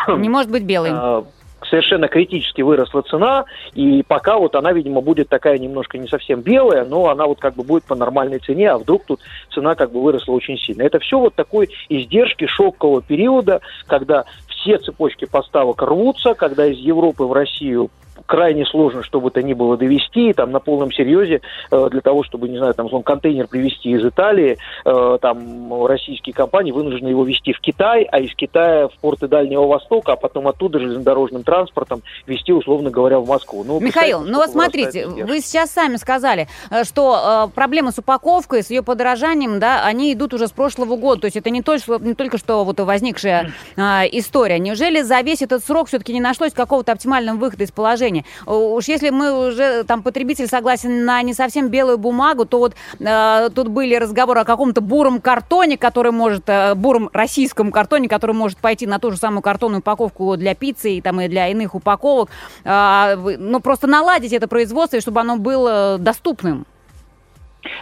Не 0.08 0.30
может 0.30 0.52
быть 0.52 0.64
белый. 0.64 0.92
э, 0.94 1.24
совершенно 1.70 2.08
критически 2.08 2.62
выросла 2.62 3.02
цена, 3.02 3.46
и 3.74 4.04
пока 4.08 4.38
вот 4.38 4.56
она, 4.56 4.72
видимо, 4.72 5.02
будет 5.02 5.30
такая 5.30 5.58
немножко 5.58 5.98
не 5.98 6.08
совсем 6.08 6.42
белая, 6.42 6.86
но 6.86 7.10
она 7.10 7.26
вот 7.26 7.40
как 7.40 7.56
бы 7.56 7.64
будет 7.64 7.84
по 7.84 7.96
нормальной 7.96 8.40
цене, 8.40 8.72
а 8.72 8.78
вдруг 8.78 9.04
тут 9.06 9.20
цена 9.54 9.76
как 9.76 9.92
бы 9.92 10.02
выросла 10.02 10.34
очень 10.34 10.58
сильно. 10.58 10.84
Это 10.84 11.00
все 11.00 11.20
вот 11.20 11.36
такой 11.36 11.70
издержки 11.90 12.48
шокового 12.48 13.02
периода, 13.02 13.62
когда 13.88 14.26
все 14.60 14.78
цепочки 14.78 15.26
поставок 15.26 15.82
рвутся, 15.82 16.34
когда 16.34 16.66
из 16.66 16.78
Европы 16.78 17.24
в 17.24 17.34
Россию 17.34 17.90
крайне 18.26 18.66
сложно, 18.66 19.04
что 19.04 19.20
бы 19.22 19.32
то 19.32 19.42
ни 19.42 19.54
было 19.54 19.78
довести, 19.78 20.34
там 20.34 20.52
на 20.52 20.60
полном 20.60 20.92
серьезе, 20.92 21.42
э, 21.72 21.88
для 21.92 22.02
того, 22.02 22.24
чтобы, 22.24 22.50
не 22.50 22.58
знаю, 22.58 22.74
там, 22.74 22.88
условно, 22.88 23.04
контейнер 23.04 23.48
привезти 23.48 23.92
из 23.92 24.06
Италии, 24.06 24.58
э, 24.86 25.18
там 25.22 25.86
российские 25.86 26.34
компании 26.34 26.72
вынуждены 26.72 27.10
его 27.10 27.24
везти 27.24 27.54
в 27.54 27.60
Китай, 27.60 28.04
а 28.04 28.20
из 28.20 28.34
Китая 28.36 28.88
в 28.88 28.98
порты 29.00 29.28
Дальнего 29.28 29.68
Востока, 29.68 30.14
а 30.14 30.16
потом 30.16 30.48
оттуда 30.48 30.80
железнодорожным 30.80 31.44
транспортом 31.44 32.02
везти, 32.26 32.54
условно 32.54 32.90
говоря, 32.90 33.20
в 33.20 33.28
Москву. 33.28 33.64
Ну, 33.64 33.80
Михаил, 33.80 34.22
ну 34.22 34.38
вот 34.38 34.50
смотрите, 34.50 35.08
вы 35.08 35.42
сейчас 35.42 35.72
сами 35.72 35.98
сказали, 35.98 36.48
э, 36.70 36.84
что 36.84 37.48
э, 37.48 37.56
проблемы 37.56 37.92
с 37.92 38.00
упаковкой, 38.00 38.64
с 38.64 38.70
ее 38.70 38.84
подорожанием, 38.84 39.60
да, 39.60 39.86
они 39.86 40.14
идут 40.14 40.34
уже 40.34 40.48
с 40.48 40.52
прошлого 40.52 40.96
года. 40.96 41.22
То 41.22 41.26
есть 41.26 41.38
это 41.38 41.50
не 41.50 41.62
только, 41.62 41.98
не 42.00 42.14
только 42.14 42.38
что 42.38 42.64
вот 42.64 42.80
возникшая 42.80 43.52
э, 43.76 43.82
история. 44.12 44.60
Неужели 44.60 45.02
за 45.02 45.22
весь 45.22 45.42
этот 45.42 45.64
срок 45.64 45.88
все-таки 45.88 46.14
не 46.14 46.22
нашлось 46.22 46.54
какого-то 46.54 46.92
оптимального 46.92 47.38
выхода 47.38 47.64
из 47.64 47.72
положения? 47.72 48.09
Женя, 48.10 48.24
уж 48.46 48.86
если 48.86 49.12
мы 49.12 49.48
уже, 49.48 49.84
там, 49.84 50.02
потребитель 50.02 50.48
согласен 50.48 51.06
на 51.06 51.22
не 51.22 51.34
совсем 51.34 51.70
белую 51.70 51.98
бумагу, 51.98 52.46
то 52.46 52.58
вот 52.58 52.76
э, 53.00 53.50
тут 53.54 53.68
были 53.68 53.96
разговоры 53.96 54.42
о 54.42 54.46
каком-то 54.46 54.82
буром 54.82 55.22
картоне, 55.22 55.78
который 55.78 56.12
может, 56.12 56.44
э, 56.48 56.74
буром 56.76 57.10
российском 57.14 57.72
картоне, 57.72 58.10
который 58.10 58.36
может 58.36 58.58
пойти 58.58 58.88
на 58.88 59.00
ту 59.00 59.12
же 59.12 59.18
самую 59.18 59.42
картонную 59.42 59.80
упаковку 59.80 60.36
для 60.38 60.56
пиццы 60.56 60.94
и, 60.94 61.02
там, 61.02 61.22
и 61.22 61.28
для 61.28 61.50
иных 61.50 61.76
упаковок. 61.76 62.30
Э, 62.64 63.16
ну, 63.16 63.60
просто 63.60 63.88
наладить 63.88 64.34
это 64.34 64.48
производство, 64.48 65.00
чтобы 65.00 65.22
оно 65.22 65.38
было 65.38 65.98
доступным. 66.00 66.66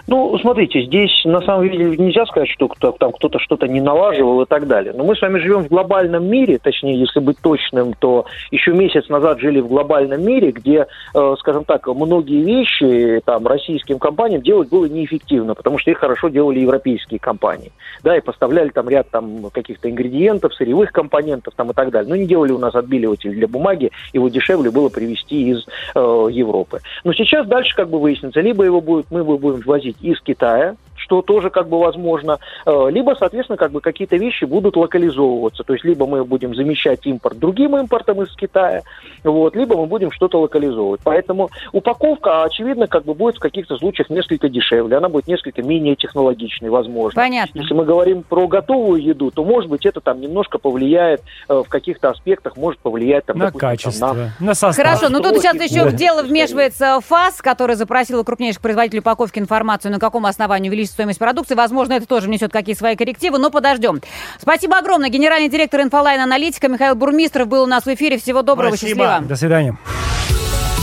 Ну, 0.08 0.38
смотрите, 0.40 0.82
здесь 0.84 1.12
на 1.26 1.42
самом 1.42 1.70
деле 1.70 1.98
нельзя 1.98 2.26
сказать, 2.26 2.50
что 2.50 2.68
кто, 2.68 2.92
там 2.94 3.12
кто-то 3.12 3.40
что-то 3.40 3.68
не 3.68 3.82
налаживал 3.82 4.42
и 4.42 4.46
так 4.46 4.68
далее. 4.68 4.94
Но 4.96 5.04
мы 5.04 5.16
с 5.16 5.22
вами 5.22 5.40
живем 5.40 5.64
в 5.64 5.68
глобальном 5.68 6.26
мире, 6.26 6.58
точнее, 6.58 7.00
если 7.00 7.20
быть 7.20 7.38
точным, 7.42 7.94
то 7.94 8.26
еще 8.52 8.72
месяц 8.72 9.08
назад 9.10 9.40
жили 9.40 9.60
в 9.60 9.68
глобальном 9.68 10.24
мире, 10.24 10.52
где, 10.52 10.88
э, 11.14 11.36
скажем 11.40 11.66
так, 11.66 11.88
многие 11.88 12.42
вещи 12.42 13.22
там 13.26 13.46
российским 13.46 14.00
компаниям 14.00 14.42
делать 14.42 14.70
было 14.70 14.86
неэффективно, 14.86 15.54
потому 15.56 15.78
что 15.78 15.92
их 15.92 16.00
хорошо 16.00 16.30
делали 16.30 16.60
европейские 16.60 17.20
компании. 17.20 17.72
Да, 18.04 18.18
и 18.18 18.22
поставляли 18.22 18.70
там 18.70 18.90
ряд 18.90 19.10
там 19.10 19.50
каких-то 19.52 19.90
ингредиентов, 19.90 20.54
сырьевых 20.56 20.92
компонентов 20.92 21.54
там 21.56 21.72
и 21.72 21.74
так 21.74 21.92
далее. 21.92 22.10
Но 22.10 22.16
не 22.16 22.26
делали 22.26 22.52
у 22.52 22.60
нас 22.60 22.74
отбеливатель 22.76 23.32
для 23.32 23.48
бумаги, 23.48 23.92
его 24.14 24.30
дешевле 24.30 24.72
было 24.72 24.90
привезти 24.90 25.50
из 25.50 25.66
э, 25.96 26.28
Европы. 26.32 26.80
Но 27.04 27.14
сейчас 27.14 27.46
дальше 27.48 27.76
как 27.76 27.90
бы 27.90 28.00
выяснится, 28.00 28.42
либо 28.42 28.64
его 28.64 28.82
будет, 28.82 29.12
мы 29.12 29.24
будем 29.24 29.62
возить 29.68 29.98
из 30.02 30.20
Китая, 30.22 30.76
что 31.08 31.22
тоже 31.22 31.50
как 31.50 31.70
бы 31.70 31.80
возможно, 31.80 32.38
э, 32.66 32.88
либо, 32.90 33.16
соответственно, 33.18 33.56
как 33.56 33.72
бы 33.72 33.80
какие-то 33.80 34.18
вещи 34.18 34.44
будут 34.44 34.76
локализовываться, 34.76 35.64
то 35.64 35.74
есть 35.74 35.86
либо 35.86 36.06
мы 36.06 36.26
будем 36.26 36.54
замещать 36.54 37.06
импорт 37.06 37.40
другим 37.40 37.78
импортом 37.78 38.22
из 38.22 38.36
Китая, 38.36 38.82
вот, 39.24 39.56
либо 39.56 39.78
мы 39.78 39.86
будем 39.86 40.12
что-то 40.12 40.42
локализовывать. 40.42 41.00
Поэтому 41.04 41.50
упаковка, 41.72 42.44
очевидно, 42.44 42.88
как 42.88 43.06
бы 43.06 43.14
будет 43.14 43.38
в 43.38 43.40
каких-то 43.40 43.78
случаях 43.78 44.10
несколько 44.10 44.50
дешевле, 44.50 44.98
она 44.98 45.08
будет 45.08 45.28
несколько 45.28 45.64
менее 45.64 45.96
технологичной, 45.96 46.70
возможно. 46.70 47.22
Понятно. 47.22 47.58
Если 47.58 47.74
мы 47.74 47.86
говорим 47.86 48.24
про 48.24 48.48
готовую 48.48 49.02
еду, 49.02 49.32
то, 49.32 49.46
может 49.46 49.70
быть, 49.70 49.86
это 49.86 50.02
там 50.02 50.20
немножко 50.20 50.58
повлияет 50.58 51.22
э, 51.48 51.54
в 51.66 51.70
каких-то 51.70 52.10
аспектах, 52.10 52.58
может 52.58 52.80
повлиять 52.80 53.26
там, 53.26 53.38
на 53.38 53.46
допустим, 53.46 53.70
качество, 53.70 54.08
там, 54.10 54.18
на... 54.18 54.48
на 54.48 54.54
состав. 54.54 54.76
Хорошо, 54.76 55.10
но 55.10 55.22
тут 55.22 55.38
сейчас 55.38 55.56
еще 55.56 55.86
Да. 55.86 55.90
в 55.92 55.96
дело 55.96 56.22
вмешивается 56.22 57.00
ФАС, 57.00 57.42
который 57.42 57.78
запросил 57.78 58.20
у 58.20 58.24
крупнейших 58.26 58.62
производителей 58.62 59.00
упаковки 59.00 59.40
информацию, 59.40 59.92
на 59.92 60.00
каком 60.00 60.26
основании 60.26 60.70
увеличить 60.70 60.97
стоимость 60.98 61.20
продукции. 61.20 61.54
Возможно, 61.54 61.94
это 61.94 62.08
тоже 62.08 62.28
внесет 62.28 62.52
какие 62.52 62.76
свои 62.76 62.96
коррективы, 62.96 63.38
но 63.38 63.52
подождем. 63.52 64.02
Спасибо 64.42 64.78
огромное. 64.78 65.10
Генеральный 65.10 65.48
директор 65.50 65.82
INFOLine-Аналитика 65.82 66.68
Михаил 66.68 66.96
Бурмистров 66.96 67.48
был 67.48 67.64
у 67.64 67.68
нас 67.68 67.86
в 67.86 67.88
эфире. 67.94 68.18
Всего 68.18 68.42
доброго, 68.42 68.76
Спасибо. 68.76 69.04
счастливо. 69.04 69.20
До 69.28 69.36
свидания. 69.36 69.78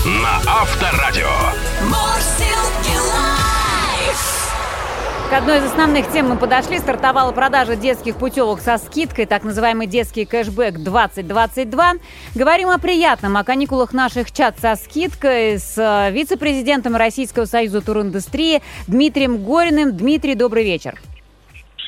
На 0.05 0.37
Авторадио. 0.46 1.29
Одной 5.34 5.58
из 5.58 5.64
основных 5.64 6.12
тем 6.12 6.28
мы 6.28 6.36
подошли. 6.36 6.78
Стартовала 6.78 7.32
продажа 7.32 7.74
детских 7.74 8.16
путевок 8.16 8.60
со 8.60 8.78
скидкой, 8.78 9.26
так 9.26 9.42
называемый 9.42 9.88
детский 9.88 10.26
кэшбэк 10.26 10.78
2022. 10.78 11.94
Говорим 12.36 12.68
о 12.68 12.78
приятном, 12.78 13.36
о 13.36 13.42
каникулах 13.42 13.92
наших 13.92 14.30
чат 14.30 14.58
со 14.60 14.76
скидкой 14.76 15.58
с 15.58 15.76
э, 15.76 16.12
вице-президентом 16.12 16.94
Российского 16.94 17.46
союза 17.46 17.80
туриндустрии 17.80 18.62
Дмитрием 18.86 19.42
Гориным. 19.42 19.96
Дмитрий, 19.96 20.36
добрый 20.36 20.64
вечер. 20.64 21.00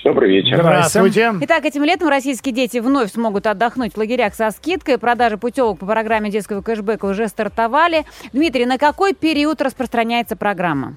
Добрый 0.02 0.28
вечер. 0.28 0.56
Здравствуйте. 0.61 1.35
Итак, 1.42 1.64
этим 1.64 1.85
летом 1.85 2.09
российские 2.09 2.52
дети 2.52 2.78
вновь 2.78 3.12
смогут 3.12 3.46
отдохнуть 3.46 3.94
в 3.94 3.96
лагерях 3.96 4.35
со 4.35 4.50
скидкой. 4.50 4.98
Продажи 4.98 5.38
путевок 5.38 5.78
по 5.78 5.87
программе 5.87 6.30
детского 6.30 6.62
кэшбэка 6.62 7.04
уже 7.04 7.28
стартовали. 7.28 8.06
Дмитрий, 8.32 8.66
на 8.66 8.78
какой 8.78 9.14
период 9.14 9.62
распространяется 9.62 10.35
программа? 10.35 10.96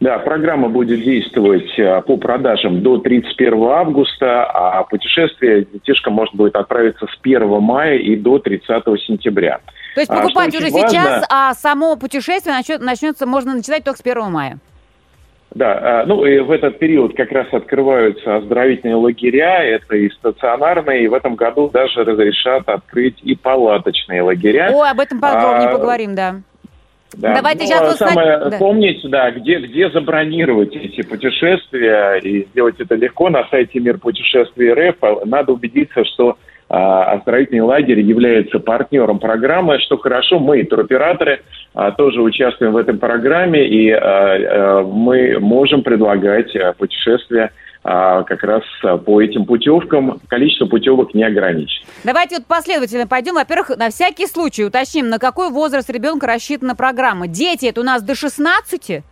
Да, 0.00 0.18
программа 0.18 0.68
будет 0.68 1.02
действовать 1.02 1.78
э, 1.78 2.02
по 2.02 2.16
продажам 2.16 2.82
до 2.82 2.98
31 2.98 3.62
августа, 3.64 4.44
а 4.44 4.82
путешествие 4.84 5.66
детишка 5.72 6.10
может 6.10 6.34
будет 6.34 6.56
отправиться 6.56 7.06
с 7.06 7.16
1 7.22 7.60
мая 7.60 7.96
и 7.96 8.16
до 8.16 8.38
30 8.38 8.84
сентября. 9.06 9.60
То 9.94 10.00
есть 10.00 10.10
А, 10.10 10.16
покупать 10.16 10.48
что 10.54 10.58
уже 10.64 10.74
очень 10.74 10.88
сейчас, 10.88 11.04
важно- 11.06 11.26
а 11.30 11.54
само 11.54 11.96
путешествие 11.96 12.54
начнет- 12.54 12.80
начнется, 12.82 13.26
можно 13.26 13.54
начинать 13.54 13.84
только 13.84 13.98
с 13.98 14.02
1 14.02 14.30
мая. 14.30 14.58
Да, 15.54 16.00
а, 16.02 16.04
ну 16.06 16.24
и 16.24 16.40
в 16.40 16.50
этот 16.50 16.80
период 16.80 17.16
как 17.16 17.30
раз 17.30 17.46
открываются 17.52 18.36
оздоровительные 18.36 18.96
лагеря, 18.96 19.62
это 19.62 19.94
и 19.94 20.10
стационарные, 20.10 21.04
и 21.04 21.08
в 21.08 21.14
этом 21.14 21.36
году 21.36 21.70
даже 21.72 22.02
разрешат 22.02 22.68
открыть 22.68 23.20
и 23.22 23.36
палаточные 23.36 24.22
лагеря. 24.22 24.72
Ой, 24.74 24.90
об 24.90 24.98
этом 24.98 25.20
подробнее 25.20 25.68
А, 25.68 25.72
поговорим, 25.72 26.16
да. 26.16 26.34
Да. 27.16 27.34
Давайте 27.34 27.60
Ну, 27.60 27.66
сейчас 27.66 27.80
а 27.80 27.84
вот 27.84 27.96
самое, 27.96 28.38
да. 28.50 28.58
помнить, 28.58 29.00
да, 29.10 29.30
где, 29.30 29.58
где 29.58 29.90
забронировать 29.90 30.74
эти 30.74 31.02
путешествия 31.02 32.16
и 32.16 32.46
сделать 32.46 32.76
это 32.78 32.94
легко 32.94 33.30
на 33.30 33.46
сайте 33.48 33.80
Мир 33.80 33.98
путешествий 33.98 34.72
РФ. 34.72 34.96
А 35.02 35.20
Надо 35.24 35.52
убедиться, 35.52 36.04
что 36.04 36.36
а, 36.68 37.12
оздоровительный 37.12 37.60
лагерь 37.60 38.00
является 38.00 38.58
партнером 38.58 39.18
программы, 39.18 39.78
что 39.80 39.98
хорошо, 39.98 40.38
мы, 40.38 40.64
туроператоры, 40.64 41.42
а, 41.74 41.92
тоже 41.92 42.22
участвуем 42.22 42.72
в 42.72 42.76
этой 42.76 42.94
программе, 42.94 43.66
и 43.66 43.90
а, 43.90 44.00
а, 44.00 44.82
мы 44.82 45.38
можем 45.40 45.82
предлагать 45.82 46.56
путешествия 46.78 47.50
как 47.84 48.42
раз 48.42 48.62
а, 48.82 48.96
по 48.96 49.20
этим 49.20 49.44
путевкам. 49.44 50.20
Количество 50.28 50.66
путевок 50.66 51.14
не 51.14 51.22
ограничено. 51.22 51.86
Давайте 52.02 52.36
вот 52.36 52.46
последовательно 52.46 53.06
пойдем. 53.06 53.34
Во-первых, 53.34 53.76
на 53.76 53.90
всякий 53.90 54.26
случай 54.26 54.64
уточним, 54.64 55.08
на 55.08 55.18
какой 55.18 55.50
возраст 55.50 55.90
ребенка 55.90 56.26
рассчитана 56.26 56.74
программа. 56.74 57.26
Дети, 57.26 57.66
это 57.66 57.82
у 57.82 57.84
нас 57.84 58.02
до 58.02 58.14
16? 58.14 59.02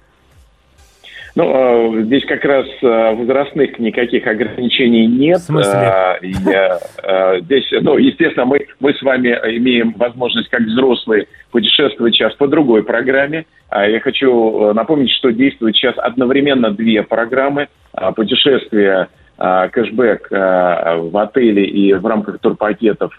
Ну, 1.34 1.98
э, 1.98 2.02
здесь 2.02 2.24
как 2.26 2.44
раз 2.44 2.66
э, 2.82 3.14
возрастных 3.14 3.78
никаких 3.78 4.26
ограничений 4.26 5.06
нет. 5.06 5.38
В 5.38 5.44
смысле? 5.44 5.80
Э, 5.80 6.78
э, 7.02 7.40
здесь, 7.40 7.64
ну, 7.80 7.96
естественно, 7.96 8.44
мы, 8.44 8.66
мы 8.80 8.92
с 8.92 9.00
вами 9.00 9.28
имеем 9.28 9.92
возможность, 9.92 10.50
как 10.50 10.60
взрослые, 10.60 11.28
путешествовать 11.50 12.14
сейчас 12.14 12.34
по 12.34 12.48
другой 12.48 12.82
программе. 12.82 13.46
А 13.70 13.88
Я 13.88 14.00
хочу 14.00 14.74
напомнить, 14.74 15.10
что 15.12 15.30
действуют 15.30 15.76
сейчас 15.76 15.94
одновременно 15.96 16.70
две 16.70 17.02
программы. 17.02 17.68
А, 17.94 18.12
Путешествия 18.12 19.08
кэшбэк 19.38 20.30
в 20.30 21.18
отеле 21.18 21.64
и 21.64 21.94
в 21.94 22.06
рамках 22.06 22.38
турпакетов 22.38 23.12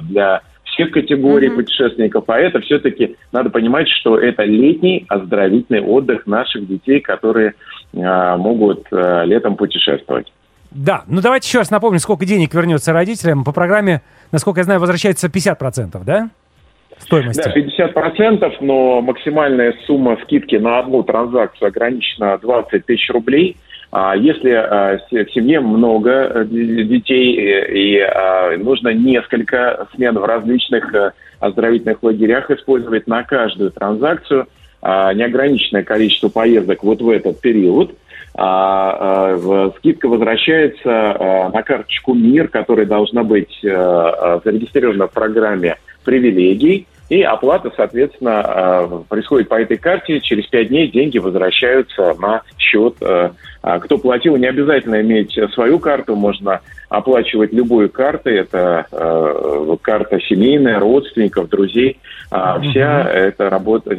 для 0.00 0.40
всех 0.72 0.90
категорий 0.90 1.48
Мгм. 1.48 1.56
путешественников, 1.56 2.24
а 2.28 2.38
это 2.38 2.60
все-таки 2.60 3.16
надо 3.32 3.50
понимать, 3.50 3.88
что 3.88 4.18
это 4.18 4.42
летний 4.44 5.04
оздоровительный 5.08 5.80
отдых 5.82 6.26
наших 6.26 6.66
детей, 6.66 7.00
которые 7.00 7.54
э, 7.94 8.36
могут 8.36 8.86
э, 8.90 9.22
летом 9.26 9.56
путешествовать. 9.56 10.32
Да, 10.70 11.04
ну 11.06 11.20
давайте 11.20 11.48
еще 11.48 11.58
раз 11.58 11.70
напомним, 11.70 11.98
сколько 11.98 12.24
денег 12.24 12.54
вернется 12.54 12.92
родителям. 12.92 13.44
По 13.44 13.52
программе, 13.52 14.00
насколько 14.30 14.60
я 14.60 14.64
знаю, 14.64 14.80
возвращается 14.80 15.28
50%, 15.28 16.02
да? 16.04 16.30
Стоимости. 16.98 17.42
Да, 17.42 17.52
50%, 17.52 18.56
но 18.60 19.02
максимальная 19.02 19.74
сумма 19.86 20.16
скидки 20.22 20.56
на 20.56 20.78
одну 20.78 21.02
транзакцию 21.02 21.68
ограничена 21.68 22.38
20 22.38 22.86
тысяч 22.86 23.10
рублей. 23.10 23.56
А 23.92 24.16
если 24.16 24.50
э, 24.50 25.24
в 25.24 25.32
семье 25.32 25.60
много 25.60 26.10
э, 26.10 26.44
детей 26.46 27.38
э, 27.38 27.72
и 27.72 27.98
э, 27.98 28.56
нужно 28.56 28.88
несколько 28.88 29.86
смен 29.94 30.18
в 30.18 30.24
различных 30.24 31.12
оздоровительных 31.40 32.02
лагерях 32.02 32.50
использовать 32.50 33.06
на 33.06 33.22
каждую 33.22 33.70
транзакцию 33.70 34.46
а, 34.80 35.14
неограниченное 35.14 35.84
количество 35.84 36.28
поездок 36.28 36.82
вот 36.82 37.00
в 37.00 37.08
этот 37.08 37.40
период, 37.40 37.94
а, 38.34 39.36
а, 39.38 39.72
скидка 39.78 40.08
возвращается 40.08 40.90
а, 40.90 41.50
на 41.50 41.62
карточку 41.62 42.14
МИР, 42.14 42.48
которая 42.48 42.86
должна 42.86 43.22
быть 43.22 43.56
зарегистрирована 43.62 45.06
в 45.06 45.12
программе 45.12 45.76
привилегий, 46.04 46.86
и 47.12 47.20
оплата, 47.20 47.70
соответственно, 47.76 48.42
э, 48.42 49.02
происходит 49.06 49.46
по 49.50 49.60
этой 49.60 49.76
карте. 49.76 50.18
Через 50.20 50.46
пять 50.46 50.68
дней 50.68 50.90
деньги 50.90 51.18
возвращаются 51.18 52.14
на 52.18 52.40
счет. 52.56 52.94
э, 53.02 53.32
а 53.60 53.80
Кто 53.80 53.98
платил, 53.98 54.36
не 54.36 54.46
обязательно 54.46 54.98
иметь 55.02 55.38
свою 55.52 55.78
карту, 55.78 56.16
можно 56.16 56.62
оплачивать 56.88 57.52
любую 57.52 57.90
карту. 57.90 58.30
Это 58.30 58.86
э, 58.90 59.76
карта 59.82 60.20
семейная, 60.20 60.80
родственников, 60.80 61.50
друзей. 61.50 62.00
А 62.30 62.58
Вся 62.60 63.02
эта 63.10 63.50
работа, 63.50 63.94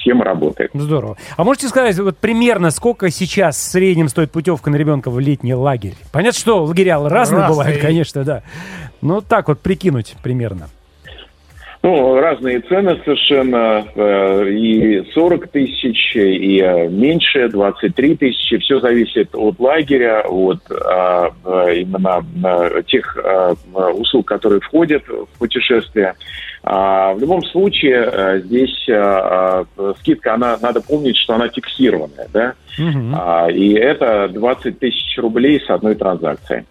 схема 0.00 0.24
работает. 0.24 0.72
Здорово. 0.74 1.16
А 1.36 1.44
можете 1.44 1.68
сказать, 1.68 1.96
вот 2.00 2.18
примерно 2.18 2.72
сколько 2.72 3.08
сейчас 3.10 3.56
в 3.56 3.70
среднем 3.70 4.08
стоит 4.08 4.32
путевка 4.32 4.68
на 4.70 4.74
ребенка 4.74 5.10
в 5.12 5.20
летний 5.20 5.54
лагерь? 5.54 5.94
Понятно, 6.12 6.40
что 6.40 6.64
лагеря 6.64 6.98
разные 6.98 7.12
Разные. 7.42 7.48
бывают, 7.48 7.78
конечно, 7.80 8.24
да. 8.24 8.42
Ну, 9.00 9.20
так 9.20 9.46
вот 9.46 9.60
прикинуть 9.60 10.16
примерно. 10.24 10.66
Ну, 11.82 12.18
разные 12.20 12.60
цены 12.60 13.00
совершенно. 13.04 13.84
э, 13.94 14.50
И 14.50 15.10
40 15.12 15.48
тысяч, 15.48 16.16
и 16.16 16.60
э, 16.60 16.88
меньше, 16.88 17.48
23 17.48 18.16
тысячи. 18.16 18.58
Все 18.58 18.80
зависит 18.80 19.34
от 19.34 19.60
лагеря, 19.60 20.24
от 20.28 20.60
а, 20.70 21.30
э, 21.44 21.76
именно 21.76 22.24
тех 22.86 23.16
услуг, 23.94 24.26
которые 24.26 24.60
входят 24.60 25.04
в 25.06 25.38
путешествие. 25.38 26.14
А, 26.64 27.14
в 27.14 27.20
любом 27.20 27.44
случае, 27.44 28.42
здесь 28.44 28.82
скидка, 30.00 30.34
она, 30.34 30.58
надо 30.60 30.80
помнить, 30.80 31.16
что 31.16 31.34
она 31.34 31.48
фиксированная, 31.48 32.28
да? 32.32 32.54
А, 33.14 33.48
и 33.50 33.72
это 33.74 34.28
20 34.28 34.78
тысяч 34.78 35.16
рублей 35.18 35.60
с 35.64 35.70
одной 35.70 35.94
транзакции. 35.94 36.64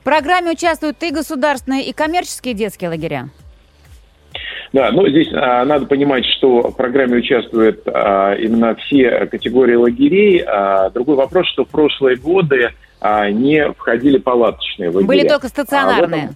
В 0.00 0.04
программе 0.04 0.52
участвуют 0.52 1.02
и 1.02 1.10
государственные, 1.10 1.84
и 1.84 1.92
коммерческие 1.92 2.54
детские 2.54 2.90
лагеря. 2.90 3.28
Да, 4.74 4.90
ну 4.90 5.08
здесь 5.08 5.28
а, 5.32 5.64
надо 5.64 5.86
понимать, 5.86 6.24
что 6.36 6.62
в 6.62 6.76
программе 6.76 7.18
участвуют 7.18 7.82
а, 7.86 8.34
именно 8.34 8.74
все 8.74 9.24
категории 9.26 9.76
лагерей. 9.76 10.42
А, 10.44 10.90
другой 10.90 11.14
вопрос, 11.14 11.46
что 11.46 11.64
в 11.64 11.68
прошлые 11.68 12.16
годы 12.16 12.70
а, 13.00 13.30
не 13.30 13.70
входили 13.72 14.18
палаточные 14.18 14.88
лагеря. 14.90 15.06
Были 15.06 15.28
только 15.28 15.46
А 15.46 15.50
стационарные. 15.50 16.24
этом- 16.24 16.34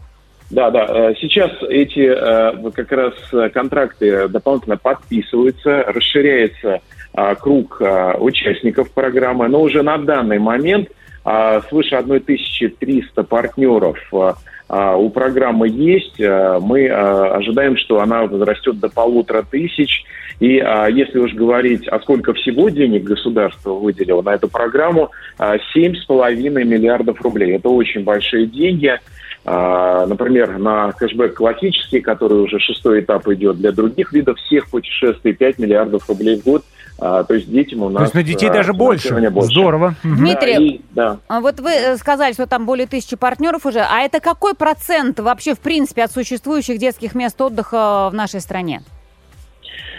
Да, 0.50 0.70
да. 0.70 0.86
э, 0.88 1.14
Сейчас 1.20 1.50
эти 1.68 2.06
э, 2.08 2.70
как 2.70 2.92
раз 2.92 3.14
контракты 3.52 4.28
дополнительно 4.28 4.76
подписываются, 4.76 5.82
расширяется 5.88 6.80
а, 7.14 7.34
круг 7.34 7.82
а, 7.82 8.16
участников 8.20 8.92
программы, 8.92 9.48
но 9.48 9.60
уже 9.62 9.82
на 9.82 9.98
данный 9.98 10.38
момент 10.38 10.90
а, 11.24 11.60
свыше 11.62 11.96
1300 11.96 13.24
партнеров 13.24 13.98
а, 14.12 14.16
а, 14.28 14.36
у 14.68 15.08
программы 15.10 15.68
есть. 15.68 16.20
А, 16.20 16.60
Мы 16.60 16.88
а, 16.88 17.36
ожидаем, 17.36 17.76
что 17.76 18.00
она 18.00 18.26
возрастет 18.26 18.78
до 18.78 18.88
полутора 18.88 19.42
тысяч. 19.42 20.04
И 20.40 20.58
а, 20.58 20.86
если 20.86 21.18
уж 21.18 21.32
говорить, 21.34 21.88
а 21.88 21.98
сколько 22.00 22.32
всего 22.34 22.68
денег 22.68 23.04
государство 23.04 23.72
выделило 23.72 24.22
на 24.22 24.34
эту 24.34 24.48
программу, 24.48 25.10
а, 25.38 25.56
7,5 25.74 26.64
миллиардов 26.64 27.20
рублей. 27.22 27.56
Это 27.56 27.68
очень 27.68 28.04
большие 28.04 28.46
деньги. 28.46 28.98
А, 29.44 30.06
Например, 30.06 30.58
на 30.58 30.92
кэшбэк 30.92 31.34
классический, 31.34 32.00
который 32.00 32.42
уже 32.42 32.58
шестой 32.58 33.00
этап 33.00 33.26
идет, 33.28 33.56
для 33.56 33.72
других 33.72 34.12
видов 34.12 34.38
всех 34.38 34.68
путешествий 34.68 35.32
5 35.32 35.58
миллиардов 35.58 36.08
рублей 36.08 36.40
в 36.40 36.44
год. 36.44 36.62
А, 37.00 37.22
То 37.24 37.34
есть 37.34 37.50
детям 37.50 37.82
у 37.82 37.88
нас... 37.88 37.96
То 37.98 38.02
есть 38.02 38.14
на 38.14 38.22
детей 38.22 38.50
а, 38.50 38.52
даже 38.52 38.72
больше. 38.72 39.08
финансирование 39.08 39.42
Здорово. 39.48 39.94
Дмитрий, 40.02 40.54
Да, 40.54 40.62
и- 40.62 40.80
да. 40.90 41.18
А 41.28 41.40
Вот 41.40 41.60
вы 41.60 41.70
э, 41.70 41.96
сказали, 41.96 42.32
что 42.32 42.46
там 42.46 42.66
более 42.66 42.86
тысячи 42.86 43.16
партнеров 43.16 43.66
уже. 43.66 43.80
А 43.80 44.00
это 44.00 44.20
какой 44.20 44.54
процент 44.54 45.20
вообще, 45.20 45.54
в 45.54 45.60
принципе, 45.60 46.04
от 46.04 46.10
существующих 46.12 46.78
детских 46.78 47.14
мест 47.14 47.40
отдыха 47.40 48.08
в 48.10 48.14
нашей 48.14 48.40
стране? 48.40 48.82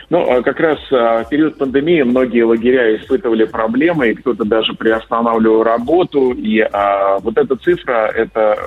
Ну, 0.09 0.27
а 0.27 0.41
как 0.41 0.59
раз 0.59 0.79
а, 0.91 1.23
в 1.23 1.29
период 1.29 1.57
пандемии 1.57 2.01
многие 2.01 2.41
лагеря 2.41 2.95
испытывали 2.95 3.45
проблемы, 3.45 4.09
и 4.09 4.15
кто-то 4.15 4.43
даже 4.43 4.73
приостанавливал 4.73 5.61
работу. 5.61 6.31
И 6.31 6.59
а, 6.61 7.19
вот 7.19 7.37
эта 7.37 7.55
цифра– 7.55 8.07
это 8.15 8.57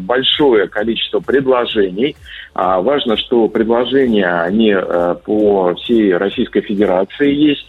большое 0.00 0.68
количество 0.68 1.20
предложений. 1.20 2.16
А, 2.54 2.82
важно, 2.82 3.16
что 3.16 3.48
предложения, 3.48 4.42
они 4.42 4.72
а, 4.72 5.14
по 5.14 5.74
всей 5.76 6.14
Российской 6.14 6.60
Федерации 6.60 7.32
есть. 7.32 7.66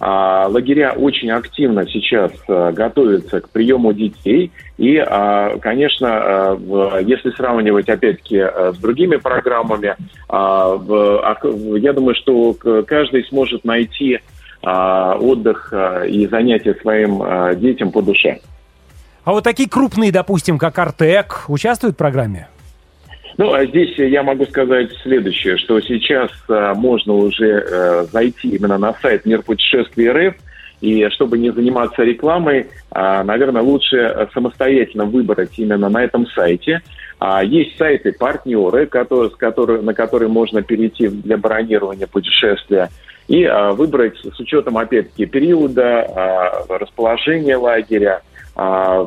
А, 0.00 0.48
лагеря 0.48 0.92
очень 0.92 1.30
активно 1.30 1.86
сейчас 1.88 2.32
а, 2.48 2.72
готовятся 2.72 3.40
к 3.40 3.48
приему 3.50 3.92
детей. 3.92 4.50
И, 4.76 4.96
а, 4.96 5.56
конечно, 5.58 6.58
если 7.02 7.30
сравнивать, 7.30 7.88
опять-таки, 7.88 8.38
с 8.38 8.76
другими 8.78 9.16
программами, 9.16 9.96
я 10.28 11.92
думаю, 11.92 12.14
что 12.16 12.54
каждый 12.86 13.24
сможет 13.26 13.64
найти 13.64 14.20
отдых 14.62 15.72
и 16.08 16.26
занятия 16.26 16.74
своим 16.74 17.22
детям 17.60 17.92
по 17.92 18.02
душе. 18.02 18.40
А 19.24 19.32
вот 19.32 19.44
такие 19.44 19.68
крупные, 19.68 20.10
допустим, 20.10 20.58
как 20.58 20.78
Артек, 20.78 21.44
участвуют 21.48 21.94
в 21.94 21.98
программе? 21.98 22.48
Ну, 23.36 23.52
а 23.52 23.64
здесь 23.66 23.96
я 23.98 24.22
могу 24.22 24.44
сказать 24.46 24.90
следующее, 25.02 25.56
что 25.56 25.80
сейчас 25.80 26.30
а, 26.48 26.74
можно 26.74 27.14
уже 27.14 27.46
э, 27.46 28.04
зайти 28.12 28.48
именно 28.50 28.78
на 28.78 28.94
сайт 28.94 29.26
Мир 29.26 29.42
путешествий 29.42 30.08
РФ, 30.08 30.36
и 30.80 31.08
чтобы 31.10 31.38
не 31.38 31.50
заниматься 31.50 32.02
рекламой, 32.02 32.66
а, 32.90 33.24
наверное, 33.24 33.62
лучше 33.62 34.28
самостоятельно 34.32 35.04
выбрать 35.04 35.58
именно 35.58 35.88
на 35.88 36.04
этом 36.04 36.26
сайте. 36.28 36.82
А, 37.18 37.42
Есть 37.42 37.76
сайты-партнеры, 37.78 38.86
которые, 38.86 39.30
с 39.30 39.34
которые, 39.34 39.82
на 39.82 39.94
которые 39.94 40.28
можно 40.28 40.62
перейти 40.62 41.08
для 41.08 41.36
бронирования 41.36 42.06
путешествия 42.06 42.90
и 43.28 43.44
а, 43.44 43.72
выбрать 43.72 44.16
с 44.18 44.38
учетом, 44.38 44.76
опять-таки, 44.76 45.26
периода, 45.26 46.02
а, 46.02 46.64
расположения 46.68 47.56
лагеря. 47.56 48.22
А, 48.56 49.02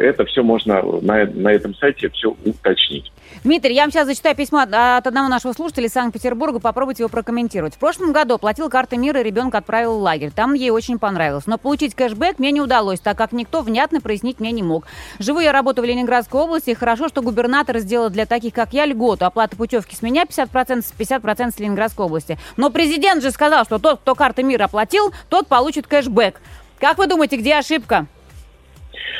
Это 0.00 0.24
все 0.26 0.42
можно 0.42 0.82
на, 1.00 1.24
на 1.24 1.48
этом 1.52 1.74
сайте 1.74 2.10
все 2.10 2.34
уточнить. 2.44 3.10
Дмитрий, 3.44 3.74
я 3.74 3.82
вам 3.82 3.90
сейчас 3.90 4.06
зачитаю 4.06 4.36
письмо 4.36 4.60
от- 4.60 5.06
одного 5.06 5.28
нашего 5.28 5.52
слушателя 5.52 5.86
из 5.86 5.92
Санкт-Петербурга. 5.92 6.60
Попробуйте 6.60 7.02
его 7.02 7.08
прокомментировать. 7.08 7.74
В 7.74 7.78
прошлом 7.78 8.12
году 8.12 8.34
оплатил 8.34 8.68
карты 8.68 8.98
мира, 8.98 9.20
и 9.20 9.24
ребенка 9.24 9.58
отправил 9.58 9.98
в 9.98 10.02
лагерь. 10.02 10.30
Там 10.30 10.52
ей 10.52 10.70
очень 10.70 10.98
понравилось. 10.98 11.46
Но 11.46 11.56
получить 11.56 11.94
кэшбэк 11.94 12.38
мне 12.38 12.52
не 12.52 12.60
удалось, 12.60 13.00
так 13.00 13.16
как 13.16 13.32
никто 13.32 13.62
внятно 13.62 14.00
прояснить 14.02 14.38
мне 14.40 14.52
не 14.52 14.62
мог. 14.62 14.84
Живу 15.18 15.40
я 15.40 15.52
работаю 15.52 15.86
в 15.86 15.88
Ленинградской 15.88 16.40
области, 16.40 16.70
и 16.70 16.74
хорошо, 16.74 17.08
что 17.08 17.22
губернатор 17.22 17.78
сделал 17.78 18.10
для 18.10 18.26
таких, 18.26 18.52
как 18.52 18.74
я, 18.74 18.84
льготу. 18.84 19.24
Оплата 19.24 19.56
путевки 19.56 19.96
с 19.96 20.02
меня 20.02 20.24
50%, 20.24 20.82
с 20.82 20.92
50% 20.96 21.50
с 21.52 21.58
Ленинградской 21.58 22.04
области. 22.04 22.38
Но 22.58 22.68
президент 22.70 23.22
же 23.22 23.30
сказал, 23.30 23.64
что 23.64 23.78
тот, 23.78 24.00
кто 24.00 24.14
карты 24.14 24.42
мира 24.42 24.64
оплатил, 24.64 25.12
тот 25.30 25.46
получит 25.48 25.86
кэшбэк. 25.86 26.40
Как 26.78 26.98
вы 26.98 27.06
думаете, 27.06 27.36
где 27.36 27.54
ошибка? 27.56 28.06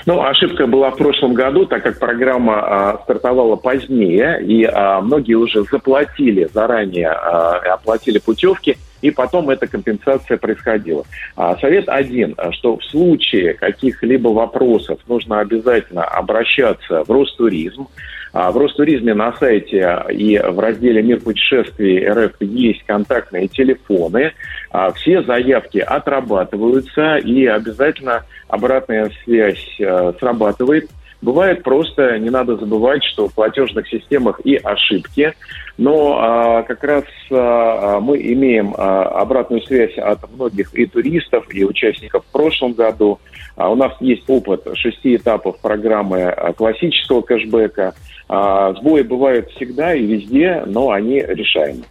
Ну, 0.06 0.22
ошибка 0.22 0.66
была 0.66 0.90
в 0.90 0.96
прошлом 0.96 1.34
году, 1.34 1.66
так 1.66 1.82
как 1.82 1.98
программа 1.98 2.60
а, 2.60 2.98
стартовала 3.04 3.56
позднее, 3.56 4.42
и 4.42 4.64
а, 4.64 5.00
многие 5.00 5.34
уже 5.34 5.62
заплатили 5.64 6.48
заранее, 6.52 7.10
а, 7.10 7.58
оплатили 7.74 8.18
путевки, 8.18 8.76
и 9.00 9.10
потом 9.10 9.50
эта 9.50 9.66
компенсация 9.66 10.36
происходила. 10.36 11.04
А, 11.36 11.56
совет 11.58 11.88
один, 11.88 12.36
что 12.52 12.78
в 12.78 12.84
случае 12.84 13.54
каких-либо 13.54 14.28
вопросов 14.28 14.98
нужно 15.06 15.40
обязательно 15.40 16.04
обращаться 16.04 17.04
в 17.04 17.10
Ростуризм. 17.10 17.88
А, 18.32 18.50
в 18.50 18.56
Ростуризме 18.56 19.14
на 19.14 19.32
сайте 19.34 20.04
и 20.10 20.38
в 20.38 20.58
разделе 20.58 21.02
«Мир 21.02 21.20
путешествий 21.20 22.08
РФ» 22.08 22.32
есть 22.40 22.82
контактные 22.84 23.48
телефоны. 23.48 24.32
А, 24.70 24.90
Все 24.92 25.22
заявки 25.22 25.78
отрабатываются, 25.78 27.16
и 27.16 27.44
обязательно 27.46 28.24
обратная 28.48 29.10
связь 29.24 29.76
э, 29.78 30.12
срабатывает. 30.18 30.90
Бывает 31.22 31.62
просто, 31.62 32.18
не 32.18 32.30
надо 32.30 32.56
забывать, 32.56 33.04
что 33.04 33.28
в 33.28 33.34
платежных 33.34 33.86
системах 33.88 34.40
и 34.44 34.56
ошибки, 34.56 35.34
но 35.78 36.18
а, 36.18 36.62
как 36.64 36.82
раз 36.82 37.04
а, 37.30 38.00
мы 38.00 38.18
имеем 38.18 38.74
а, 38.76 39.04
обратную 39.20 39.62
связь 39.62 39.96
от 39.98 40.18
многих 40.32 40.74
и 40.74 40.84
туристов, 40.86 41.46
и 41.54 41.64
участников 41.64 42.24
в 42.26 42.32
прошлом 42.32 42.72
году. 42.72 43.20
А, 43.56 43.70
у 43.70 43.76
нас 43.76 43.92
есть 44.00 44.28
опыт 44.28 44.66
шести 44.74 45.14
этапов 45.14 45.60
программы 45.60 46.24
а, 46.24 46.52
классического 46.52 47.22
кэшбэка. 47.22 47.94
А, 48.34 48.72
сбои 48.72 49.02
бывают 49.02 49.50
всегда 49.50 49.94
и 49.94 50.06
везде, 50.06 50.62
но 50.64 50.90
они 50.90 51.20
решаемы. 51.20 51.84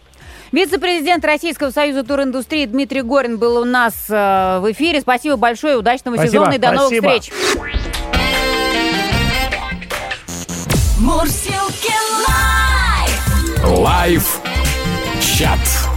Вице-президент 0.51 1.23
Российского 1.23 1.69
союза 1.69 2.04
туриндустрии 2.04 2.65
Дмитрий 2.65 3.04
Горин 3.04 3.38
был 3.38 3.58
у 3.58 3.63
нас 3.63 4.08
э, 4.10 4.60
в 4.60 4.71
эфире. 4.71 5.01
Спасибо 5.01 5.38
большое, 5.38 5.77
удачного 5.77 6.15
Спасибо. 6.15 6.45
сезона 6.45 6.54
и 6.56 6.58
до 6.58 6.75
Спасибо. 6.75 7.06
новых 7.06 7.21
встреч. 7.21 7.32
Мурзилки 10.99 11.93
live. 12.27 13.79
Live 13.79 14.41
чат. 15.21 15.90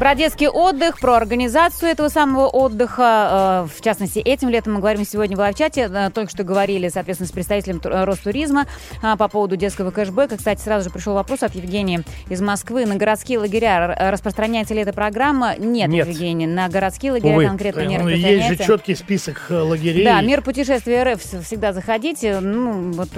Про 0.00 0.14
детский 0.14 0.48
отдых, 0.48 0.98
про 0.98 1.14
организацию 1.16 1.90
этого 1.90 2.08
самого 2.08 2.46
отдыха. 2.48 3.66
э, 3.66 3.78
В 3.78 3.84
частности, 3.84 4.18
этим 4.18 4.48
летом 4.48 4.72
мы 4.72 4.80
говорим 4.80 5.04
сегодня 5.04 5.36
в 5.36 5.40
live-чате. 5.40 5.90
Э, 5.92 6.08
Только 6.08 6.30
что 6.30 6.42
говорили, 6.42 6.88
соответственно, 6.88 7.28
с 7.28 7.32
представителем 7.32 7.82
э, 7.84 8.04
Ростуризма 8.04 8.64
по 9.02 9.28
поводу 9.28 9.56
детского 9.56 9.90
кэшбэка. 9.90 10.38
Кстати, 10.38 10.62
сразу 10.62 10.84
же 10.88 10.90
пришел 10.90 11.12
вопрос 11.12 11.42
от 11.42 11.54
Евгении 11.54 12.00
из 12.30 12.40
Москвы. 12.40 12.86
На 12.86 12.96
городские 12.96 13.40
лагеря 13.40 13.94
распространяется 14.10 14.72
ли 14.72 14.80
эта 14.80 14.94
программа? 14.94 15.56
Нет, 15.58 15.90
Нет. 15.90 16.08
Евгений. 16.08 16.46
На 16.46 16.70
городские 16.70 17.12
лагеря 17.12 17.34
Увы. 17.34 17.44
конкретно 17.44 17.80
не 17.82 17.98
Ну, 17.98 18.08
есть 18.08 18.22
же 18.22 18.28
распространяется. 18.28 18.64
четкий 18.64 18.94
список 18.94 19.46
лагерей. 19.50 20.06
Да, 20.06 20.22
мир 20.22 20.40
путешествий 20.40 21.02
РФ 21.02 21.20
всегда 21.44 21.74
заходите, 21.74 22.40
ну 22.40 22.92
вот 22.92 23.10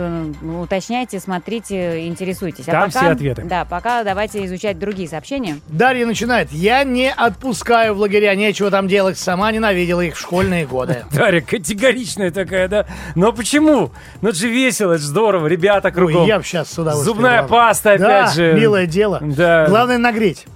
уточняйте, 0.64 1.20
смотрите, 1.20 2.08
интересуйтесь. 2.08 2.66
А 2.68 2.72
Там 2.72 2.90
пока, 2.90 2.98
все 3.02 3.08
ответы. 3.12 3.42
Да, 3.44 3.64
пока 3.66 4.02
давайте 4.02 4.44
изучать 4.46 4.80
другие 4.80 5.08
сообщения. 5.08 5.58
Дарья 5.68 6.06
начинает. 6.06 6.50
Я 6.50 6.71
не 6.84 7.10
отпускаю 7.12 7.94
в 7.94 7.98
лагеря, 7.98 8.34
нечего 8.34 8.70
там 8.70 8.88
делать. 8.88 9.18
Сама 9.18 9.52
ненавидела 9.52 10.00
их 10.00 10.16
в 10.16 10.20
школьные 10.20 10.66
годы. 10.66 11.04
Дарья 11.12 11.40
категоричная 11.40 12.30
такая, 12.30 12.68
да? 12.68 12.86
Но 13.14 13.32
почему? 13.32 13.90
Ну 14.20 14.28
это 14.30 14.38
же 14.38 14.48
весело, 14.48 14.92
это 14.94 15.02
здорово, 15.02 15.46
ребята 15.46 15.88
Ой, 15.88 15.94
кругом. 15.94 16.26
я 16.26 16.38
бы 16.38 16.44
сейчас 16.44 16.70
с 16.70 16.78
удовольствием. 16.78 17.14
Зубная 17.16 17.42
паста, 17.44 17.96
Да, 17.98 18.20
опять 18.24 18.34
же. 18.34 18.52
милое 18.54 18.86
дело. 18.86 19.18
Да. 19.22 19.66
Главное 19.68 19.98
нагреть. 19.98 20.46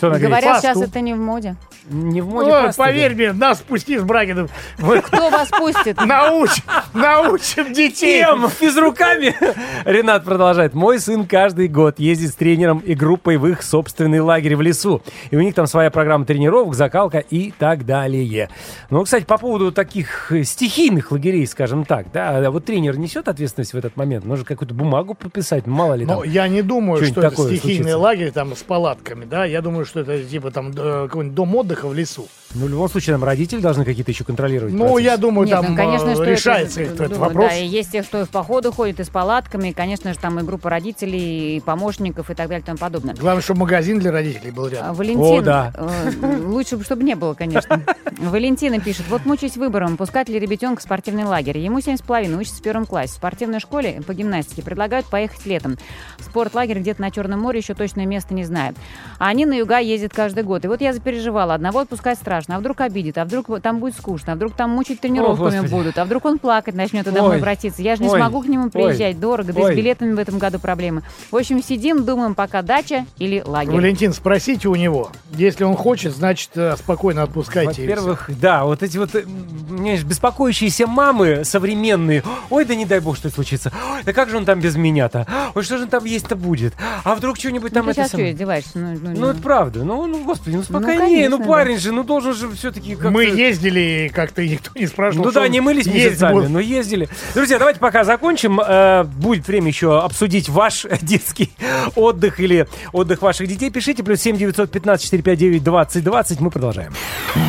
Что 0.00 0.08
нагреть? 0.08 0.28
Говорят, 0.30 0.62
Фасту. 0.62 0.80
сейчас 0.80 0.88
это 0.88 1.00
не 1.02 1.12
в 1.12 1.18
моде. 1.18 1.56
Не 1.90 2.22
в 2.22 2.28
моде 2.28 2.50
Ой, 2.50 2.70
поверь 2.74 3.14
мне, 3.14 3.32
нас 3.34 3.58
пусти 3.58 3.98
с 3.98 4.02
Брагиным. 4.02 4.48
Мы 4.78 5.02
Кто 5.02 5.28
вас 5.28 5.50
пустит? 5.50 6.02
научим, 6.02 6.62
научим 6.94 7.70
детей. 7.74 8.22
Тем 8.24 8.48
физруками. 8.48 9.36
Ренат 9.84 10.24
продолжает. 10.24 10.72
Мой 10.72 11.00
сын 11.00 11.26
каждый 11.26 11.68
год 11.68 11.98
ездит 11.98 12.30
с 12.30 12.34
тренером 12.34 12.78
и 12.78 12.94
группой 12.94 13.36
в 13.36 13.46
их 13.46 13.62
собственный 13.62 14.20
лагерь 14.20 14.56
в 14.56 14.62
лесу. 14.62 15.02
И 15.30 15.36
у 15.36 15.40
них 15.40 15.54
там 15.54 15.66
своя 15.66 15.90
программа 15.90 16.24
тренировок, 16.24 16.74
закалка 16.74 17.18
и 17.18 17.52
так 17.58 17.84
далее. 17.84 18.48
Ну, 18.88 19.04
кстати, 19.04 19.24
по 19.24 19.36
поводу 19.36 19.70
таких 19.70 20.32
э, 20.32 20.44
стихийных 20.44 21.12
лагерей, 21.12 21.46
скажем 21.46 21.84
так, 21.84 22.06
да, 22.10 22.38
а 22.38 22.50
вот 22.50 22.64
тренер 22.64 22.96
несет 22.96 23.28
ответственность 23.28 23.74
в 23.74 23.76
этот 23.76 23.98
момент? 23.98 24.24
Нужно 24.24 24.46
какую-то 24.46 24.72
бумагу 24.72 25.12
подписать, 25.12 25.66
ну, 25.66 25.74
мало 25.74 25.92
ли 25.92 26.06
там. 26.06 26.16
Но 26.16 26.24
я 26.24 26.48
не 26.48 26.62
думаю, 26.62 27.04
что 27.04 27.20
это 27.20 27.30
такое 27.30 27.48
стихийный 27.48 27.76
случится. 27.82 27.98
лагерь 27.98 28.30
там 28.30 28.56
с 28.56 28.62
палатками, 28.62 29.26
да. 29.26 29.44
Я 29.44 29.60
думаю, 29.60 29.84
что 29.90 30.00
это 30.00 30.22
типа 30.24 30.50
там 30.50 30.70
э, 30.70 31.06
какой-нибудь 31.08 31.34
дом 31.34 31.54
отдыха 31.56 31.88
в 31.88 31.94
лесу. 31.94 32.28
Ну, 32.54 32.66
в 32.66 32.68
любом 32.68 32.88
случае, 32.88 33.14
там 33.14 33.22
родители 33.22 33.60
должны 33.60 33.84
какие-то 33.84 34.10
еще 34.10 34.24
контролировать. 34.24 34.72
Ну, 34.74 34.86
процесс. 34.86 35.04
я 35.04 35.16
думаю, 35.16 35.46
Нет, 35.46 35.60
там 35.60 35.70
ну, 35.70 35.76
конечно, 35.76 36.08
э, 36.08 36.14
что 36.14 36.24
решается 36.24 36.82
это, 36.82 36.94
этот 36.94 37.12
думаю, 37.12 37.28
вопрос. 37.28 37.50
Да, 37.50 37.56
и 37.56 37.66
есть 37.66 37.92
те, 37.92 38.02
что 38.02 38.22
и 38.22 38.24
в 38.24 38.30
походы 38.30 38.72
ходят, 38.72 38.98
и 38.98 39.04
с 39.04 39.08
палатками, 39.08 39.68
и, 39.68 39.72
конечно 39.72 40.12
же, 40.12 40.18
там 40.18 40.40
и 40.40 40.42
группа 40.42 40.68
родителей, 40.70 41.56
и 41.56 41.60
помощников, 41.60 42.30
и 42.30 42.34
так 42.34 42.48
далее, 42.48 42.62
и 42.62 42.66
тому 42.66 42.78
подобное. 42.78 43.14
Главное, 43.14 43.42
чтобы 43.42 43.60
магазин 43.60 44.00
для 44.00 44.10
родителей 44.10 44.50
был 44.50 44.66
А, 44.66 44.70
рядом. 44.70 44.94
Валентин, 44.94 45.22
О, 45.22 45.40
да. 45.42 45.72
э, 45.76 46.38
лучше 46.44 46.76
бы, 46.76 46.84
чтобы 46.84 47.04
не 47.04 47.14
было, 47.14 47.34
конечно. 47.34 47.82
Валентина 48.18 48.80
пишет, 48.80 49.04
вот 49.08 49.24
мучаюсь 49.26 49.56
выбором, 49.56 49.96
пускать 49.96 50.28
ли 50.28 50.38
ребятенка 50.38 50.80
в 50.80 50.82
спортивный 50.82 51.24
лагерь. 51.24 51.58
Ему 51.58 51.78
7,5, 51.78 52.36
учится 52.36 52.58
в 52.58 52.62
первом 52.62 52.86
классе. 52.86 53.12
В 53.12 53.16
спортивной 53.16 53.60
школе 53.60 54.02
по 54.06 54.12
гимнастике 54.12 54.62
предлагают 54.62 55.06
поехать 55.06 55.46
летом. 55.46 55.76
Спортлагерь 56.18 56.80
где-то 56.80 57.00
на 57.00 57.10
Черном 57.10 57.40
море, 57.40 57.60
еще 57.60 57.74
точное 57.74 58.06
место 58.06 58.34
не 58.34 58.44
знаю. 58.44 58.74
А 59.18 59.28
они 59.28 59.46
на 59.46 59.54
юга 59.54 59.79
ездят 59.80 60.12
каждый 60.14 60.44
год. 60.44 60.64
И 60.64 60.68
вот 60.68 60.80
я 60.80 60.92
запереживала, 60.92 61.54
одного 61.54 61.80
отпускать 61.80 62.18
страшно, 62.18 62.56
а 62.56 62.58
вдруг 62.60 62.80
обидит, 62.80 63.18
а 63.18 63.24
вдруг 63.24 63.60
там 63.60 63.80
будет 63.80 63.96
скучно, 63.96 64.32
а 64.32 64.36
вдруг 64.36 64.54
там 64.54 64.70
мучить 64.70 65.00
тренировками 65.00 65.60
Господи. 65.60 65.70
будут, 65.70 65.98
а 65.98 66.04
вдруг 66.04 66.24
он 66.24 66.38
плакать 66.38 66.74
начнет 66.74 67.06
и 67.06 67.10
домой 67.10 67.32
Ой. 67.32 67.36
обратиться. 67.38 67.82
Я 67.82 67.96
же 67.96 68.02
не 68.02 68.08
Ой. 68.08 68.18
смогу 68.18 68.42
к 68.42 68.46
нему 68.46 68.64
Ой. 68.64 68.70
приезжать, 68.70 69.18
дорого, 69.20 69.52
да 69.52 69.60
и 69.60 69.64
Ой. 69.64 69.72
с 69.72 69.76
билетами 69.76 70.12
в 70.14 70.18
этом 70.18 70.38
году 70.38 70.58
проблемы. 70.58 71.02
В 71.30 71.36
общем, 71.36 71.62
сидим, 71.62 72.04
думаем, 72.04 72.34
пока 72.34 72.62
дача 72.62 73.06
или 73.18 73.42
лагерь. 73.44 73.72
Валентин, 73.74 74.12
спросите 74.12 74.68
у 74.68 74.74
него. 74.74 75.10
Если 75.32 75.64
он 75.64 75.76
хочет, 75.76 76.14
значит, 76.14 76.50
э, 76.54 76.76
спокойно 76.76 77.22
отпускайте. 77.22 77.82
Во-первых, 77.82 78.30
да, 78.40 78.64
вот 78.64 78.82
эти 78.82 78.98
вот, 78.98 79.14
э, 79.14 79.22
понимаешь, 79.22 80.02
беспокоящиеся 80.04 80.86
мамы 80.86 81.44
современные. 81.44 82.22
Ой, 82.50 82.64
да 82.64 82.74
не 82.74 82.84
дай 82.84 83.00
бог, 83.00 83.16
что 83.16 83.30
случится. 83.30 83.72
Ой, 83.94 84.02
да 84.04 84.12
как 84.12 84.28
же 84.30 84.36
он 84.36 84.44
там 84.44 84.60
без 84.60 84.76
меня-то? 84.76 85.26
Ой, 85.54 85.62
что 85.62 85.76
же 85.78 85.84
он 85.84 85.88
там 85.90 86.04
есть-то 86.04 86.36
будет? 86.36 86.74
А 87.04 87.14
вдруг 87.14 87.36
что-нибудь 87.38 87.70
Ну, 87.70 87.74
там 87.74 87.84
ты 87.84 87.90
это 87.92 88.00
сейчас 88.00 88.08
что, 88.08 88.16
самое? 88.18 88.32
издеваешься? 88.32 88.78
Ну, 88.78 88.98
ну, 89.00 89.10
Ну, 89.16 89.26
это 89.28 89.40
правда. 89.40 89.69
Ну, 89.78 90.06
ну, 90.06 90.24
господи, 90.24 90.56
ну 90.56 90.62
спокойнее. 90.62 90.98
конечно, 90.98 91.36
Ну, 91.36 91.38
да. 91.42 91.48
парень 91.48 91.78
же, 91.78 91.92
ну, 91.92 92.04
должен 92.04 92.34
же 92.34 92.50
все-таки 92.52 92.94
как-то... 92.94 93.10
Мы 93.10 93.24
ездили, 93.24 94.10
как-то 94.14 94.42
никто 94.46 94.70
не 94.74 94.86
спрашивал. 94.86 95.26
Ну 95.26 95.32
да, 95.32 95.46
не 95.48 95.60
мылись 95.60 95.86
месяцами, 95.86 96.32
будет. 96.32 96.50
но 96.50 96.60
ездили. 96.60 97.08
Друзья, 97.34 97.58
давайте 97.58 97.80
пока 97.80 98.04
закончим. 98.04 98.60
Э, 98.60 99.04
Будет 99.04 99.46
время 99.46 99.68
еще 99.68 100.00
обсудить 100.00 100.48
ваш 100.48 100.86
детский 101.02 101.52
отдых 101.94 102.40
или 102.40 102.66
отдых 102.92 103.22
ваших 103.22 103.46
детей. 103.46 103.70
Пишите, 103.70 104.02
плюс 104.02 104.20
7 104.20 104.36
915 104.36 105.04
459 105.04 105.62
20 105.62 106.04
20. 106.04 106.40
Мы 106.40 106.50
продолжаем. 106.50 106.92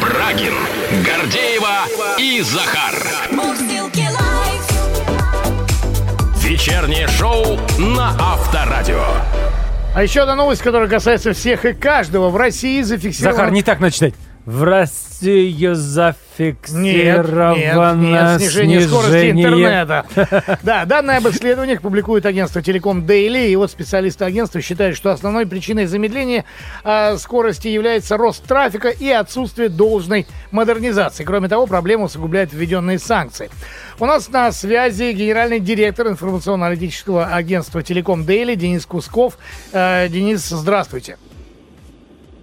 Брагин, 0.01 0.53
Гордеева 1.03 1.85
и 2.19 2.41
Захар. 2.41 2.95
Вечернее 6.43 7.07
шоу 7.07 7.57
на 7.79 8.09
Авторадио. 8.19 9.01
А 9.93 10.03
еще 10.03 10.21
одна 10.21 10.35
новость, 10.35 10.61
которая 10.61 10.87
касается 10.87 11.33
всех 11.33 11.65
и 11.65 11.73
каждого. 11.73 12.29
В 12.29 12.37
России 12.37 12.81
зафиксировано... 12.81 13.35
Захар, 13.35 13.51
не 13.51 13.61
так 13.61 13.81
надо 13.81 13.93
читать. 13.93 14.13
В 14.45 14.63
России 14.63 15.51
Нет, 15.51 15.77
зафиксировано 15.77 18.01
нет, 18.01 18.11
нет, 18.11 18.41
снижение, 18.41 18.81
скорости 18.81 19.11
снижение- 19.11 19.45
интернета. 19.45 20.05
Да, 20.63 20.85
данные 20.85 21.17
об 21.17 21.27
исследованиях 21.27 21.81
публикует 21.81 22.25
агентство 22.25 22.61
Телеком 22.61 23.05
Daily. 23.05 23.49
И 23.49 23.55
вот 23.55 23.69
специалисты 23.69 24.25
агентства 24.25 24.59
считают, 24.61 24.97
что 24.97 25.11
основной 25.11 25.45
причиной 25.45 25.85
замедления 25.85 26.45
а, 26.83 27.17
скорости 27.17 27.67
является 27.67 28.17
рост 28.17 28.43
трафика 28.43 28.89
и 28.89 29.09
отсутствие 29.09 29.69
должной 29.69 30.25
модернизации. 30.49 31.23
Кроме 31.23 31.47
того, 31.47 31.67
проблему 31.67 32.05
усугубляют 32.05 32.51
введенные 32.51 32.97
санкции. 32.97 33.51
У 33.99 34.07
нас 34.07 34.27
на 34.29 34.51
связи 34.51 35.11
генеральный 35.11 35.59
директор 35.59 36.07
информационно-аналитического 36.07 37.27
агентства 37.27 37.83
Телеком 37.83 38.23
Daily 38.23 38.55
Денис 38.55 38.87
Кусков. 38.87 39.37
Э, 39.71 40.07
Денис, 40.09 40.49
здравствуйте. 40.49 41.17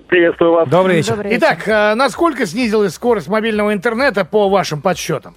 Приветствую 0.08 0.52
вас. 0.52 0.68
Добрый 0.68 0.96
вечер. 0.96 1.10
Добрый 1.16 1.32
вечер. 1.32 1.38
Итак, 1.46 1.68
э, 1.68 1.94
насколько 1.94 2.46
снизилась 2.46 2.94
скорость 2.94 3.28
мобильного 3.28 3.72
интернета 3.74 4.24
по 4.24 4.48
вашим 4.48 4.80
подсчетам? 4.80 5.34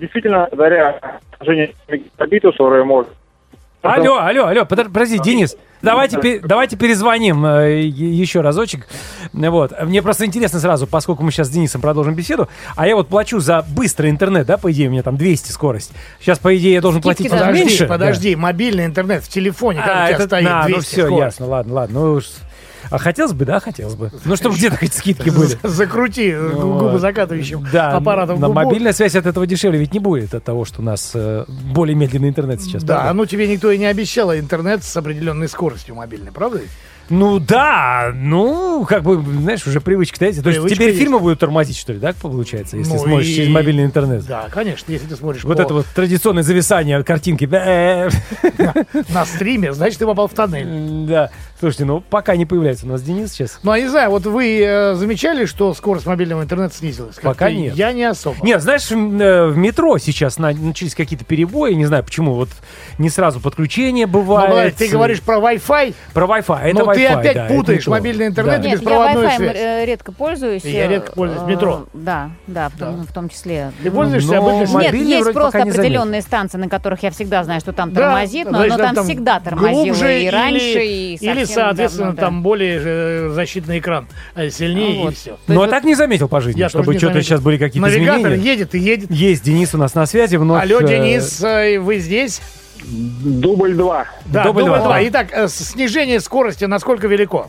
Действительно, 0.00 0.48
благодаря 0.50 1.20
мегабиту, 1.88 2.50
которое 2.50 2.82
может... 2.84 3.08
Алло, 3.82 4.18
алло, 4.18 4.46
алло, 4.46 4.62
подо- 4.62 4.84
подожди, 4.92 5.18
Денис, 5.18 5.56
давайте, 5.82 6.38
давайте 6.44 6.76
перезвоним 6.76 7.44
э, 7.44 7.80
еще 7.80 8.40
разочек. 8.40 8.86
Вот. 9.32 9.72
Мне 9.82 10.02
просто 10.02 10.24
интересно 10.24 10.60
сразу, 10.60 10.86
поскольку 10.86 11.24
мы 11.24 11.32
сейчас 11.32 11.48
с 11.48 11.50
Денисом 11.50 11.80
продолжим 11.80 12.14
беседу, 12.14 12.48
а 12.76 12.86
я 12.86 12.94
вот 12.94 13.08
плачу 13.08 13.40
за 13.40 13.64
быстрый 13.74 14.10
интернет, 14.10 14.46
да, 14.46 14.56
по 14.56 14.70
идее, 14.70 14.86
у 14.88 14.92
меня 14.92 15.02
там 15.02 15.16
200 15.16 15.50
скорость. 15.50 15.92
Сейчас, 16.20 16.38
по 16.38 16.56
идее, 16.56 16.74
я 16.74 16.80
должен 16.80 17.02
Скидки 17.02 17.22
платить 17.28 17.32
Подожди, 17.32 17.60
меньше. 17.64 17.86
подожди, 17.86 18.36
мобильный 18.36 18.84
интернет 18.86 19.24
в 19.24 19.28
телефоне, 19.28 19.80
как 19.80 19.88
А, 19.88 19.92
у 20.04 20.06
тебя 20.06 20.14
это, 20.16 20.26
стоит 20.26 20.44
на, 20.44 20.62
200 20.64 20.74
ну 20.76 20.80
все, 20.82 21.00
скорость. 21.06 21.18
ясно, 21.24 21.46
ладно, 21.46 21.74
ладно. 21.74 22.00
Ну, 22.00 22.12
уж- 22.12 22.30
а 22.90 22.98
хотелось 22.98 23.32
бы, 23.32 23.44
да, 23.44 23.60
хотелось 23.60 23.94
бы. 23.94 24.10
Ну, 24.24 24.36
чтобы 24.36 24.56
где-то 24.56 24.76
хоть 24.76 24.94
скидки 24.94 25.30
были. 25.30 25.58
Закрути 25.62 26.30
э, 26.30 26.50
Ну, 26.54 26.78
губы 26.78 26.98
закатывающим 26.98 27.66
Да, 27.72 27.96
аппаратом 27.96 28.40
на 28.40 28.48
мобильная 28.48 28.92
связь 28.92 29.14
от 29.14 29.26
этого 29.26 29.46
дешевле 29.46 29.78
ведь 29.78 29.92
не 29.92 29.98
будет, 30.00 30.34
от 30.34 30.44
того, 30.44 30.64
что 30.64 30.80
у 30.80 30.84
нас 30.84 31.12
э, 31.14 31.44
более 31.48 31.94
медленный 31.94 32.28
интернет 32.28 32.60
сейчас. 32.60 32.84
Да, 32.84 33.12
ну 33.12 33.26
тебе 33.26 33.46
никто 33.46 33.70
и 33.70 33.78
не 33.78 33.86
обещал 33.86 34.34
интернет 34.34 34.84
с 34.84 34.96
определенной 34.96 35.48
скоростью 35.48 35.94
мобильной, 35.94 36.32
правда? 36.32 36.60
Ну 37.08 37.38
да, 37.38 38.12
ну, 38.14 38.84
как 38.88 39.02
бы, 39.02 39.22
знаешь, 39.22 39.66
уже 39.66 39.80
привычка-то 39.80 40.26
есть. 40.26 40.42
То 40.42 40.50
есть 40.50 40.66
теперь 40.68 40.88
есть. 40.88 40.98
фильмы 41.00 41.18
будут 41.18 41.40
тормозить, 41.40 41.76
что 41.76 41.92
ли, 41.92 41.98
да, 41.98 42.12
получается, 42.20 42.76
если 42.76 42.92
Ну 42.92 42.98
смотришь 42.98 43.26
и- 43.28 43.34
через 43.36 43.48
мобильный 43.50 43.84
интернет? 43.84 44.24
Да, 44.26 44.46
конечно, 44.50 44.90
если 44.90 45.06
ты 45.06 45.16
смотришь 45.16 45.44
Вот 45.44 45.56
по- 45.56 45.62
это 45.62 45.74
вот 45.74 45.86
традиционное 45.94 46.42
зависание 46.42 47.02
картинки. 47.04 47.48
Э, 47.52 48.08
на 49.10 49.24
стриме, 49.26 49.72
значит, 49.72 49.98
ты 49.98 50.06
попал 50.06 50.28
в 50.28 50.32
тоннель. 50.34 51.06
Да. 51.08 51.30
Слушайте, 51.60 51.84
ну 51.84 52.00
пока 52.00 52.34
не 52.34 52.44
появляется 52.44 52.86
у 52.86 52.88
нас 52.88 53.02
Денис 53.02 53.30
сейчас. 53.32 53.60
Ну, 53.62 53.70
а 53.70 53.78
не 53.78 53.86
знаю, 53.88 54.10
вот 54.10 54.24
вы 54.26 54.60
э, 54.60 54.94
замечали, 54.94 55.44
что 55.44 55.74
скорость 55.74 56.06
мобильного 56.06 56.42
интернета 56.42 56.74
снизилась? 56.74 57.16
Пока 57.22 57.50
нет. 57.52 57.76
Я 57.76 57.92
не 57.92 58.02
особо. 58.02 58.36
Нет, 58.44 58.60
знаешь, 58.62 58.90
э, 58.90 58.94
в 59.46 59.56
метро 59.56 59.98
сейчас 59.98 60.38
на- 60.38 60.52
начались 60.52 60.94
какие-то 60.96 61.24
перебои, 61.24 61.72
не 61.74 61.86
знаю 61.86 62.02
почему, 62.02 62.34
вот 62.34 62.48
не 62.98 63.10
сразу 63.10 63.38
подключение 63.38 64.06
бывает. 64.06 64.50
Владимир, 64.50 64.74
ты 64.76 64.88
говоришь 64.88 65.20
про 65.20 65.36
Wi-Fi, 65.38 65.94
про 66.12 66.26
Wi-Fi, 66.26 66.60
это 66.62 66.74
но 66.94 67.00
ты 67.00 67.06
опять 67.06 67.34
да, 67.34 67.46
путаешь 67.48 67.86
мобильный 67.86 68.26
интернет 68.28 68.60
Да. 68.62 68.66
и 68.66 68.70
Нет, 68.70 68.80
беспроводную 68.80 69.24
я 69.24 69.30
Wi-Fi 69.30 69.36
связь. 69.36 69.56
э, 69.56 69.84
редко 69.86 70.12
пользуюсь. 70.12 70.64
Я 70.64 70.84
э, 70.84 70.88
редко 70.88 71.12
пользуюсь 71.12 71.42
в 71.42 71.48
э, 71.48 71.50
метро. 71.50 71.86
Да, 71.92 72.30
да, 72.46 72.68
в 72.68 72.78
том, 72.78 73.06
в 73.06 73.12
том 73.12 73.28
числе. 73.28 73.72
Ты 73.82 73.90
пользуешься 73.90 74.32
Но 74.40 74.56
обычно 74.58 74.78
Нет, 74.78 74.94
есть 74.94 75.22
вроде 75.22 75.32
просто 75.34 75.58
пока 75.58 75.64
не 75.64 75.70
определенные 75.70 76.22
станции, 76.22 76.58
на 76.58 76.68
которых 76.68 77.02
я 77.02 77.10
всегда 77.10 77.44
знаю, 77.44 77.60
что 77.60 77.72
там 77.72 77.92
Да, 77.92 78.00
тормозит, 78.02 78.44
но 78.50 78.58
значит, 78.58 78.72
оно 78.74 78.84
там, 78.84 78.94
там 78.96 79.04
всегда 79.04 79.40
тормозило 79.40 79.84
глубже 79.84 80.18
и 80.18 80.22
или- 80.22 80.28
раньше, 80.30 80.84
и 80.84 81.16
совсем 81.16 81.36
Или, 81.36 81.44
соответственно, 81.44 82.06
давно, 82.08 82.20
да. 82.20 82.26
там 82.26 82.42
более 82.42 83.30
защитный 83.30 83.78
экран 83.78 84.06
э, 84.34 84.50
сильнее, 84.50 84.96
Ну 84.98 85.02
вот. 85.04 85.12
и 85.12 85.14
все. 85.16 85.36
Ну, 85.46 85.62
а 85.62 85.68
так 85.68 85.84
не 85.84 85.94
заметил 85.94 86.28
по 86.28 86.40
жизни, 86.40 86.60
Я 86.60 86.68
чтобы 86.68 86.96
что-то 86.98 87.22
сейчас 87.22 87.40
были 87.40 87.56
какие-то 87.58 87.88
Навигатор 87.88 88.32
изменения. 88.32 88.42
едет 88.52 88.74
и 88.74 88.78
едет. 88.78 89.10
Есть 89.10 89.42
Денис 89.44 89.74
у 89.74 89.78
нас 89.78 89.94
на 89.94 90.06
связи 90.06 90.36
вновь. 90.36 90.62
Алло, 90.62 90.80
Денис, 90.80 91.40
вы 91.40 91.98
здесь? 91.98 92.40
Дубль 92.84 93.74
2. 93.74 94.06
Да, 94.26 94.44
Дубль 94.44 94.60
дубль 94.60 94.70
два, 94.70 94.78
два. 94.78 94.88
да. 94.94 95.08
Итак, 95.08 95.28
э, 95.32 95.48
снижение 95.48 96.20
скорости 96.20 96.64
насколько 96.64 97.06
велико? 97.06 97.46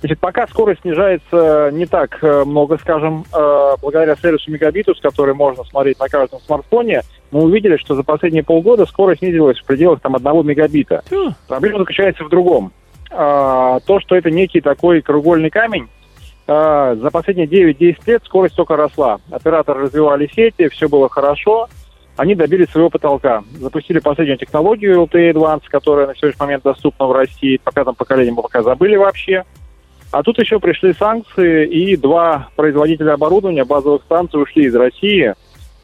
Значит, 0.00 0.18
пока 0.18 0.48
скорость 0.48 0.80
снижается 0.82 1.70
не 1.72 1.86
так 1.86 2.18
э, 2.22 2.42
много, 2.44 2.76
скажем, 2.78 3.24
э, 3.32 3.74
благодаря 3.80 4.16
сервису 4.16 4.50
Мегабитус, 4.50 5.00
который 5.00 5.32
можно 5.32 5.62
смотреть 5.62 6.00
на 6.00 6.08
каждом 6.08 6.40
смартфоне, 6.40 7.02
мы 7.30 7.44
увидели, 7.44 7.76
что 7.76 7.94
за 7.94 8.02
последние 8.02 8.42
полгода 8.42 8.84
скорость 8.84 9.20
снизилась 9.20 9.58
в 9.58 9.64
пределах 9.64 10.00
там, 10.00 10.16
1 10.16 10.44
мегабита. 10.44 11.02
Тьфу. 11.06 11.34
Проблема 11.46 11.78
заключается 11.78 12.24
в 12.24 12.30
другом. 12.30 12.72
А, 13.12 13.78
то, 13.86 14.00
что 14.00 14.16
это 14.16 14.28
некий 14.30 14.60
такой 14.60 15.02
кругольный 15.02 15.50
камень, 15.50 15.88
а, 16.48 16.96
за 16.96 17.10
последние 17.12 17.46
9-10 17.46 17.96
лет 18.06 18.22
скорость 18.24 18.56
только 18.56 18.74
росла. 18.74 19.20
Операторы 19.30 19.82
развивали 19.82 20.28
сети, 20.34 20.68
все 20.68 20.88
было 20.88 21.08
хорошо. 21.08 21.68
Они 22.16 22.34
добились 22.34 22.68
своего 22.68 22.90
потолка. 22.90 23.42
Запустили 23.58 23.98
последнюю 23.98 24.38
технологию 24.38 25.02
LTE 25.04 25.32
Advance, 25.32 25.62
которая 25.68 26.06
на 26.06 26.14
сегодняшний 26.14 26.44
момент 26.44 26.62
доступна 26.62 27.06
в 27.06 27.12
России. 27.12 27.60
Пока 27.62 27.84
там 27.84 27.94
поколение 27.94 28.32
мы 28.32 28.42
пока 28.42 28.62
забыли 28.62 28.96
вообще. 28.96 29.44
А 30.10 30.22
тут 30.22 30.38
еще 30.38 30.60
пришли 30.60 30.92
санкции, 30.92 31.66
и 31.66 31.96
два 31.96 32.50
производителя 32.54 33.14
оборудования 33.14 33.64
базовых 33.64 34.02
станций 34.02 34.42
ушли 34.42 34.66
из 34.66 34.74
России. 34.74 35.34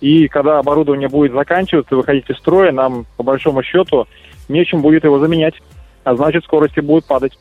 И 0.02 0.28
когда 0.28 0.58
оборудование 0.58 1.08
будет 1.08 1.32
заканчиваться, 1.32 1.96
выходить 1.96 2.28
из 2.28 2.36
строя, 2.36 2.70
нам, 2.70 3.06
по 3.16 3.22
большому 3.22 3.62
счету, 3.62 4.06
нечем 4.48 4.82
будет 4.82 5.04
его 5.04 5.18
заменять. 5.18 5.54
А 6.04 6.14
значит, 6.14 6.44
скорости 6.44 6.80
будут 6.80 7.06
падать. 7.06 7.38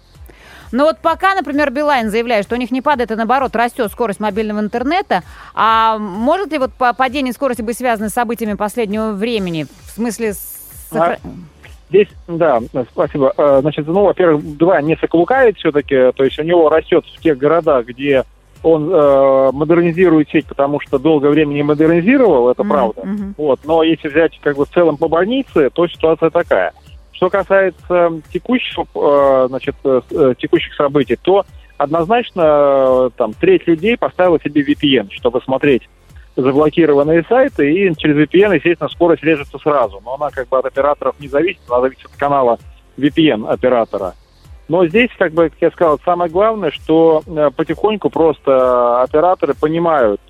Но 0.71 0.85
вот 0.85 0.99
пока, 0.99 1.35
например, 1.35 1.71
Билайн 1.71 2.09
заявляет, 2.09 2.45
что 2.45 2.55
у 2.55 2.57
них 2.59 2.71
не 2.71 2.81
падает, 2.81 3.11
а 3.11 3.15
наоборот 3.15 3.55
растет 3.55 3.91
скорость 3.91 4.19
мобильного 4.19 4.59
интернета, 4.59 5.23
а 5.53 5.97
может 5.97 6.51
ли 6.51 6.57
вот 6.57 6.71
па- 6.77 6.93
падение 6.93 7.33
скорости 7.33 7.61
быть 7.61 7.77
связано 7.77 8.09
с 8.09 8.13
событиями 8.13 8.53
последнего 8.53 9.11
времени? 9.11 9.65
В 9.85 9.91
смысле... 9.91 10.33
с 10.33 10.89
сохра- 10.91 11.19
Здесь, 11.89 12.09
да, 12.27 12.59
спасибо. 12.91 13.33
Э, 13.37 13.59
Значит, 13.61 13.87
ну, 13.87 14.03
во-первых, 14.03 14.57
два 14.57 14.81
не 14.81 14.97
лукавит 15.13 15.57
все-таки, 15.57 16.11
то 16.11 16.23
есть 16.25 16.37
у 16.37 16.43
него 16.43 16.67
растет 16.69 17.05
в 17.05 17.21
тех 17.21 17.37
городах, 17.37 17.85
где 17.85 18.23
он 18.61 18.91
э, 18.91 19.51
модернизирует 19.53 20.29
сеть, 20.29 20.47
потому 20.47 20.81
что 20.81 20.99
долгое 20.99 21.29
время 21.29 21.53
не 21.53 21.63
модернизировал, 21.63 22.49
это 22.49 22.63
Мгм, 22.63 22.71
правда. 22.71 23.01
мгм. 23.05 23.35
Вот, 23.37 23.61
но 23.63 23.83
если 23.83 24.09
взять 24.09 24.37
как 24.41 24.57
бы 24.57 24.65
в 24.65 24.69
целом 24.69 24.97
по 24.97 25.07
больнице, 25.07 25.69
то 25.69 25.87
ситуация 25.87 26.29
такая. 26.29 26.73
Что 27.17 27.31
касается 27.31 28.21
текущего, 28.31 28.85
э, 28.93 29.47
значит, 29.49 29.75
э, 29.83 30.01
э, 30.11 30.33
текущих 30.37 30.75
событий, 30.75 31.17
то 31.19 31.45
однозначно 31.75 33.09
там 33.17 33.33
треть 33.33 33.65
людей 33.65 33.97
поставила 33.97 34.39
себе 34.39 34.61
VPN, 34.61 35.09
чтобы 35.09 35.41
смотреть 35.41 35.89
заблокированные 36.35 37.25
сайты, 37.27 37.73
и 37.73 37.95
через 37.95 38.17
VPN, 38.17 38.53
естественно, 38.53 38.87
скорость 38.89 39.23
режется 39.23 39.57
сразу. 39.57 39.99
Но 40.05 40.13
она 40.13 40.29
как 40.29 40.47
бы 40.47 40.59
от 40.59 40.65
операторов 40.65 41.19
не 41.19 41.27
зависит, 41.27 41.61
она 41.67 41.81
зависит 41.81 42.05
от 42.05 42.15
канала 42.17 42.59
VPN 42.99 43.47
оператора. 43.49 44.13
Но 44.67 44.85
здесь, 44.85 45.09
как 45.17 45.33
бы, 45.33 45.49
как 45.49 45.59
я 45.59 45.71
сказал, 45.71 45.99
самое 46.05 46.29
главное, 46.29 46.69
что 46.69 47.23
потихоньку 47.55 48.11
просто 48.11 49.01
операторы 49.01 49.55
понимают, 49.55 50.21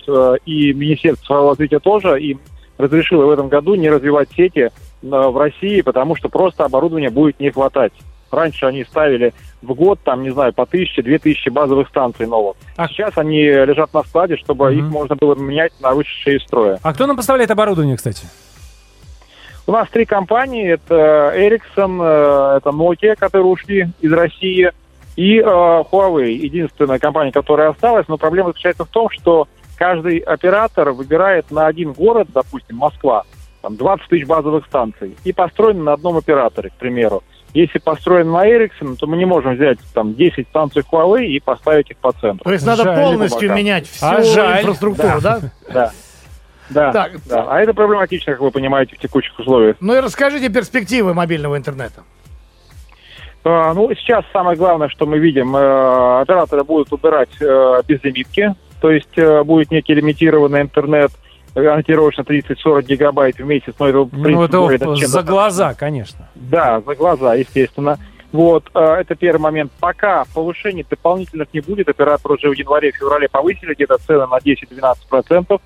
и 0.46 0.72
Министерство 0.72 1.22
цифрового 1.22 1.50
развития 1.50 1.80
тоже 1.80 2.18
им 2.22 2.40
разрешило 2.78 3.26
в 3.26 3.30
этом 3.30 3.48
году 3.48 3.74
не 3.74 3.90
развивать 3.90 4.30
сети 4.34 4.70
в 5.02 5.36
России, 5.38 5.80
потому 5.80 6.16
что 6.16 6.28
просто 6.28 6.64
оборудования 6.64 7.10
будет 7.10 7.38
не 7.40 7.50
хватать. 7.50 7.92
Раньше 8.30 8.66
они 8.66 8.84
ставили 8.84 9.32
в 9.62 9.72
год, 9.72 10.00
там, 10.04 10.22
не 10.22 10.30
знаю, 10.30 10.52
по 10.52 10.66
тысяче, 10.66 11.02
две 11.02 11.18
тысячи 11.18 11.48
базовых 11.48 11.88
станций 11.88 12.26
новых. 12.26 12.56
А- 12.76 12.86
Сейчас 12.88 13.16
они 13.16 13.42
лежат 13.42 13.92
на 13.94 14.02
складе, 14.02 14.36
чтобы 14.36 14.70
Мгм. 14.70 14.78
их 14.78 14.92
можно 14.92 15.16
было 15.16 15.34
менять 15.34 15.72
на 15.80 15.92
вышедшие 15.92 16.36
из 16.36 16.42
строя. 16.42 16.78
А 16.82 16.92
кто 16.92 17.06
нам 17.06 17.16
поставляет 17.16 17.50
оборудование, 17.50 17.96
кстати? 17.96 18.26
У 19.66 19.72
нас 19.72 19.88
три 19.90 20.04
компании. 20.04 20.72
Это 20.72 21.32
Ericsson, 21.36 22.00
э, 22.02 22.56
это 22.58 22.70
Nokia, 22.70 23.16
которые 23.16 23.48
ушли 23.48 23.88
из 24.00 24.12
России, 24.12 24.70
и 25.16 25.38
э, 25.38 25.42
Huawei. 25.42 26.30
Единственная 26.32 26.98
компания, 26.98 27.32
которая 27.32 27.70
осталась. 27.70 28.06
Но 28.08 28.16
проблема 28.18 28.48
заключается 28.50 28.84
в 28.84 28.88
том, 28.88 29.08
что 29.10 29.46
каждый 29.76 30.18
оператор 30.18 30.92
выбирает 30.92 31.50
на 31.50 31.66
один 31.66 31.92
город, 31.92 32.28
допустим, 32.32 32.76
Москва, 32.76 33.24
там 33.62 33.76
20 33.76 34.08
тысяч 34.08 34.26
базовых 34.26 34.66
станций, 34.66 35.16
и 35.24 35.32
построен 35.32 35.84
на 35.84 35.92
одном 35.94 36.16
операторе, 36.16 36.70
к 36.70 36.74
примеру. 36.74 37.22
Если 37.54 37.78
построен 37.78 38.30
на 38.30 38.46
Ericsson, 38.46 38.96
то 38.96 39.06
мы 39.06 39.16
не 39.16 39.24
можем 39.24 39.54
взять 39.54 39.78
там 39.94 40.14
10 40.14 40.46
станций 40.48 40.82
Huawei 40.82 41.24
и 41.26 41.40
поставить 41.40 41.90
их 41.90 41.96
по 41.96 42.12
центру. 42.12 42.44
То 42.44 42.52
есть 42.52 42.66
надо 42.66 42.84
Жаль. 42.84 42.96
полностью 43.04 43.48
Пока. 43.48 43.54
менять 43.58 43.86
всю 43.88 44.06
А 44.06 44.22
жаль. 44.22 44.60
инфраструктуру, 44.62 45.20
да? 45.22 45.40
Да. 45.72 45.92
Да, 46.70 46.92
Так. 46.92 47.12
да. 47.26 47.46
А 47.48 47.60
это 47.60 47.72
проблематично, 47.72 48.34
как 48.34 48.42
вы 48.42 48.50
понимаете, 48.50 48.94
в 48.94 48.98
текущих 48.98 49.38
условиях. 49.38 49.76
Ну 49.80 49.96
и 49.96 50.00
расскажите 50.00 50.50
перспективы 50.50 51.14
мобильного 51.14 51.56
интернета. 51.56 52.02
А, 53.44 53.72
Ну, 53.72 53.90
сейчас 53.94 54.24
самое 54.32 54.56
главное, 54.58 54.88
что 54.90 55.06
мы 55.06 55.18
видим, 55.18 55.56
э, 55.56 56.20
операторы 56.20 56.64
будут 56.64 56.92
убирать 56.92 57.30
э, 57.40 57.80
безлимитки, 57.88 58.54
то 58.82 58.90
есть 58.90 59.16
э, 59.16 59.42
будет 59.44 59.70
некий 59.70 59.94
лимитированный 59.94 60.60
интернет, 60.60 61.12
ориентировочно 61.58 62.22
30-40 62.22 62.82
гигабайт 62.82 63.36
в 63.38 63.44
месяц, 63.44 63.74
но 63.78 63.88
это, 63.88 63.98
в 64.00 64.08
принципе, 64.10 64.30
Ну, 64.34 64.42
это 64.44 64.58
более 64.58 64.78
за 64.78 64.84
достаточно. 64.86 65.22
глаза, 65.22 65.74
конечно. 65.74 66.28
Да, 66.34 66.80
за 66.80 66.94
глаза, 66.94 67.34
естественно. 67.34 67.98
Вот, 68.32 68.64
э, 68.74 68.80
это 68.80 69.14
первый 69.14 69.40
момент. 69.40 69.72
Пока 69.80 70.24
повышений 70.34 70.84
дополнительных 70.88 71.48
не 71.54 71.60
будет, 71.60 71.88
операторы 71.88 72.34
уже 72.34 72.50
в 72.50 72.52
январе-феврале 72.52 73.28
повысили 73.28 73.72
где-то 73.74 73.96
цены 73.98 74.26
на 74.26 74.38
10-12%. 74.38 75.60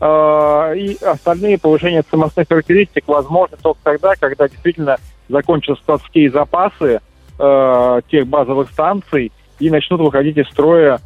Э, 0.00 0.74
И 0.76 0.96
остальные 1.04 1.58
повышения 1.58 2.02
ценностных 2.08 2.46
характеристик 2.48 3.08
возможны 3.08 3.56
только 3.60 3.80
тогда, 3.82 4.14
когда 4.14 4.48
действительно 4.48 4.98
закончатся 5.28 5.82
складские 5.82 6.30
запасы 6.30 7.00
э, 7.38 8.00
тех 8.10 8.26
базовых 8.28 8.70
станций 8.70 9.32
и 9.58 9.70
начнут 9.70 10.00
выходить 10.00 10.36
из 10.36 10.46
строя 10.48 11.00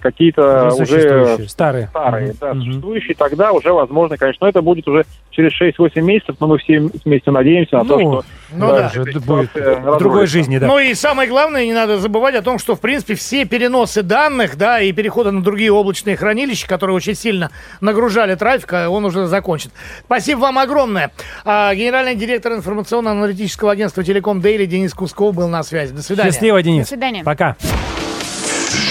какие-то 0.00 0.68
Уже 0.74 1.48
старые. 1.48 1.88
старые, 1.88 2.28
Мгм. 2.28 2.36
да, 2.40 2.54
существующие, 2.54 3.14
тогда 3.14 3.52
уже 3.52 3.72
возможно, 3.72 4.16
конечно, 4.16 4.44
но 4.46 4.48
это 4.48 4.62
будет 4.62 4.88
уже 4.88 5.04
через 5.30 5.52
6-8 5.52 6.00
месяцев, 6.04 6.36
но 6.40 6.46
мы 6.46 6.58
все 6.58 6.80
вместе 7.04 7.30
надеемся 7.30 7.76
на 7.76 7.84
то, 7.84 7.98
Ну, 7.98 8.12
что 8.22 8.24
Ну 8.52 8.66
да, 8.68 8.92
да. 8.94 9.02
Эта 9.02 9.20
будет 9.20 9.50
в 9.54 9.98
другой 9.98 10.26
жизни, 10.26 10.58
да. 10.58 10.66
Ну 10.66 10.78
и 10.78 10.94
самое 10.94 11.28
главное, 11.28 11.64
не 11.66 11.72
надо 11.72 11.98
забывать 11.98 12.34
о 12.36 12.42
том, 12.42 12.58
что, 12.58 12.74
в 12.76 12.80
принципе, 12.80 13.14
все 13.14 13.44
переносы 13.44 14.02
данных, 14.02 14.56
да, 14.56 14.80
и 14.80 14.92
переходы 14.92 15.30
на 15.32 15.42
другие 15.42 15.72
облачные 15.72 16.16
хранилища, 16.16 16.66
которые 16.68 16.96
очень 16.96 17.14
сильно 17.14 17.50
нагружали 17.80 18.34
трафик, 18.36 18.72
а 18.72 18.88
он 18.88 19.04
уже 19.04 19.26
закончен. 19.26 19.70
Спасибо 20.04 20.38
вам 20.40 20.58
огромное. 20.58 21.10
А, 21.44 21.74
генеральный 21.74 22.14
директор 22.14 22.52
информационно-аналитического 22.52 23.72
агентства 23.72 24.04
«Телеком 24.04 24.40
Дейли» 24.40 24.66
Денис 24.66 24.94
Кусков 24.94 25.34
был 25.34 25.48
на 25.48 25.62
связи. 25.62 25.92
До 25.92 26.02
свидания. 26.02 26.30
Счастливо, 26.30 26.62
Денис. 26.62 26.84
До 26.84 26.88
свидания. 26.90 27.24
Пока. 27.24 27.56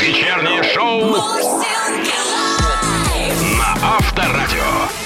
Вечернее 0.03 0.61
шоу 0.63 1.15
на 3.57 3.95
Авторадио. 3.95 5.03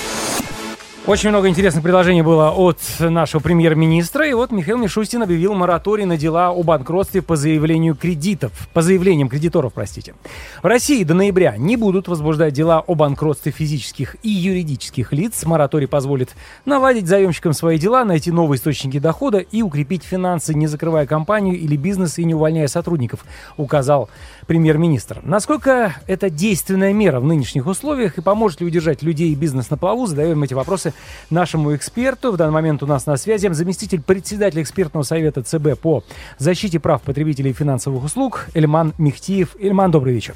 Очень 1.08 1.30
много 1.30 1.48
интересных 1.48 1.84
предложений 1.84 2.24
было 2.24 2.52
от 2.52 2.80
нашего 3.00 3.42
премьер-министра. 3.42 4.28
И 4.28 4.34
вот 4.34 4.52
Михаил 4.52 4.78
Мишустин 4.78 5.24
объявил 5.24 5.54
мораторий 5.54 6.04
на 6.04 6.18
дела 6.18 6.50
о 6.50 6.64
банкротстве 6.64 7.22
по 7.22 7.38
заявлению 7.38 7.96
кредитов. 7.96 8.52
По 8.74 8.82
заявлениям 8.82 9.30
кредиторов, 9.30 9.72
простите. 9.72 10.16
В 10.62 10.66
России 10.66 11.06
до 11.06 11.14
ноября 11.14 11.56
не 11.56 11.78
будут 11.78 12.10
возбуждать 12.10 12.52
дела 12.54 12.84
о 12.86 12.94
банкротстве 12.94 13.54
физических 13.54 14.18
и 14.22 14.28
юридических 14.28 15.14
лиц. 15.14 15.46
Мораторий 15.46 15.88
позволит 15.88 16.36
наладить 16.66 17.08
заемщикам 17.08 17.54
свои 17.54 17.80
дела, 17.80 18.04
найти 18.04 18.30
новые 18.30 18.58
источники 18.58 19.00
дохода 19.00 19.38
и 19.38 19.62
укрепить 19.62 20.04
финансы, 20.04 20.54
не 20.54 20.68
закрывая 20.68 21.06
компанию 21.06 21.58
или 21.58 21.78
бизнес 21.78 22.18
и 22.18 22.26
не 22.26 22.36
увольняя 22.36 22.68
сотрудников, 22.68 23.24
указал 23.56 24.10
премьер-министр. 24.48 25.20
Насколько 25.24 25.96
это 26.08 26.30
действенная 26.30 26.94
мера 26.94 27.20
в 27.20 27.26
нынешних 27.26 27.68
условиях 27.68 28.18
и 28.18 28.22
поможет 28.22 28.62
ли 28.62 28.68
удержать 28.68 29.04
людей 29.04 29.32
и 29.32 29.36
бизнес 29.36 29.70
на 29.70 29.78
плаву, 29.78 30.08
задаем 30.08 30.42
эти 30.42 30.54
вопросы 30.54 30.94
нашему 31.30 31.76
эксперту. 31.76 32.32
В 32.32 32.38
данный 32.38 32.54
момент 32.54 32.82
у 32.82 32.88
нас 32.88 33.06
на 33.06 33.18
связи 33.18 33.48
заместитель 33.52 34.02
председателя 34.02 34.64
экспертного 34.64 35.04
совета 35.04 35.44
ЦБ 35.44 35.80
по 35.80 36.04
защите 36.38 36.80
прав 36.80 37.02
потребителей 37.02 37.52
и 37.52 37.54
финансовых 37.54 38.04
услуг 38.04 38.48
Эльман 38.56 38.94
Мехтиев. 38.98 39.56
Эльман, 39.60 39.92
добрый 39.92 40.14
вечер. 40.14 40.36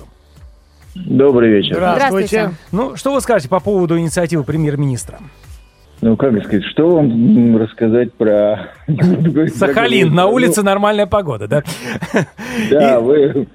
Добрый 0.93 1.49
вечер. 1.49 1.76
Здравствуйте. 1.76 2.28
Здравствуйте. 2.28 2.57
Ну, 2.72 2.97
что 2.97 3.14
вы 3.14 3.22
скажете 3.22 3.49
по 3.49 3.62
поводу 3.62 3.97
инициативы 3.97 4.43
премьер-министра? 4.43 5.20
Ну, 6.02 6.18
как 6.18 6.34
сказать, 6.43 6.64
что 6.66 6.89
вам 6.89 7.58
рассказать 7.58 8.12
про... 8.14 8.72
Сахалин, 9.47 10.14
на 10.14 10.26
улице 10.26 10.64
нормальная 10.64 11.06
погода, 11.06 11.47
да? 11.47 11.64
Да, 12.72 12.99
вы... 12.99 13.47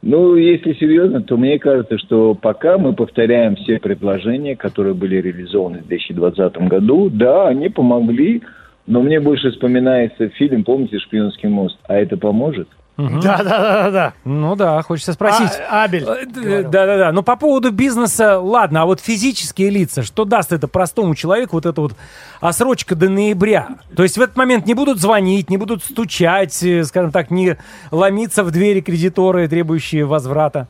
Ну, 0.00 0.34
если 0.34 0.72
серьезно, 0.74 1.22
то 1.22 1.36
мне 1.36 1.58
кажется, 1.60 1.96
что 1.98 2.34
пока 2.34 2.76
мы 2.76 2.92
повторяем 2.92 3.54
все 3.54 3.78
предложения, 3.78 4.56
которые 4.56 4.94
были 4.94 5.16
реализованы 5.16 5.78
в 5.78 5.86
2020 5.86 6.56
году, 6.68 7.08
да, 7.08 7.46
они 7.46 7.68
помогли, 7.68 8.42
но 8.86 9.00
мне 9.02 9.20
больше 9.20 9.52
вспоминается 9.52 10.28
фильм, 10.30 10.64
помните, 10.64 10.98
«Шпионский 10.98 11.48
мост», 11.48 11.78
а 11.86 11.94
это 11.94 12.16
поможет? 12.16 12.68
Да, 12.98 13.42
да, 13.42 13.44
да, 13.44 13.90
да. 13.90 14.12
Ну 14.24 14.54
да, 14.54 14.82
хочется 14.82 15.14
спросить. 15.14 15.50
А- 15.70 15.84
Абель. 15.84 16.04
Э, 16.06 16.26
д- 16.26 16.62
Да-да-да. 16.64 17.10
Но 17.12 17.22
по 17.22 17.36
поводу 17.36 17.72
бизнеса, 17.72 18.38
ладно, 18.38 18.82
а 18.82 18.84
вот 18.84 19.00
физические 19.00 19.70
лица, 19.70 20.02
что 20.02 20.24
даст 20.24 20.52
это 20.52 20.68
простому 20.68 21.14
человеку, 21.14 21.56
вот 21.56 21.64
эта 21.66 21.80
вот 21.80 21.94
осрочка 22.40 22.94
до 22.94 23.08
ноября? 23.08 23.68
То 23.96 24.02
есть 24.02 24.18
в 24.18 24.20
этот 24.20 24.36
момент 24.36 24.66
не 24.66 24.74
будут 24.74 25.00
звонить, 25.00 25.48
не 25.48 25.56
будут 25.56 25.82
стучать, 25.82 26.62
э, 26.62 26.84
скажем 26.84 27.12
так, 27.12 27.30
не 27.30 27.56
ломиться 27.90 28.44
в 28.44 28.50
двери 28.50 28.80
кредиторы, 28.82 29.48
требующие 29.48 30.04
возврата. 30.04 30.68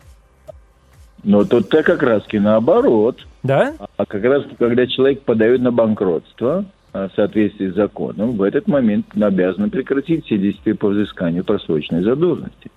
Но 1.24 1.44
тут-то 1.44 1.82
как 1.82 2.02
раз-таки 2.02 2.38
наоборот. 2.38 3.18
Да? 3.42 3.74
А 3.96 4.06
как 4.06 4.22
раз, 4.24 4.44
когда 4.58 4.86
человек 4.86 5.22
подает 5.22 5.60
на 5.60 5.70
банкротство, 5.72 6.64
в 6.92 7.10
соответствии 7.16 7.68
с 7.68 7.74
законом, 7.74 8.32
в 8.32 8.42
этот 8.42 8.68
момент 8.68 9.06
обязан 9.18 9.70
прекратить 9.70 10.26
все 10.26 10.36
действия 10.36 10.74
по 10.74 10.88
взысканию 10.88 11.44
просроченной 11.44 12.02
задолженности. 12.02 12.70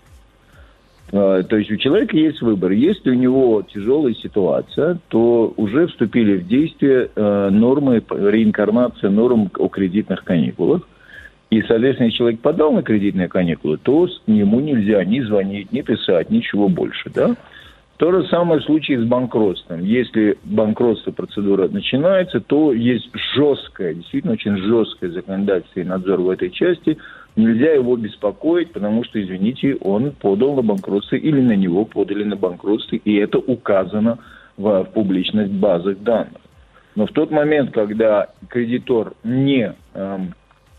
А, 1.12 1.44
То 1.44 1.58
есть 1.58 1.72
у 1.72 1.78
человека 1.78 2.16
есть 2.18 2.42
выбор. 2.42 2.72
Если 2.72 3.10
у 3.10 3.14
него 3.14 3.62
тяжелая 3.62 4.14
ситуация, 4.14 5.00
то 5.10 5.54
уже 5.58 5.88
вступили 5.88 6.38
в 6.38 6.48
действие 6.48 7.10
э, 7.16 7.50
нормы, 7.52 8.04
реинкарнация 8.10 9.10
норм 9.10 9.52
о 9.58 9.68
кредитных 9.68 10.24
каникулах. 10.24 10.88
И, 11.52 11.62
соответственно, 11.62 12.08
если 12.08 12.18
человек 12.18 12.40
подал 12.40 12.72
на 12.74 12.82
кредитные 12.82 13.28
каникулы, 13.28 13.78
то 13.78 14.08
ему 14.26 14.60
нельзя 14.60 15.04
ни 15.06 15.22
звонить, 15.22 15.72
ни 15.72 15.82
писать, 15.82 16.30
ничего 16.30 16.70
больше. 16.70 17.12
Да? 17.14 17.36
То 17.98 18.12
же 18.12 18.28
самое 18.28 18.60
в 18.60 18.66
случае 18.66 19.02
с 19.02 19.06
банкротством. 19.06 19.82
Если 19.82 20.38
банкротство 20.44 21.12
процедура 21.12 21.70
начинается, 21.70 22.42
то 22.42 22.74
есть 22.74 23.10
жесткое, 23.36 23.94
действительно 23.94 24.34
очень 24.34 24.58
жесткое 24.58 25.12
законодательство 25.12 25.80
и 25.80 25.86
надзор 25.86 26.22
в 26.22 26.30
этой 26.30 26.52
части 26.52 26.98
Нельзя 27.36 27.74
его 27.74 27.98
беспокоить, 27.98 28.72
потому 28.72 29.04
что, 29.04 29.22
извините, 29.22 29.76
он 29.82 30.12
подал 30.12 30.56
на 30.56 30.62
банкротство 30.62 31.18
или 31.18 31.42
на 31.42 31.56
него 31.56 31.84
подали 31.84 32.24
на 32.24 32.38
банкротство, 32.38 32.96
и 32.96 33.16
это 33.16 33.40
указано 33.40 34.20
в, 34.56 34.84
в 34.84 34.86
публичность 34.94 35.52
базах 35.52 35.98
данных. 36.00 36.42
Но 36.96 37.06
в 37.06 37.12
тот 37.12 37.32
момент, 37.32 37.72
когда 37.74 38.28
кредитор 38.48 39.16
не 39.26 39.76
эм, 39.94 40.34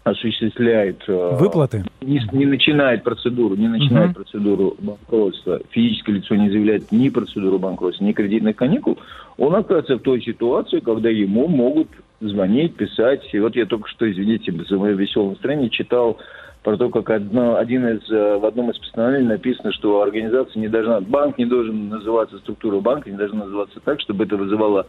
осуществляет 0.07 1.03
э, 1.09 1.37
Выплаты? 1.39 1.85
не, 2.01 2.21
не 2.33 2.47
начинает 2.47 3.03
процедуру, 3.03 3.57
не 3.57 3.69
начинает 3.69 4.11
Мгм. 4.11 4.15
процедуру 4.15 4.77
банкротства, 4.79 5.61
физическое 5.71 6.13
лицо 6.13 6.35
не 6.37 6.49
заявляет 6.51 6.93
ни 6.93 7.09
процедуру 7.09 7.59
банкротства, 7.59 8.05
ни 8.05 8.13
кредитных 8.13 8.57
каникул, 8.57 8.99
он 9.37 9.55
оказывается 9.55 9.97
в 9.97 10.03
той 10.03 10.23
ситуации, 10.23 10.81
когда 10.81 11.09
ему 11.11 11.49
могут 11.49 11.89
звонить, 12.21 12.77
писать. 12.77 13.23
И 13.33 13.39
вот 13.39 13.57
я 13.57 13.67
только 13.67 13.89
что, 13.89 14.11
извините, 14.11 14.53
за 14.69 14.79
мое 14.79 14.95
веселое 14.95 15.31
настроение 15.31 15.71
читал 15.71 16.19
про 16.63 16.77
то, 16.77 16.89
как 16.89 17.11
одно, 17.11 17.57
один 17.57 17.87
из, 17.87 18.11
э, 18.11 18.39
в 18.39 18.45
одном 18.45 18.71
из 18.71 18.79
постановлений 18.79 19.27
написано, 19.27 19.73
что 19.73 20.03
организация 20.03 20.61
не 20.61 20.69
должна, 20.69 21.01
банк 21.01 21.39
не 21.39 21.47
должен 21.47 21.89
называться, 21.89 22.39
структура 22.39 22.81
банка 22.81 23.11
не 23.11 23.17
должна 23.17 23.45
называться 23.45 23.79
так, 23.85 24.01
чтобы 24.01 24.25
это 24.25 24.37
вызывало 24.37 24.87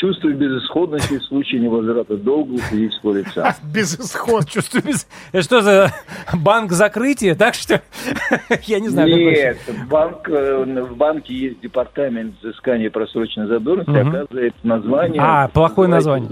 чувство 0.00 0.28
безысходности 0.28 1.18
в 1.18 1.24
случае 1.24 1.60
невозврата 1.60 2.16
долга 2.16 2.52
у 2.54 2.58
физического 2.58 3.18
лица. 3.18 3.54
Безысход. 3.62 4.48
Чувствую 4.48 4.82
без... 4.84 5.06
Это 5.32 5.42
что 5.42 5.60
за 5.60 5.92
банк 6.32 6.72
закрытия, 6.72 7.34
так 7.34 7.54
что? 7.54 7.82
Я 8.64 8.80
не 8.80 8.88
знаю, 8.88 9.08
Нет, 9.08 9.58
банк, 9.90 10.28
э, 10.28 10.64
в 10.64 10.96
банке 10.96 11.34
есть 11.34 11.60
департамент 11.60 12.34
взыскания 12.40 12.90
просроченной 12.90 13.46
задолженности, 13.46 14.08
оказывается 14.08 14.60
название. 14.66 15.22
А, 15.22 15.48
плохое 15.48 15.88
название. 15.88 16.30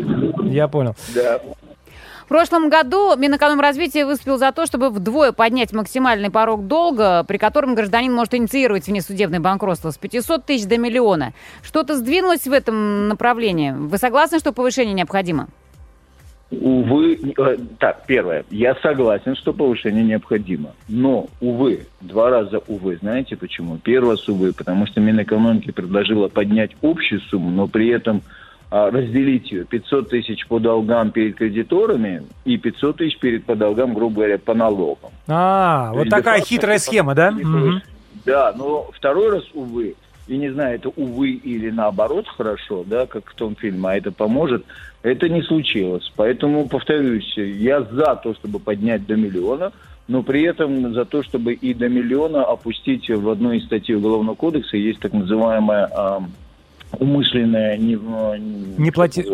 Я 0.51 0.67
понял. 0.69 0.95
Да. 1.15 1.41
В 2.29 2.31
прошлом 2.31 2.69
году 2.69 3.17
Минэкономразвития 3.17 4.05
выступил 4.05 4.37
за 4.37 4.53
то, 4.53 4.67
чтобы 4.67 4.91
вдвое 4.91 5.33
поднять 5.33 5.73
максимальный 5.73 6.29
порог 6.29 6.67
долга, 6.67 7.25
при 7.27 7.39
котором 7.39 7.75
гражданин 7.75 8.13
может 8.13 8.35
инициировать 8.35 8.87
внесудебное 8.87 9.41
банкротство 9.41 9.91
с 9.91 9.97
500 9.97 10.45
тысяч 10.45 10.67
до 10.67 10.77
миллиона. 10.77 11.33
Что-то 11.63 11.97
сдвинулось 11.97 12.47
в 12.47 12.53
этом 12.53 13.09
направлении? 13.09 13.71
Вы 13.71 13.97
согласны, 13.97 14.41
что 14.41 14.53
повышение 14.53 14.93
необходимо? 14.93 15.49
Увы, 16.51 17.15
э, 17.15 17.57
так, 17.79 18.05
первое, 18.07 18.45
я 18.51 18.75
согласен, 18.75 19.35
что 19.35 19.55
повышение 19.55 20.05
необходимо. 20.05 20.75
Но, 20.87 21.29
увы, 21.41 21.87
два 22.03 22.29
раза 22.29 22.61
увы. 22.69 22.99
Знаете 23.01 23.37
почему? 23.37 23.79
Раз 23.83 24.29
увы, 24.29 24.53
потому 24.53 24.87
что 24.87 25.01
Минэкономики 25.01 25.71
предложила 25.71 26.29
поднять 26.29 26.73
общую 26.83 27.23
сумму, 27.23 27.51
но 27.51 27.69
при 27.69 27.89
этом 27.89 28.21
разделить 28.71 29.51
ее 29.51 29.65
500 29.65 30.11
тысяч 30.11 30.47
по 30.47 30.59
долгам 30.59 31.11
перед 31.11 31.37
кредиторами 31.37 32.23
и 32.45 32.57
500 32.59 32.97
тысяч 32.97 33.19
перед 33.19 33.45
по 33.45 33.55
долгам, 33.55 33.95
грубо 33.95 34.17
говоря, 34.17 34.39
по 34.39 34.55
налогам. 34.55 35.11
А, 35.27 35.91
То 35.93 35.99
вот 35.99 36.09
такая 36.11 36.41
хитрая 36.41 36.79
схема, 36.79 37.15
да? 37.15 37.35
Да, 38.25 38.53
но 38.57 38.91
второй 38.93 39.31
раз, 39.31 39.45
увы, 39.55 39.95
и 40.27 40.37
не 40.37 40.51
знаю, 40.51 40.75
это 40.75 40.91
увы 40.91 41.31
или 41.31 41.71
наоборот 41.71 42.27
хорошо, 42.29 42.85
да, 42.87 43.07
как 43.07 43.31
в 43.31 43.35
том 43.35 43.57
фильме, 43.57 43.89
а 43.89 43.97
это 43.97 44.13
поможет, 44.13 44.65
это 45.03 45.29
не 45.31 45.43
случилось. 45.43 46.13
Поэтому, 46.15 46.69
повторюсь, 46.69 47.37
я 47.37 47.83
за 47.83 48.17
то, 48.17 48.35
чтобы 48.35 48.59
поднять 48.59 49.07
до 49.07 49.17
миллиона, 49.17 49.73
но 50.09 50.23
при 50.23 50.43
этом 50.43 50.93
за 50.93 51.07
то, 51.07 51.23
чтобы 51.23 51.55
и 51.55 51.73
до 51.73 51.89
миллиона 51.89 52.45
опустить 52.45 53.09
в 53.09 53.29
одной 53.31 53.59
из 53.59 53.65
статей 53.65 53.97
Уголовного 53.97 54.35
кодекса 54.35 54.77
есть 54.77 55.01
так 55.01 55.15
называемая 55.15 55.89
ам, 56.93 57.03
умышленная 57.03 57.77
не, 57.77 57.97
Не 58.79 58.91
плати... 58.91 59.25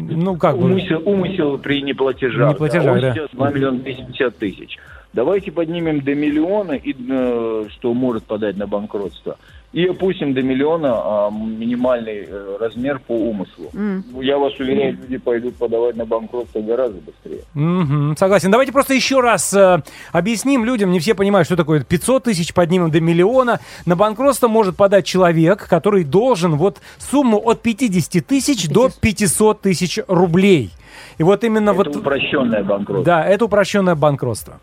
Ну, 0.00 0.36
как 0.36 0.58
бы... 0.58 0.64
умысел, 0.64 1.02
умысел 1.04 1.58
при 1.58 1.82
неплатежах. 1.82 2.54
Неплатежах, 2.54 2.94
Он 2.94 3.00
да. 3.00 3.14
сейчас 3.14 3.30
2 3.32 3.50
миллиона 3.50 3.78
250 3.78 4.36
тысяч. 4.36 4.78
Давайте 5.12 5.50
поднимем 5.50 6.00
до 6.00 6.14
миллиона, 6.14 6.72
и, 6.72 6.94
э, 6.94 7.64
что 7.70 7.94
может 7.94 8.24
подать 8.24 8.56
на 8.56 8.68
банкротство, 8.68 9.38
и 9.72 9.86
опустим 9.86 10.34
до 10.34 10.42
миллиона 10.42 10.92
а, 10.92 11.30
минимальный 11.30 12.26
э, 12.26 12.56
размер 12.58 12.98
по 12.98 13.12
умыслу. 13.12 13.70
Ну, 13.72 14.20
Я 14.20 14.36
вас 14.36 14.58
уверяю, 14.58 14.98
люди 15.00 15.16
пойдут 15.18 15.56
подавать 15.56 15.96
на 15.96 16.04
банкротство 16.04 16.60
гораздо 16.60 16.98
быстрее. 17.00 17.42
Мгм, 17.54 18.16
согласен. 18.16 18.50
Давайте 18.50 18.72
просто 18.72 18.94
еще 18.94 19.20
раз 19.20 19.54
э, 19.54 19.82
объясним 20.12 20.64
людям, 20.64 20.90
не 20.90 20.98
все 20.98 21.14
понимают, 21.14 21.46
что 21.46 21.56
такое 21.56 21.84
500 21.84 22.24
тысяч, 22.24 22.52
поднимем 22.52 22.90
до 22.90 23.00
миллиона. 23.00 23.60
На 23.86 23.94
банкротство 23.94 24.48
может 24.48 24.76
подать 24.76 25.06
человек, 25.06 25.68
который 25.68 26.02
должен 26.02 26.56
вот 26.56 26.80
сумму 26.98 27.38
от 27.38 27.62
50 27.62 28.26
тысяч 28.26 28.68
до 28.68 28.90
500 29.00 29.60
тысяч 29.60 30.00
рублей. 30.08 30.70
И 31.18 31.22
вот 31.22 31.44
именно 31.44 31.70
Это 31.70 31.76
вот... 31.76 31.96
упрощенное 31.96 32.64
банкротство. 32.64 33.04
Да, 33.04 33.24
это 33.24 33.44
упрощенное 33.44 33.94
банкротство. 33.94 34.60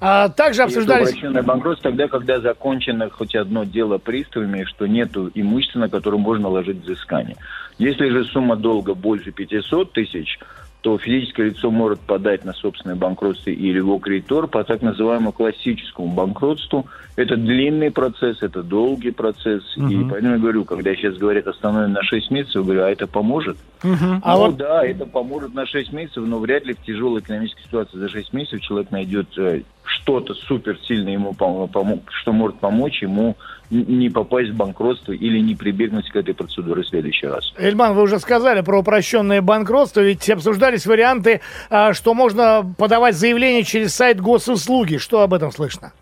А 0.00 0.28
также 0.28 0.62
И 0.62 0.64
обсуждались... 0.64 1.08
упрощенное 1.08 1.42
банкротство 1.42 1.90
тогда, 1.90 2.08
когда 2.08 2.40
закончено 2.40 3.10
хоть 3.10 3.34
одно 3.34 3.64
дело 3.64 3.98
приставами, 3.98 4.64
что 4.64 4.86
нету 4.86 5.30
имущества, 5.34 5.80
на 5.80 5.88
которое 5.88 6.18
можно 6.18 6.44
наложить 6.44 6.82
взыскание. 6.82 7.36
Если 7.78 8.08
же 8.08 8.24
сумма 8.24 8.56
долга 8.56 8.94
больше 8.94 9.30
500 9.32 9.92
тысяч, 9.92 10.38
то 10.80 10.96
физическое 10.96 11.46
лицо 11.46 11.72
может 11.72 11.98
подать 11.98 12.44
на 12.44 12.52
собственное 12.52 12.94
банкротство 12.94 13.50
или 13.50 13.78
его 13.78 13.98
кредитор 13.98 14.46
по 14.46 14.62
так 14.62 14.80
называемому 14.80 15.32
классическому 15.32 16.08
банкротству. 16.08 16.86
Это 17.16 17.36
длинный 17.36 17.90
процесс, 17.90 18.42
это 18.42 18.62
долгий 18.62 19.10
процесс. 19.10 19.64
И 19.76 19.80
Мгм. 19.80 20.08
поэтому 20.10 20.34
я 20.34 20.38
говорю, 20.38 20.64
когда 20.64 20.94
сейчас 20.94 21.16
говорят 21.16 21.48
остановим 21.48 21.92
на 21.92 22.02
6 22.04 22.30
месяцев, 22.30 22.56
я 22.56 22.62
говорю, 22.62 22.82
а 22.84 22.90
это 22.90 23.08
поможет? 23.08 23.56
А 23.82 23.88
ну 23.88 24.38
вот- 24.38 24.56
да, 24.56 24.84
это 24.84 25.04
поможет 25.04 25.52
на 25.52 25.66
6 25.66 25.92
месяцев, 25.92 26.22
но 26.24 26.38
вряд 26.38 26.64
ли 26.64 26.74
в 26.74 26.82
тяжелой 26.84 27.22
экономической 27.22 27.64
ситуации 27.64 27.98
за 27.98 28.08
6 28.08 28.32
месяцев 28.32 28.60
человек 28.60 28.92
найдет 28.92 29.26
э, 29.36 29.62
что-то 29.88 30.34
супер 30.34 30.78
сильно 30.86 31.08
ему 31.10 31.32
помо- 31.32 31.68
помо- 31.70 32.00
что 32.10 32.32
может 32.32 32.58
помочь 32.58 33.02
ему 33.02 33.36
не 33.70 34.08
попасть 34.08 34.50
в 34.50 34.56
банкротство 34.56 35.12
или 35.12 35.38
не 35.40 35.54
прибегнуть 35.54 36.08
к 36.10 36.16
этой 36.16 36.34
процедуре 36.34 36.82
в 36.82 36.88
следующий 36.88 37.26
раз. 37.26 37.52
Эльман, 37.58 37.94
вы 37.94 38.02
уже 38.02 38.18
сказали 38.18 38.62
про 38.62 38.80
упрощенное 38.80 39.42
банкротство, 39.42 40.00
ведь 40.00 40.28
обсуждались 40.30 40.86
варианты, 40.86 41.40
а, 41.68 41.92
что 41.92 42.14
можно 42.14 42.64
подавать 42.78 43.14
заявление 43.16 43.64
через 43.64 43.94
сайт 43.94 44.20
госуслуги. 44.20 44.96
Что 44.96 45.20
об 45.22 45.34
этом 45.34 45.52
слышно? 45.52 45.92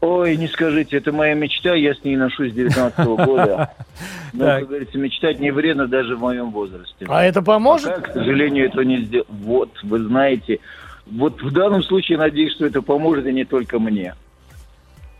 Ой, 0.00 0.36
не 0.36 0.48
скажите, 0.48 0.96
это 0.96 1.12
моя 1.12 1.34
мечта, 1.34 1.74
я 1.74 1.94
с 1.94 2.02
ней 2.04 2.16
ношусь 2.16 2.52
с 2.52 2.54
19 2.54 2.98
года. 3.06 3.70
Но, 4.32 4.44
Так. 4.46 4.60
как 4.60 4.68
говорится, 4.68 4.98
мечтать 4.98 5.40
не 5.40 5.50
вредно 5.50 5.86
даже 5.86 6.16
в 6.16 6.20
моем 6.20 6.50
возрасте. 6.50 7.04
А 7.06 7.22
это 7.22 7.42
поможет? 7.42 7.94
Пока, 7.94 8.08
к 8.08 8.12
сожалению, 8.14 8.64
этого 8.66 8.80
не 8.82 9.02
сделал. 9.02 9.26
Вот, 9.28 9.70
вы 9.82 9.98
знаете, 9.98 10.58
вот 11.10 11.42
в 11.42 11.50
данном 11.52 11.82
случае 11.82 12.18
надеюсь, 12.18 12.52
что 12.52 12.66
это 12.66 12.82
поможет 12.82 13.26
и 13.26 13.32
не 13.32 13.44
только 13.44 13.78
мне. 13.78 14.14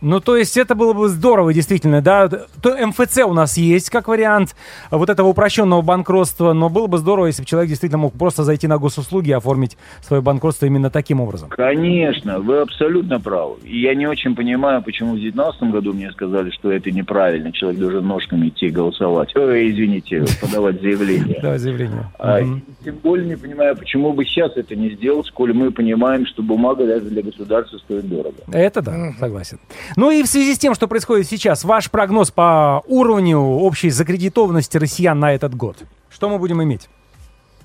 Ну, 0.01 0.21
то 0.21 0.37
есть 0.37 0.57
это 0.57 0.75
было 0.75 0.93
бы 0.93 1.09
здорово, 1.09 1.53
действительно, 1.53 2.01
да. 2.01 2.29
То 2.29 2.87
МФЦ 2.87 3.19
у 3.27 3.35
нас 3.35 3.57
есть 3.57 3.91
как 3.91 4.09
вариант 4.09 4.57
вот 4.91 5.11
этого 5.11 5.29
упрощенного 5.29 5.83
банкротства, 5.83 6.53
но 6.53 6.69
было 6.69 6.87
бы 6.87 6.99
здорово, 6.99 7.27
если 7.27 7.43
бы 7.43 7.47
человек 7.47 7.69
действительно 7.69 7.99
мог 7.99 8.15
просто 8.15 8.45
зайти 8.45 8.67
на 8.67 8.79
госуслуги 8.79 9.31
и 9.31 9.33
оформить 9.33 9.77
свое 10.01 10.23
банкротство 10.23 10.67
именно 10.67 10.91
таким 10.91 11.21
образом. 11.21 11.51
Конечно, 11.51 12.39
вы 12.39 12.61
абсолютно 12.61 13.21
правы. 13.21 13.57
И 13.65 13.81
я 13.81 13.95
не 13.95 14.07
очень 14.07 14.35
понимаю, 14.35 14.83
почему 14.83 15.11
в 15.11 15.21
2019 15.21 15.63
году 15.65 15.93
мне 15.93 16.11
сказали, 16.13 16.51
что 16.51 16.73
это 16.73 16.91
неправильно, 16.91 17.53
человек 17.53 17.81
должен 17.81 18.07
ножками 18.07 18.49
идти 18.49 18.69
голосовать. 18.69 19.35
Ой, 19.37 19.71
извините, 19.71 20.25
подавать 20.41 20.81
заявление. 20.81 21.39
Давай 21.43 21.59
заявление. 21.59 22.11
А, 22.19 22.41
Тем 22.85 22.97
более 23.03 23.27
не 23.29 23.37
понимаю, 23.37 23.77
почему 23.77 24.13
бы 24.13 24.25
сейчас 24.25 24.57
это 24.57 24.75
не 24.75 24.91
сделать, 24.91 25.27
сколь 25.27 25.53
мы 25.53 25.71
понимаем, 25.71 26.27
что 26.27 26.43
бумага 26.43 26.87
даже 26.87 27.07
для 27.07 27.23
государства 27.23 27.79
стоит 27.79 28.09
дорого. 28.09 28.37
Это 28.53 28.83
да, 28.83 29.13
согласен. 29.19 29.59
Ну 29.97 30.11
и 30.11 30.23
в 30.23 30.27
связи 30.27 30.55
с 30.55 30.59
тем, 30.59 30.75
что 30.75 30.89
происходит 30.89 31.27
сейчас, 31.27 31.65
ваш 31.65 31.91
прогноз 31.91 32.31
по 32.31 32.83
уровню 32.87 33.39
общей 33.39 33.91
закредитованности 33.91 34.77
россиян 34.77 35.19
на 35.19 35.33
этот 35.35 35.55
год. 35.55 35.77
Что 36.11 36.29
мы 36.29 36.39
будем 36.39 36.63
иметь? 36.63 36.89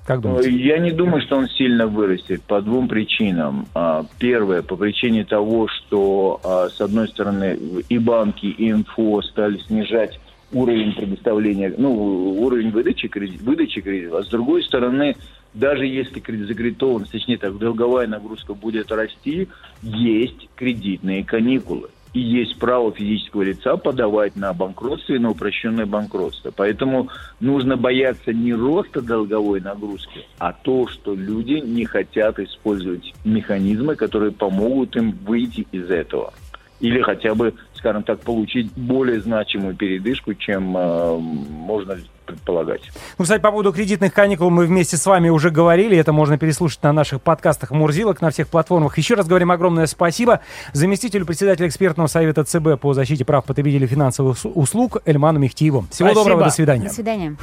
Как 0.06 0.20
думаете? 0.20 0.50
Я 0.50 0.78
не 0.78 0.92
думаю, 0.92 1.20
что 1.20 1.36
он 1.36 1.48
сильно 1.48 1.88
вырастет 1.88 2.40
по 2.42 2.60
двум 2.60 2.86
причинам. 2.86 3.66
А, 3.74 4.06
Первое, 4.18 4.62
по 4.62 4.76
причине 4.76 5.24
того, 5.24 5.66
что, 5.66 6.40
а, 6.44 6.68
с 6.68 6.80
одной 6.80 7.08
стороны, 7.08 7.58
и 7.88 7.98
банки, 7.98 8.46
и 8.46 8.72
МФО 8.72 9.22
стали 9.22 9.58
снижать 9.66 10.20
уровень 10.52 10.94
предоставления, 10.94 11.74
ну, 11.76 11.92
уровень 12.40 12.70
выдачи, 12.70 13.08
кредит, 13.08 13.42
выдачи 13.42 13.80
кредитов, 13.80 14.20
а 14.20 14.22
с 14.22 14.28
другой 14.28 14.62
стороны, 14.62 15.16
даже 15.54 15.86
если 15.86 16.20
кредит- 16.20 16.46
закредитованность, 16.46 17.10
точнее 17.10 17.38
так, 17.38 17.58
долговая 17.58 18.06
нагрузка 18.06 18.54
будет 18.54 18.92
расти, 18.92 19.48
есть 19.82 20.48
кредитные 20.54 21.24
каникулы. 21.24 21.88
И 22.16 22.18
есть 22.18 22.58
право 22.58 22.92
физического 22.92 23.42
лица 23.42 23.76
подавать 23.76 24.36
на 24.36 24.54
банкротство 24.54 25.12
и 25.12 25.18
на 25.18 25.32
упрощенное 25.32 25.84
банкротство. 25.84 26.50
Поэтому 26.50 27.10
нужно 27.40 27.76
бояться 27.76 28.32
не 28.32 28.54
роста 28.54 29.02
долговой 29.02 29.60
нагрузки, 29.60 30.24
а 30.38 30.54
то, 30.54 30.88
что 30.88 31.14
люди 31.14 31.60
не 31.62 31.84
хотят 31.84 32.38
использовать 32.38 33.12
механизмы, 33.26 33.96
которые 33.96 34.32
помогут 34.32 34.96
им 34.96 35.10
выйти 35.26 35.66
из 35.72 35.90
этого. 35.90 36.32
Или 36.80 37.02
хотя 37.02 37.34
бы, 37.34 37.52
скажем 37.76 38.02
так, 38.02 38.20
получить 38.20 38.72
более 38.72 39.20
значимую 39.20 39.74
передышку, 39.74 40.34
чем 40.34 40.76
э, 40.76 41.18
можно 41.18 41.98
располагать. 42.26 42.82
Ну, 43.18 43.24
кстати, 43.24 43.40
по 43.40 43.50
поводу 43.50 43.72
кредитных 43.72 44.12
каникул 44.12 44.50
мы 44.50 44.66
вместе 44.66 44.96
с 44.96 45.06
вами 45.06 45.28
уже 45.28 45.50
говорили. 45.50 45.96
Это 45.96 46.12
можно 46.12 46.38
переслушать 46.38 46.82
на 46.82 46.92
наших 46.92 47.22
подкастах 47.22 47.70
Мурзилок 47.70 48.20
на 48.20 48.30
всех 48.30 48.48
платформах. 48.48 48.98
Еще 48.98 49.14
раз 49.14 49.26
говорим 49.26 49.50
огромное 49.50 49.86
спасибо 49.86 50.40
заместителю 50.72 51.26
председателя 51.26 51.68
экспертного 51.68 52.08
совета 52.08 52.44
ЦБ 52.44 52.80
по 52.80 52.94
защите 52.94 53.24
прав 53.24 53.44
потребителей 53.44 53.86
финансовых 53.86 54.38
услуг 54.44 54.98
Эльману 55.04 55.38
Мехтиеву. 55.38 55.86
Всего 55.90 56.08
Спасибо. 56.08 56.14
доброго, 56.14 56.44
до 56.44 56.50
свидания. 56.50 56.88
До 56.88 56.94
свидания. 56.94 57.36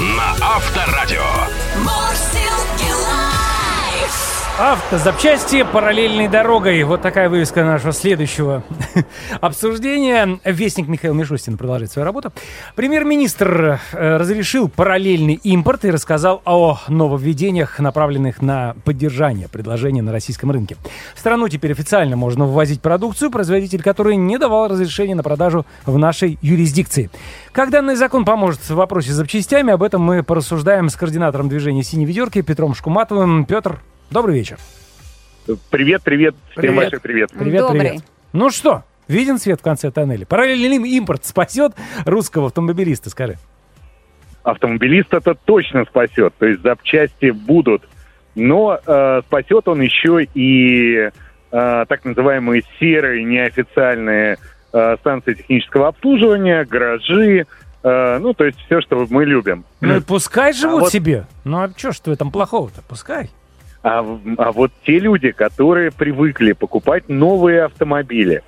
На 0.00 0.30
Авторадио. 0.40 1.22
Автозапчасти 4.58 5.62
параллельной 5.62 6.26
дорогой. 6.26 6.82
Вот 6.82 7.00
такая 7.00 7.28
вывеска 7.28 7.62
нашего 7.62 7.92
следующего 7.92 8.64
обсуждения. 9.40 10.40
Вестник 10.44 10.88
Михаил 10.88 11.14
Мишустин 11.14 11.56
продолжает 11.56 11.92
свою 11.92 12.04
работу. 12.04 12.32
Премьер-министр 12.74 13.80
э, 13.92 14.16
разрешил 14.16 14.68
параллельный 14.68 15.34
импорт 15.34 15.84
и 15.84 15.92
рассказал 15.92 16.42
о 16.44 16.80
нововведениях, 16.88 17.78
направленных 17.78 18.42
на 18.42 18.74
поддержание 18.84 19.46
предложения 19.46 20.02
на 20.02 20.10
российском 20.10 20.50
рынке. 20.50 20.76
В 21.14 21.20
страну 21.20 21.48
теперь 21.48 21.70
официально 21.70 22.16
можно 22.16 22.44
ввозить 22.44 22.82
продукцию, 22.82 23.30
производитель 23.30 23.80
которой 23.80 24.16
не 24.16 24.38
давал 24.38 24.66
разрешения 24.66 25.14
на 25.14 25.22
продажу 25.22 25.66
в 25.86 25.96
нашей 25.98 26.36
юрисдикции. 26.42 27.10
Как 27.52 27.70
данный 27.70 27.94
закон 27.94 28.24
поможет 28.24 28.58
в 28.62 28.74
вопросе 28.74 29.12
с 29.12 29.14
запчастями, 29.14 29.72
об 29.72 29.84
этом 29.84 30.02
мы 30.02 30.24
порассуждаем 30.24 30.88
с 30.88 30.96
координатором 30.96 31.48
движения 31.48 31.84
«Синей 31.84 32.06
ведерки» 32.06 32.42
Петром 32.42 32.74
Шкуматовым. 32.74 33.44
Петр, 33.44 33.78
добрый 34.10 34.34
вечер. 34.36 34.58
Привет, 35.70 36.02
привет, 36.02 36.34
всем 36.50 36.60
Привет. 36.62 36.76
большой 36.76 37.00
привет. 37.00 37.30
Привет, 37.32 37.60
Добрый. 37.62 37.80
привет. 37.80 38.02
Ну 38.34 38.50
что, 38.50 38.84
виден 39.06 39.38
свет 39.38 39.60
в 39.60 39.62
конце 39.62 39.90
тоннеля? 39.90 40.26
Параллельный 40.26 40.90
импорт 40.90 41.24
спасет 41.24 41.72
русского 42.04 42.46
автомобилиста, 42.48 43.08
скажи. 43.08 43.36
Автомобилист 44.42 45.12
это 45.14 45.34
точно 45.34 45.84
спасет, 45.84 46.34
то 46.38 46.46
есть 46.46 46.62
запчасти 46.62 47.30
будут, 47.30 47.82
но 48.34 48.78
э, 48.84 49.22
спасет 49.26 49.68
он 49.68 49.80
еще 49.80 50.24
и 50.34 50.96
э, 50.96 51.10
так 51.50 52.04
называемые 52.04 52.62
серые 52.78 53.24
неофициальные 53.24 54.38
э, 54.72 54.96
станции 55.00 55.34
технического 55.34 55.88
обслуживания, 55.88 56.64
гаражи, 56.64 57.46
э, 57.82 58.18
ну 58.18 58.32
то 58.34 58.44
есть 58.44 58.58
все, 58.66 58.80
что 58.82 59.06
мы 59.10 59.24
любим. 59.24 59.64
Ну 59.80 59.96
и 59.96 60.00
пускай 60.00 60.52
живут 60.52 60.82
вот- 60.82 60.92
себе. 60.92 61.26
Ну 61.44 61.58
а 61.62 61.70
что 61.76 61.92
ж 61.92 61.96
в 62.00 62.08
этом 62.08 62.30
плохого-то? 62.30 62.82
Пускай. 62.88 63.30
А, 63.82 64.00
а 64.38 64.52
вот 64.52 64.72
те 64.84 64.98
люди, 64.98 65.30
которые 65.30 65.90
привыкли 65.92 66.52
покупать 66.52 67.08
новые 67.08 67.64
автомобили, 67.64 68.42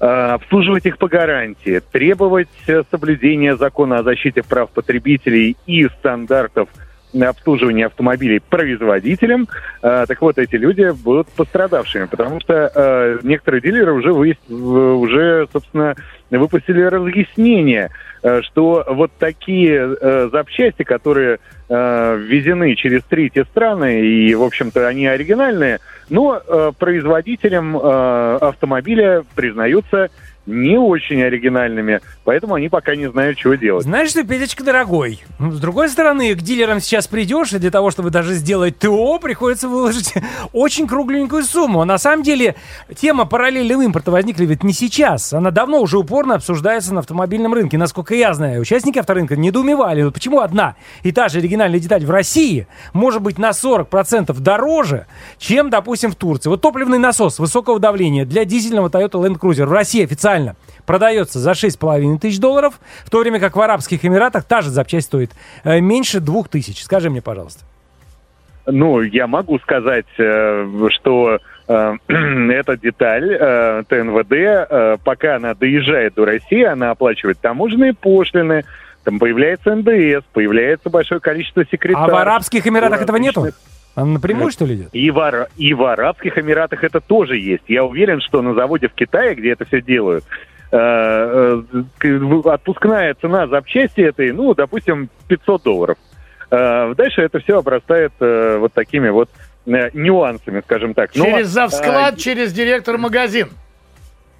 э, 0.00 0.06
обслуживать 0.06 0.86
их 0.86 0.98
по 0.98 1.08
гарантии, 1.08 1.80
требовать 1.80 2.48
э, 2.66 2.84
соблюдения 2.90 3.56
закона 3.56 3.98
о 3.98 4.02
защите 4.02 4.42
прав 4.42 4.70
потребителей 4.70 5.56
и 5.66 5.88
стандартов 5.88 6.68
на 7.16 7.30
обслуживание 7.30 7.86
автомобилей 7.86 8.40
производителям, 8.40 9.48
э, 9.82 10.04
так 10.06 10.20
вот 10.20 10.38
эти 10.38 10.56
люди 10.56 10.92
будут 11.02 11.28
пострадавшими, 11.28 12.04
потому 12.04 12.40
что 12.40 12.70
э, 12.74 13.18
некоторые 13.22 13.60
дилеры 13.62 13.92
уже, 13.92 14.10
выяс- 14.10 14.52
уже, 14.52 15.48
собственно, 15.52 15.94
выпустили 16.30 16.82
разъяснение, 16.82 17.90
э, 18.22 18.42
что 18.42 18.84
вот 18.88 19.10
такие 19.18 20.28
запчасти, 20.30 20.82
которые 20.82 21.38
ввезены 21.68 22.76
через 22.76 23.02
третьи 23.02 23.42
страны, 23.42 24.00
и, 24.00 24.32
в 24.36 24.42
общем-то, 24.44 24.86
они 24.86 25.08
оригинальные, 25.08 25.80
но 26.08 26.40
производителям 26.78 27.76
автомобиля 27.76 29.24
признаются 29.34 30.10
не 30.46 30.78
очень 30.78 31.22
оригинальными, 31.22 32.00
поэтому 32.24 32.54
они 32.54 32.68
пока 32.68 32.94
не 32.94 33.10
знают, 33.10 33.36
чего 33.36 33.54
делать. 33.54 33.84
Знаешь 33.84 34.10
что, 34.10 34.24
Петечка, 34.24 34.64
дорогой, 34.64 35.20
ну, 35.38 35.50
с 35.50 35.60
другой 35.60 35.88
стороны, 35.88 36.34
к 36.34 36.38
дилерам 36.38 36.80
сейчас 36.80 37.08
придешь, 37.08 37.52
и 37.52 37.58
для 37.58 37.70
того, 37.70 37.90
чтобы 37.90 38.10
даже 38.10 38.34
сделать 38.34 38.78
ТО, 38.78 39.18
приходится 39.18 39.68
выложить 39.68 40.14
очень 40.52 40.86
кругленькую 40.86 41.42
сумму. 41.42 41.80
А 41.80 41.84
на 41.84 41.98
самом 41.98 42.22
деле, 42.22 42.54
тема 42.96 43.24
параллельного 43.24 43.82
импорта 43.82 44.10
возникла 44.10 44.44
ведь 44.44 44.62
не 44.62 44.72
сейчас. 44.72 45.32
Она 45.32 45.50
давно 45.50 45.80
уже 45.80 45.98
упорно 45.98 46.36
обсуждается 46.36 46.94
на 46.94 47.00
автомобильном 47.00 47.52
рынке. 47.52 47.76
Насколько 47.76 48.14
я 48.14 48.32
знаю, 48.32 48.60
участники 48.60 48.98
авторынка 48.98 49.36
недоумевали, 49.36 50.02
вот 50.02 50.14
почему 50.14 50.40
одна 50.40 50.76
и 51.02 51.12
та 51.12 51.28
же 51.28 51.38
оригинальная 51.38 51.80
деталь 51.80 52.04
в 52.04 52.10
России 52.10 52.66
может 52.92 53.22
быть 53.22 53.38
на 53.38 53.50
40% 53.50 54.38
дороже, 54.40 55.06
чем, 55.38 55.70
допустим, 55.70 56.12
в 56.12 56.14
Турции. 56.14 56.48
Вот 56.48 56.60
топливный 56.60 56.98
насос 56.98 57.38
высокого 57.38 57.80
давления 57.80 58.24
для 58.24 58.44
дизельного 58.44 58.88
Toyota 58.88 59.12
Land 59.12 59.38
Cruiser 59.38 59.66
в 59.66 59.72
России 59.72 60.04
официально 60.04 60.35
продается 60.86 61.38
за 61.38 61.52
6,5 61.52 62.18
тысяч 62.18 62.38
долларов, 62.38 62.80
в 63.04 63.10
то 63.10 63.20
время 63.20 63.40
как 63.40 63.56
в 63.56 63.60
Арабских 63.60 64.04
Эмиратах 64.04 64.44
та 64.44 64.62
же 64.62 64.70
запчасть 64.70 65.08
стоит 65.08 65.32
э, 65.64 65.80
меньше 65.80 66.20
2 66.20 66.44
тысяч. 66.44 66.82
Скажи 66.82 67.10
мне, 67.10 67.20
пожалуйста. 67.20 67.64
Ну, 68.66 69.00
я 69.00 69.26
могу 69.26 69.58
сказать, 69.60 70.06
э, 70.18 70.88
что 70.90 71.38
э, 71.68 71.94
эта 72.08 72.76
деталь 72.76 73.84
ТНВД, 73.88 75.02
пока 75.04 75.36
она 75.36 75.54
доезжает 75.54 76.14
до 76.14 76.24
России, 76.24 76.62
она 76.62 76.90
оплачивает 76.90 77.38
таможенные 77.40 77.94
пошлины, 77.94 78.64
там 79.04 79.20
появляется 79.20 79.74
НДС, 79.74 80.24
появляется 80.32 80.90
большое 80.90 81.20
количество 81.20 81.64
секретарей. 81.64 81.96
А 81.96 82.08
в 82.08 82.14
Арабских 82.16 82.66
Эмиратах 82.66 83.02
этого 83.02 83.16
нету? 83.18 83.46
Она 83.96 84.12
напрямую, 84.12 84.50
что 84.52 84.66
ли, 84.66 84.74
идет? 84.76 84.88
И 84.92 85.10
в, 85.10 85.18
Ара- 85.18 85.48
и 85.56 85.72
в 85.74 85.82
Арабских 85.82 86.38
Эмиратах 86.38 86.84
это 86.84 87.00
тоже 87.00 87.38
есть. 87.38 87.64
Я 87.66 87.82
уверен, 87.84 88.20
что 88.20 88.42
на 88.42 88.54
заводе 88.54 88.88
в 88.88 88.92
Китае, 88.92 89.34
где 89.34 89.52
это 89.52 89.64
все 89.64 89.80
делают, 89.80 90.22
э, 90.70 90.76
э, 92.02 92.40
отпускная 92.44 93.14
цена 93.14 93.48
запчасти 93.48 94.02
этой, 94.02 94.32
ну, 94.32 94.54
допустим, 94.54 95.08
500 95.28 95.62
долларов. 95.62 95.98
Э, 96.50 96.94
Дальше 96.94 97.22
это 97.22 97.40
все 97.40 97.58
обрастает 97.58 98.12
вот 98.20 98.72
такими 98.74 99.08
вот 99.08 99.30
нюансами, 99.64 100.60
скажем 100.60 100.94
так. 100.94 101.10
Но, 101.16 101.24
Через 101.24 101.48
завсклад, 101.48 102.14
э, 102.14 102.18
через 102.18 102.52
директор 102.52 102.98
магазин. 102.98 103.48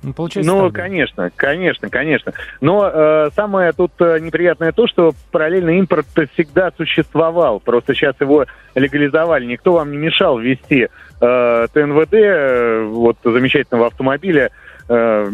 Ну, 0.02 0.12
получается 0.12 0.52
ну, 0.52 0.70
так, 0.70 0.74
конечно, 0.74 1.30
конечно, 1.34 1.88
конечно. 1.88 2.32
Но 2.60 2.88
э, 2.92 3.30
самое 3.34 3.72
тут 3.72 3.92
э, 3.98 4.18
неприятное 4.20 4.72
то, 4.72 4.86
что 4.86 5.12
параллельный 5.32 5.78
импорт 5.78 6.06
всегда 6.34 6.70
существовал. 6.76 7.60
Просто 7.60 7.94
сейчас 7.94 8.14
его 8.20 8.46
легализовали. 8.74 9.46
Никто 9.46 9.72
вам 9.72 9.90
не 9.90 9.96
мешал 9.96 10.38
ввести 10.38 10.88
э, 11.20 11.66
ТНВД, 11.72 12.14
э, 12.14 12.84
вот 12.84 13.16
замечательного 13.24 13.86
автомобиля, 13.86 14.50
э, 14.88 15.26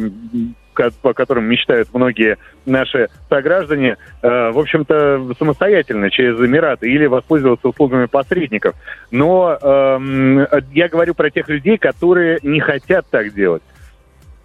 по 1.02 1.12
которым 1.12 1.44
мечтают 1.44 1.88
многие 1.92 2.38
наши 2.64 3.08
сограждане, 3.28 3.96
э, 4.22 4.50
в 4.52 4.58
общем-то, 4.58 5.34
самостоятельно 5.38 6.10
через 6.10 6.38
Эмираты 6.38 6.90
или 6.90 7.06
воспользоваться 7.06 7.68
услугами 7.68 8.06
посредников. 8.06 8.74
Но 9.10 9.58
эм, 9.60 10.46
я 10.72 10.88
говорю 10.88 11.14
про 11.14 11.30
тех 11.30 11.48
людей, 11.48 11.76
которые 11.76 12.38
не 12.42 12.60
хотят 12.60 13.06
так 13.10 13.34
делать 13.34 13.62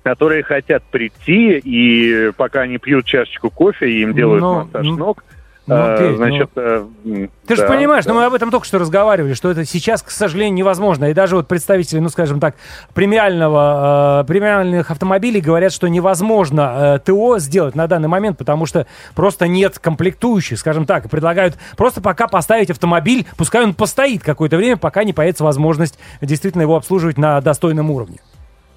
которые 0.08 0.42
хотят 0.42 0.84
прийти, 0.84 1.58
и 1.58 2.32
пока 2.38 2.62
они 2.62 2.78
пьют 2.78 3.06
чашечку 3.06 3.50
кофе, 3.50 3.90
и 3.90 4.04
им 4.04 4.14
делают 4.14 4.42
Ну, 4.42 4.54
массаж 4.64 4.86
ну, 4.86 4.96
ног, 4.96 5.24
ну, 5.66 5.76
э, 5.76 5.98
Петь, 6.00 6.16
значит... 6.16 6.50
э, 6.56 6.86
м, 7.04 7.30
Ты 7.46 7.56
же 7.58 7.64
да, 7.64 7.68
понимаешь, 7.68 8.06
да. 8.06 8.14
ну 8.14 8.20
мы 8.20 8.26
об 8.26 8.34
этом 8.34 8.52
только 8.52 8.66
что 8.66 8.80
разговаривали, 8.80 9.34
что 9.34 9.52
это 9.52 9.66
сейчас, 9.66 10.02
к 10.02 10.10
сожалению, 10.10 10.54
невозможно. 10.54 11.10
И 11.10 11.14
даже 11.14 11.36
вот 11.36 11.50
представители, 11.50 12.00
ну 12.00 12.08
скажем 12.08 12.40
так, 12.40 12.56
премиального, 12.94 14.22
э, 14.22 14.28
премиальных 14.28 14.92
автомобилей 14.92 15.42
говорят, 15.42 15.74
что 15.74 15.90
невозможно 15.90 16.96
э, 16.96 17.00
ТО 17.06 17.38
сделать 17.40 17.76
на 17.76 17.88
данный 17.88 18.08
момент, 18.08 18.38
потому 18.38 18.66
что 18.66 18.88
просто 19.14 19.50
нет 19.50 19.78
комплектующих, 19.78 20.58
скажем 20.58 20.86
так. 20.86 21.04
И 21.04 21.10
предлагают 21.10 21.58
просто 21.76 22.00
пока 22.00 22.30
поставить 22.30 22.70
автомобиль, 22.70 23.26
пускай 23.36 23.62
он 23.62 23.74
постоит 23.74 24.24
какое-то 24.24 24.56
время, 24.56 24.78
пока 24.78 25.04
не 25.04 25.12
появится 25.12 25.44
возможность 25.44 26.00
действительно 26.22 26.62
его 26.62 26.78
обслуживать 26.78 27.18
на 27.18 27.42
достойном 27.42 27.92
уровне. 27.92 28.20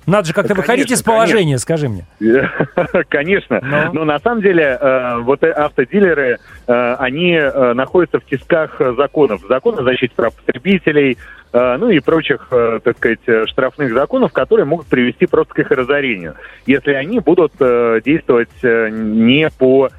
Надо 0.06 0.28
же 0.28 0.34
как-то 0.34 0.54
выходить 0.54 0.86
конечно, 0.86 0.94
из 0.94 1.02
положения, 1.02 1.58
скажи 1.58 1.88
мне. 1.88 2.06
Конечно. 3.08 3.60
Ну. 3.62 3.92
Но 3.92 4.04
на 4.04 4.18
самом 4.18 4.42
деле 4.42 4.78
э, 4.80 5.18
вот 5.20 5.42
э, 5.42 5.50
автодилеры, 5.50 6.38
э, 6.66 6.94
они 6.98 7.38
находятся 7.74 8.18
в 8.20 8.24
тисках 8.24 8.80
законов. 8.96 9.42
Закон 9.48 9.78
о 9.78 9.82
защите 9.82 10.14
прав 10.14 10.34
потребителей, 10.34 11.18
ну 11.52 11.90
и 11.90 11.98
прочих, 11.98 12.48
так 12.48 12.96
сказать, 12.96 13.48
штрафных 13.48 13.92
законов, 13.92 14.32
которые 14.32 14.66
могут 14.66 14.86
привести 14.86 15.26
просто 15.26 15.52
к 15.52 15.58
их 15.58 15.72
разорению, 15.72 16.36
если 16.64 16.92
они 16.92 17.18
будут 17.18 17.54
действовать 17.58 18.50
не 18.62 19.50
по 19.58 19.90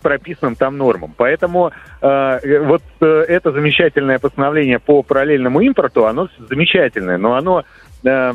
прописанным 0.00 0.56
там 0.56 0.76
нормам. 0.76 1.14
Поэтому 1.16 1.72
э, 2.00 2.60
вот 2.64 2.82
э, 3.00 3.24
это 3.28 3.52
замечательное 3.52 4.18
постановление 4.18 4.78
по 4.78 5.02
параллельному 5.02 5.60
импорту, 5.60 6.06
оно 6.06 6.28
замечательное, 6.48 7.18
но 7.18 7.34
оно 7.34 7.64
э, 8.04 8.32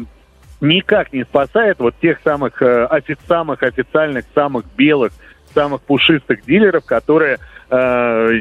никак 0.61 1.13
не 1.13 1.23
спасает 1.23 1.79
вот 1.79 1.95
тех 2.01 2.19
самых 2.23 2.61
э, 2.61 2.87
офи- 2.89 3.17
самых 3.27 3.63
официальных, 3.63 4.25
самых 4.33 4.65
белых, 4.75 5.13
самых 5.53 5.81
пушистых 5.81 6.45
дилеров, 6.45 6.85
которые 6.85 7.39
э, 7.69 7.75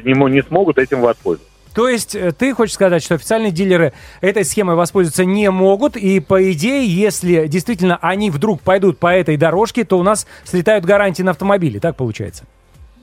не, 0.05 0.31
не 0.31 0.43
смогут 0.43 0.79
этим 0.79 1.01
воспользоваться. 1.01 1.53
То 1.75 1.89
есть 1.89 2.15
э, 2.15 2.33
ты 2.33 2.55
хочешь 2.55 2.75
сказать, 2.75 3.03
что 3.03 3.15
официальные 3.15 3.51
дилеры 3.51 3.93
этой 4.21 4.45
схемой 4.45 4.77
воспользоваться 4.77 5.25
не 5.25 5.51
могут, 5.51 5.97
и 5.97 6.21
по 6.21 6.53
идее, 6.53 6.87
если 6.87 7.47
действительно 7.47 7.99
они 8.01 8.31
вдруг 8.31 8.61
пойдут 8.63 8.99
по 8.99 9.13
этой 9.15 9.37
дорожке, 9.37 9.85
то 9.85 9.99
у 9.99 10.03
нас 10.03 10.27
слетают 10.45 10.85
гарантии 10.85 11.23
на 11.23 11.33
автомобили, 11.33 11.79
так 11.79 11.97
получается? 11.97 12.45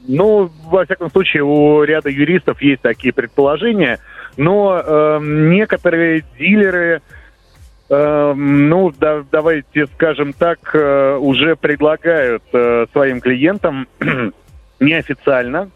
ну, 0.07 0.49
во 0.65 0.85
всяком 0.85 1.09
случае, 1.11 1.43
у 1.43 1.83
ряда 1.83 2.09
юристов 2.09 2.61
есть 2.61 2.81
такие 2.81 3.13
предположения, 3.13 3.99
но 4.37 4.81
э, 4.83 5.19
некоторые 5.21 6.23
дилеры, 6.37 6.97
э, 6.97 6.99
ну, 7.91 8.93
да- 8.97 9.23
давайте 9.29 9.87
скажем 9.87 10.31
так, 10.31 10.59
э, 10.73 11.17
уже 11.17 11.57
предлагают 11.57 12.43
э, 12.53 12.85
своим 12.93 13.19
клиентам 13.19 13.87
неофициально 14.79 15.69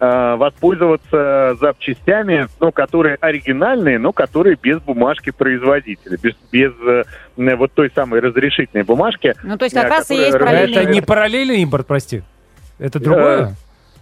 э, 0.00 0.34
воспользоваться 0.36 1.56
запчастями, 1.60 2.48
ну, 2.58 2.72
которые 2.72 3.16
оригинальные, 3.20 4.00
но 4.00 4.12
которые 4.12 4.56
без 4.60 4.80
бумажки 4.80 5.30
производителя, 5.30 6.18
без, 6.20 6.34
без 6.50 6.72
э, 6.84 7.04
вот 7.56 7.72
той 7.72 7.90
самой 7.94 8.18
разрешительной 8.18 8.82
бумажки. 8.82 9.34
Ну, 9.44 9.56
то 9.56 9.64
есть 9.64 9.74
как 9.74 9.86
э, 9.86 9.88
раз 9.88 10.10
и 10.10 10.16
есть 10.16 10.38
параллельный 10.38 10.82
Это 10.82 10.90
не 10.90 11.00
параллельный 11.00 11.62
импорт, 11.62 11.86
прости. 11.86 12.22
Это 12.80 12.98
другое? 12.98 13.54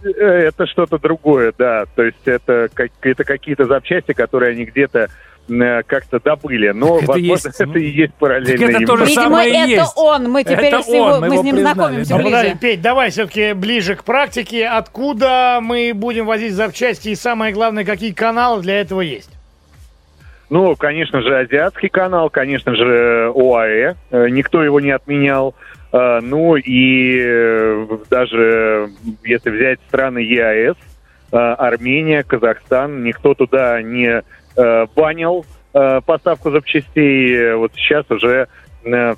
Э, 0.03 0.07
Это 0.07 0.65
что-то 0.65 0.97
другое, 0.97 1.53
да. 1.57 1.85
То 1.95 2.03
есть 2.03 2.25
это, 2.25 2.69
как, 2.73 2.89
это 3.01 3.23
какие-то 3.23 3.65
запчасти, 3.65 4.13
которые 4.13 4.53
они 4.53 4.65
где-то 4.65 5.09
как-то 5.87 6.19
добыли. 6.19 6.69
Но, 6.69 6.97
Это 6.97 7.07
возможно, 7.07 7.17
есть, 7.33 7.45
это 7.59 7.65
ну, 7.65 7.75
и 7.75 7.85
есть 7.89 8.13
параллельный 8.15 8.73
это 8.75 8.85
тоже 8.85 9.05
Видимо, 9.05 9.23
самое 9.23 9.49
это 9.51 9.67
есть. 9.69 9.93
он. 9.95 10.29
Мы 10.31 10.43
теперь 10.43 10.65
Это 10.65 10.81
с, 10.83 10.87
его- 10.87 11.03
он, 11.05 11.21
мы 11.21 11.37
с 11.37 11.43
ним 11.43 11.55
признали, 11.55 11.73
знакомимся. 11.75 12.17
Ну, 12.17 12.23
подожди, 12.23 12.47
ближе. 12.47 12.59
Петь, 12.59 12.81
давай 12.81 13.09
все-таки 13.09 13.53
ближе 13.53 13.95
к 13.95 14.03
практике. 14.03 14.67
Откуда 14.67 15.59
мы 15.61 15.91
будем 15.95 16.25
возить 16.25 16.53
запчасти 16.53 17.09
и 17.09 17.15
самое 17.15 17.53
главное, 17.53 17.83
какие 17.85 18.11
каналы 18.11 18.61
для 18.61 18.79
этого 18.81 19.01
есть? 19.01 19.29
Ну, 20.49 20.75
конечно 20.75 21.21
же, 21.21 21.37
азиатский 21.37 21.89
канал, 21.89 22.29
конечно 22.29 22.75
же, 22.75 23.31
ОАЭ. 23.35 23.93
Э, 24.11 24.29
Никто 24.29 24.63
его 24.63 24.79
не 24.79 24.89
отменял. 24.91 25.53
Э, 25.91 26.19
Ну 26.21 26.55
и 26.55 27.19
э, 27.23 27.87
даже 28.09 28.89
если 29.23 29.49
взять 29.51 29.79
страны 29.87 30.19
ЕАЭС, 30.19 30.75
э, 31.31 31.35
Армения, 31.37 32.23
Казахстан, 32.23 33.03
никто 33.03 33.35
туда 33.35 33.79
не 33.83 34.23
э, 34.59 34.87
банил 34.95 35.45
э, 35.73 36.01
поставку 36.05 36.51
запчастей. 36.51 37.53
Вот 37.55 37.71
сейчас 37.75 38.09
уже 38.09 38.47
э, 38.83 39.15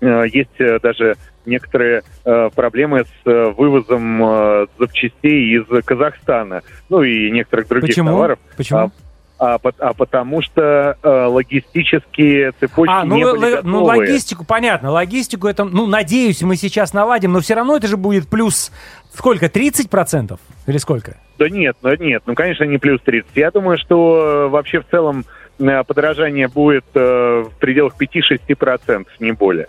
есть 0.00 0.82
даже 0.82 1.16
некоторые 1.46 2.02
э, 2.24 2.50
проблемы 2.54 3.04
с 3.04 3.26
э, 3.30 3.50
вывозом 3.56 4.22
э, 4.22 4.66
запчастей 4.78 5.56
из 5.56 5.84
Казахстана, 5.84 6.62
ну 6.88 7.02
и 7.02 7.30
некоторых 7.30 7.68
других 7.68 7.90
Почему? 7.90 8.10
товаров. 8.10 8.38
Почему? 8.56 8.80
А, 8.80 8.90
а, 9.38 9.58
а 9.78 9.92
потому 9.92 10.40
что 10.40 10.96
э, 11.02 11.08
логистические 11.26 12.52
цепочки 12.52 12.92
А, 12.92 13.04
ну, 13.04 13.16
не 13.16 13.24
были 13.24 13.60
ну, 13.62 13.84
готовы. 13.84 13.98
логистику, 13.98 14.44
понятно. 14.44 14.90
Логистику 14.90 15.46
это, 15.46 15.64
ну, 15.64 15.86
надеюсь, 15.86 16.42
мы 16.42 16.56
сейчас 16.56 16.94
наладим, 16.94 17.32
но 17.32 17.40
все 17.40 17.54
равно 17.54 17.76
это 17.76 17.86
же 17.86 17.96
будет 17.96 18.28
плюс 18.28 18.72
сколько, 19.14 19.46
30% 19.46 20.38
или 20.66 20.76
сколько? 20.78 21.16
Да 21.38 21.48
нет, 21.48 21.76
ну 21.82 21.94
нет, 21.96 22.22
ну 22.26 22.34
конечно 22.34 22.64
не 22.64 22.78
плюс 22.78 23.00
30. 23.02 23.30
Я 23.34 23.50
думаю, 23.50 23.78
что 23.78 24.46
э, 24.46 24.48
вообще 24.48 24.80
в 24.80 24.86
целом 24.90 25.24
э, 25.58 25.84
подорожание 25.84 26.48
будет 26.48 26.86
э, 26.94 27.44
в 27.46 27.52
пределах 27.58 27.94
5-6%, 28.00 29.06
не 29.20 29.32
более. 29.32 29.68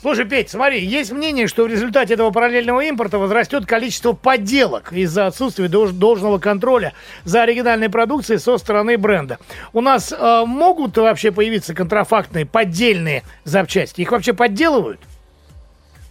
Слушай, 0.00 0.24
Петь, 0.24 0.48
смотри, 0.48 0.80
есть 0.80 1.12
мнение, 1.12 1.46
что 1.46 1.64
в 1.64 1.66
результате 1.66 2.14
этого 2.14 2.30
параллельного 2.30 2.80
импорта 2.80 3.18
возрастет 3.18 3.66
количество 3.66 4.14
подделок 4.14 4.94
из-за 4.94 5.26
отсутствия 5.26 5.66
дож- 5.66 5.92
должного 5.92 6.38
контроля 6.38 6.94
за 7.24 7.42
оригинальной 7.42 7.90
продукцией 7.90 8.40
со 8.40 8.56
стороны 8.56 8.96
бренда. 8.96 9.36
У 9.74 9.82
нас 9.82 10.10
э, 10.10 10.42
могут 10.46 10.96
вообще 10.96 11.32
появиться 11.32 11.74
контрафактные, 11.74 12.46
поддельные 12.46 13.24
запчасти? 13.44 14.00
Их 14.00 14.10
вообще 14.10 14.32
подделывают? 14.32 15.00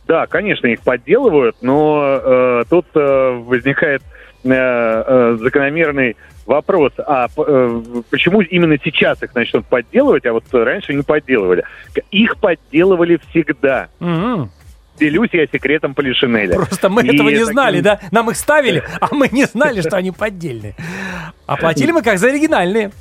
Да, 0.08 0.28
конечно, 0.28 0.68
их 0.68 0.82
подделывают, 0.82 1.56
но 1.62 2.20
э, 2.22 2.64
тут 2.70 2.86
э, 2.94 3.30
возникает 3.44 4.04
э, 4.44 4.50
э, 4.52 5.38
закономерный 5.40 6.16
вопрос, 6.50 6.92
а 6.98 7.28
э, 7.28 7.82
почему 8.10 8.42
именно 8.42 8.78
сейчас 8.84 9.22
их 9.22 9.36
начнут 9.36 9.66
подделывать, 9.68 10.26
а 10.26 10.34
вот 10.34 10.44
раньше 10.52 10.94
не 10.94 11.04
подделывали? 11.04 11.64
Их 12.10 12.38
подделывали 12.38 13.20
всегда. 13.30 13.90
Мгм. 14.00 14.50
Делюсь 15.00 15.30
я 15.34 15.46
секретом 15.48 15.94
Полишинеля. 15.94 16.56
Просто 16.56 16.90
мы 16.90 17.04
И 17.04 17.16
этого 17.16 17.30
не 17.30 17.36
таким- 17.36 17.54
знали, 17.54 17.82
да? 17.82 18.00
Нам 18.12 18.30
их 18.30 18.36
ставили, 18.36 18.84
а 19.00 19.08
мы 19.14 19.30
не 19.32 19.46
знали, 19.46 19.82
что 19.82 19.98
они 19.98 20.12
поддельные. 20.12 20.76
А 21.46 21.56
платили 21.58 21.92
мы 21.92 22.02
как 22.04 22.20
за 22.20 22.28
оригинальные. 22.28 22.92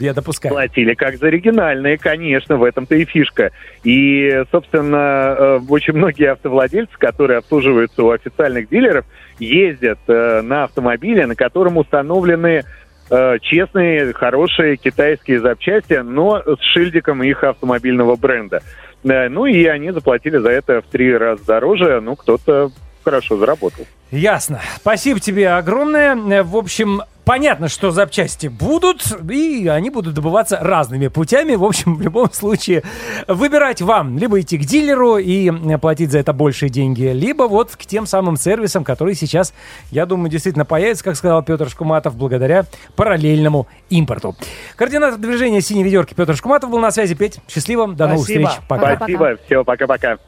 Я 0.00 0.12
допускаю. 0.12 0.52
Платили 0.54 0.94
как 0.94 1.16
за 1.16 1.28
оригинальные, 1.28 1.96
конечно, 1.96 2.56
в 2.56 2.64
этом-то 2.64 2.94
и 2.96 3.04
фишка. 3.04 3.52
И, 3.84 4.42
собственно, 4.50 4.96
э, 5.38 5.60
очень 5.68 5.94
многие 5.94 6.32
автовладельцы, 6.32 6.92
которые 6.98 7.38
обслуживаются 7.38 8.02
у 8.02 8.10
официальных 8.10 8.68
дилеров, 8.68 9.04
ездят 9.38 10.00
э, 10.08 10.42
на 10.42 10.64
автомобиле, 10.64 11.26
на 11.26 11.36
котором 11.36 11.76
установлены 11.78 12.64
э, 13.10 13.38
честные, 13.40 14.12
хорошие 14.12 14.76
китайские 14.76 15.40
запчасти, 15.40 15.94
но 15.94 16.42
с 16.42 16.60
шильдиком 16.72 17.22
их 17.22 17.42
автомобильного 17.44 18.16
бренда. 18.16 18.62
Э, 19.04 19.28
Ну 19.28 19.46
и 19.46 19.64
они 19.66 19.90
заплатили 19.92 20.38
за 20.38 20.50
это 20.50 20.82
в 20.82 20.86
три 20.86 21.16
раза 21.16 21.44
дороже, 21.44 22.00
ну 22.00 22.16
кто-то 22.16 22.70
хорошо 23.04 23.36
заработал. 23.38 23.86
Ясно. 24.10 24.60
Спасибо 24.76 25.20
тебе 25.20 25.50
огромное. 25.50 26.14
Э, 26.16 26.42
В 26.42 26.56
общем, 26.56 27.02
понятно, 27.30 27.68
что 27.68 27.92
запчасти 27.92 28.48
будут, 28.48 29.04
и 29.30 29.68
они 29.68 29.90
будут 29.90 30.14
добываться 30.14 30.58
разными 30.60 31.06
путями. 31.06 31.54
В 31.54 31.62
общем, 31.62 31.94
в 31.94 32.02
любом 32.02 32.32
случае, 32.32 32.82
выбирать 33.28 33.80
вам. 33.80 34.18
Либо 34.18 34.40
идти 34.40 34.58
к 34.58 34.62
дилеру 34.62 35.16
и 35.16 35.48
э, 35.48 35.78
платить 35.78 36.10
за 36.10 36.18
это 36.18 36.32
большие 36.32 36.70
деньги, 36.70 37.04
либо 37.04 37.44
вот 37.44 37.76
к 37.76 37.86
тем 37.86 38.06
самым 38.06 38.36
сервисам, 38.36 38.82
которые 38.82 39.14
сейчас, 39.14 39.54
я 39.92 40.06
думаю, 40.06 40.28
действительно 40.28 40.64
появятся, 40.64 41.04
как 41.04 41.14
сказал 41.14 41.44
Петр 41.44 41.70
Шкуматов, 41.70 42.16
благодаря 42.16 42.64
параллельному 42.96 43.68
импорту. 43.90 44.34
Координатор 44.74 45.20
движения 45.20 45.60
«Синей 45.60 45.84
ведерки» 45.84 46.14
Петр 46.14 46.34
Шкуматов 46.34 46.68
был 46.68 46.80
на 46.80 46.90
связи. 46.90 47.14
Петь, 47.14 47.38
счастливо, 47.48 47.86
до 47.86 48.08
новых 48.08 48.24
Спасибо. 48.24 48.48
встреч. 48.48 48.66
Пока. 48.66 48.96
Спасибо, 48.96 49.38
все, 49.46 49.62
пока-пока. 49.62 50.18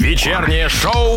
Вечернее 0.00 0.68
шоу 0.68 1.16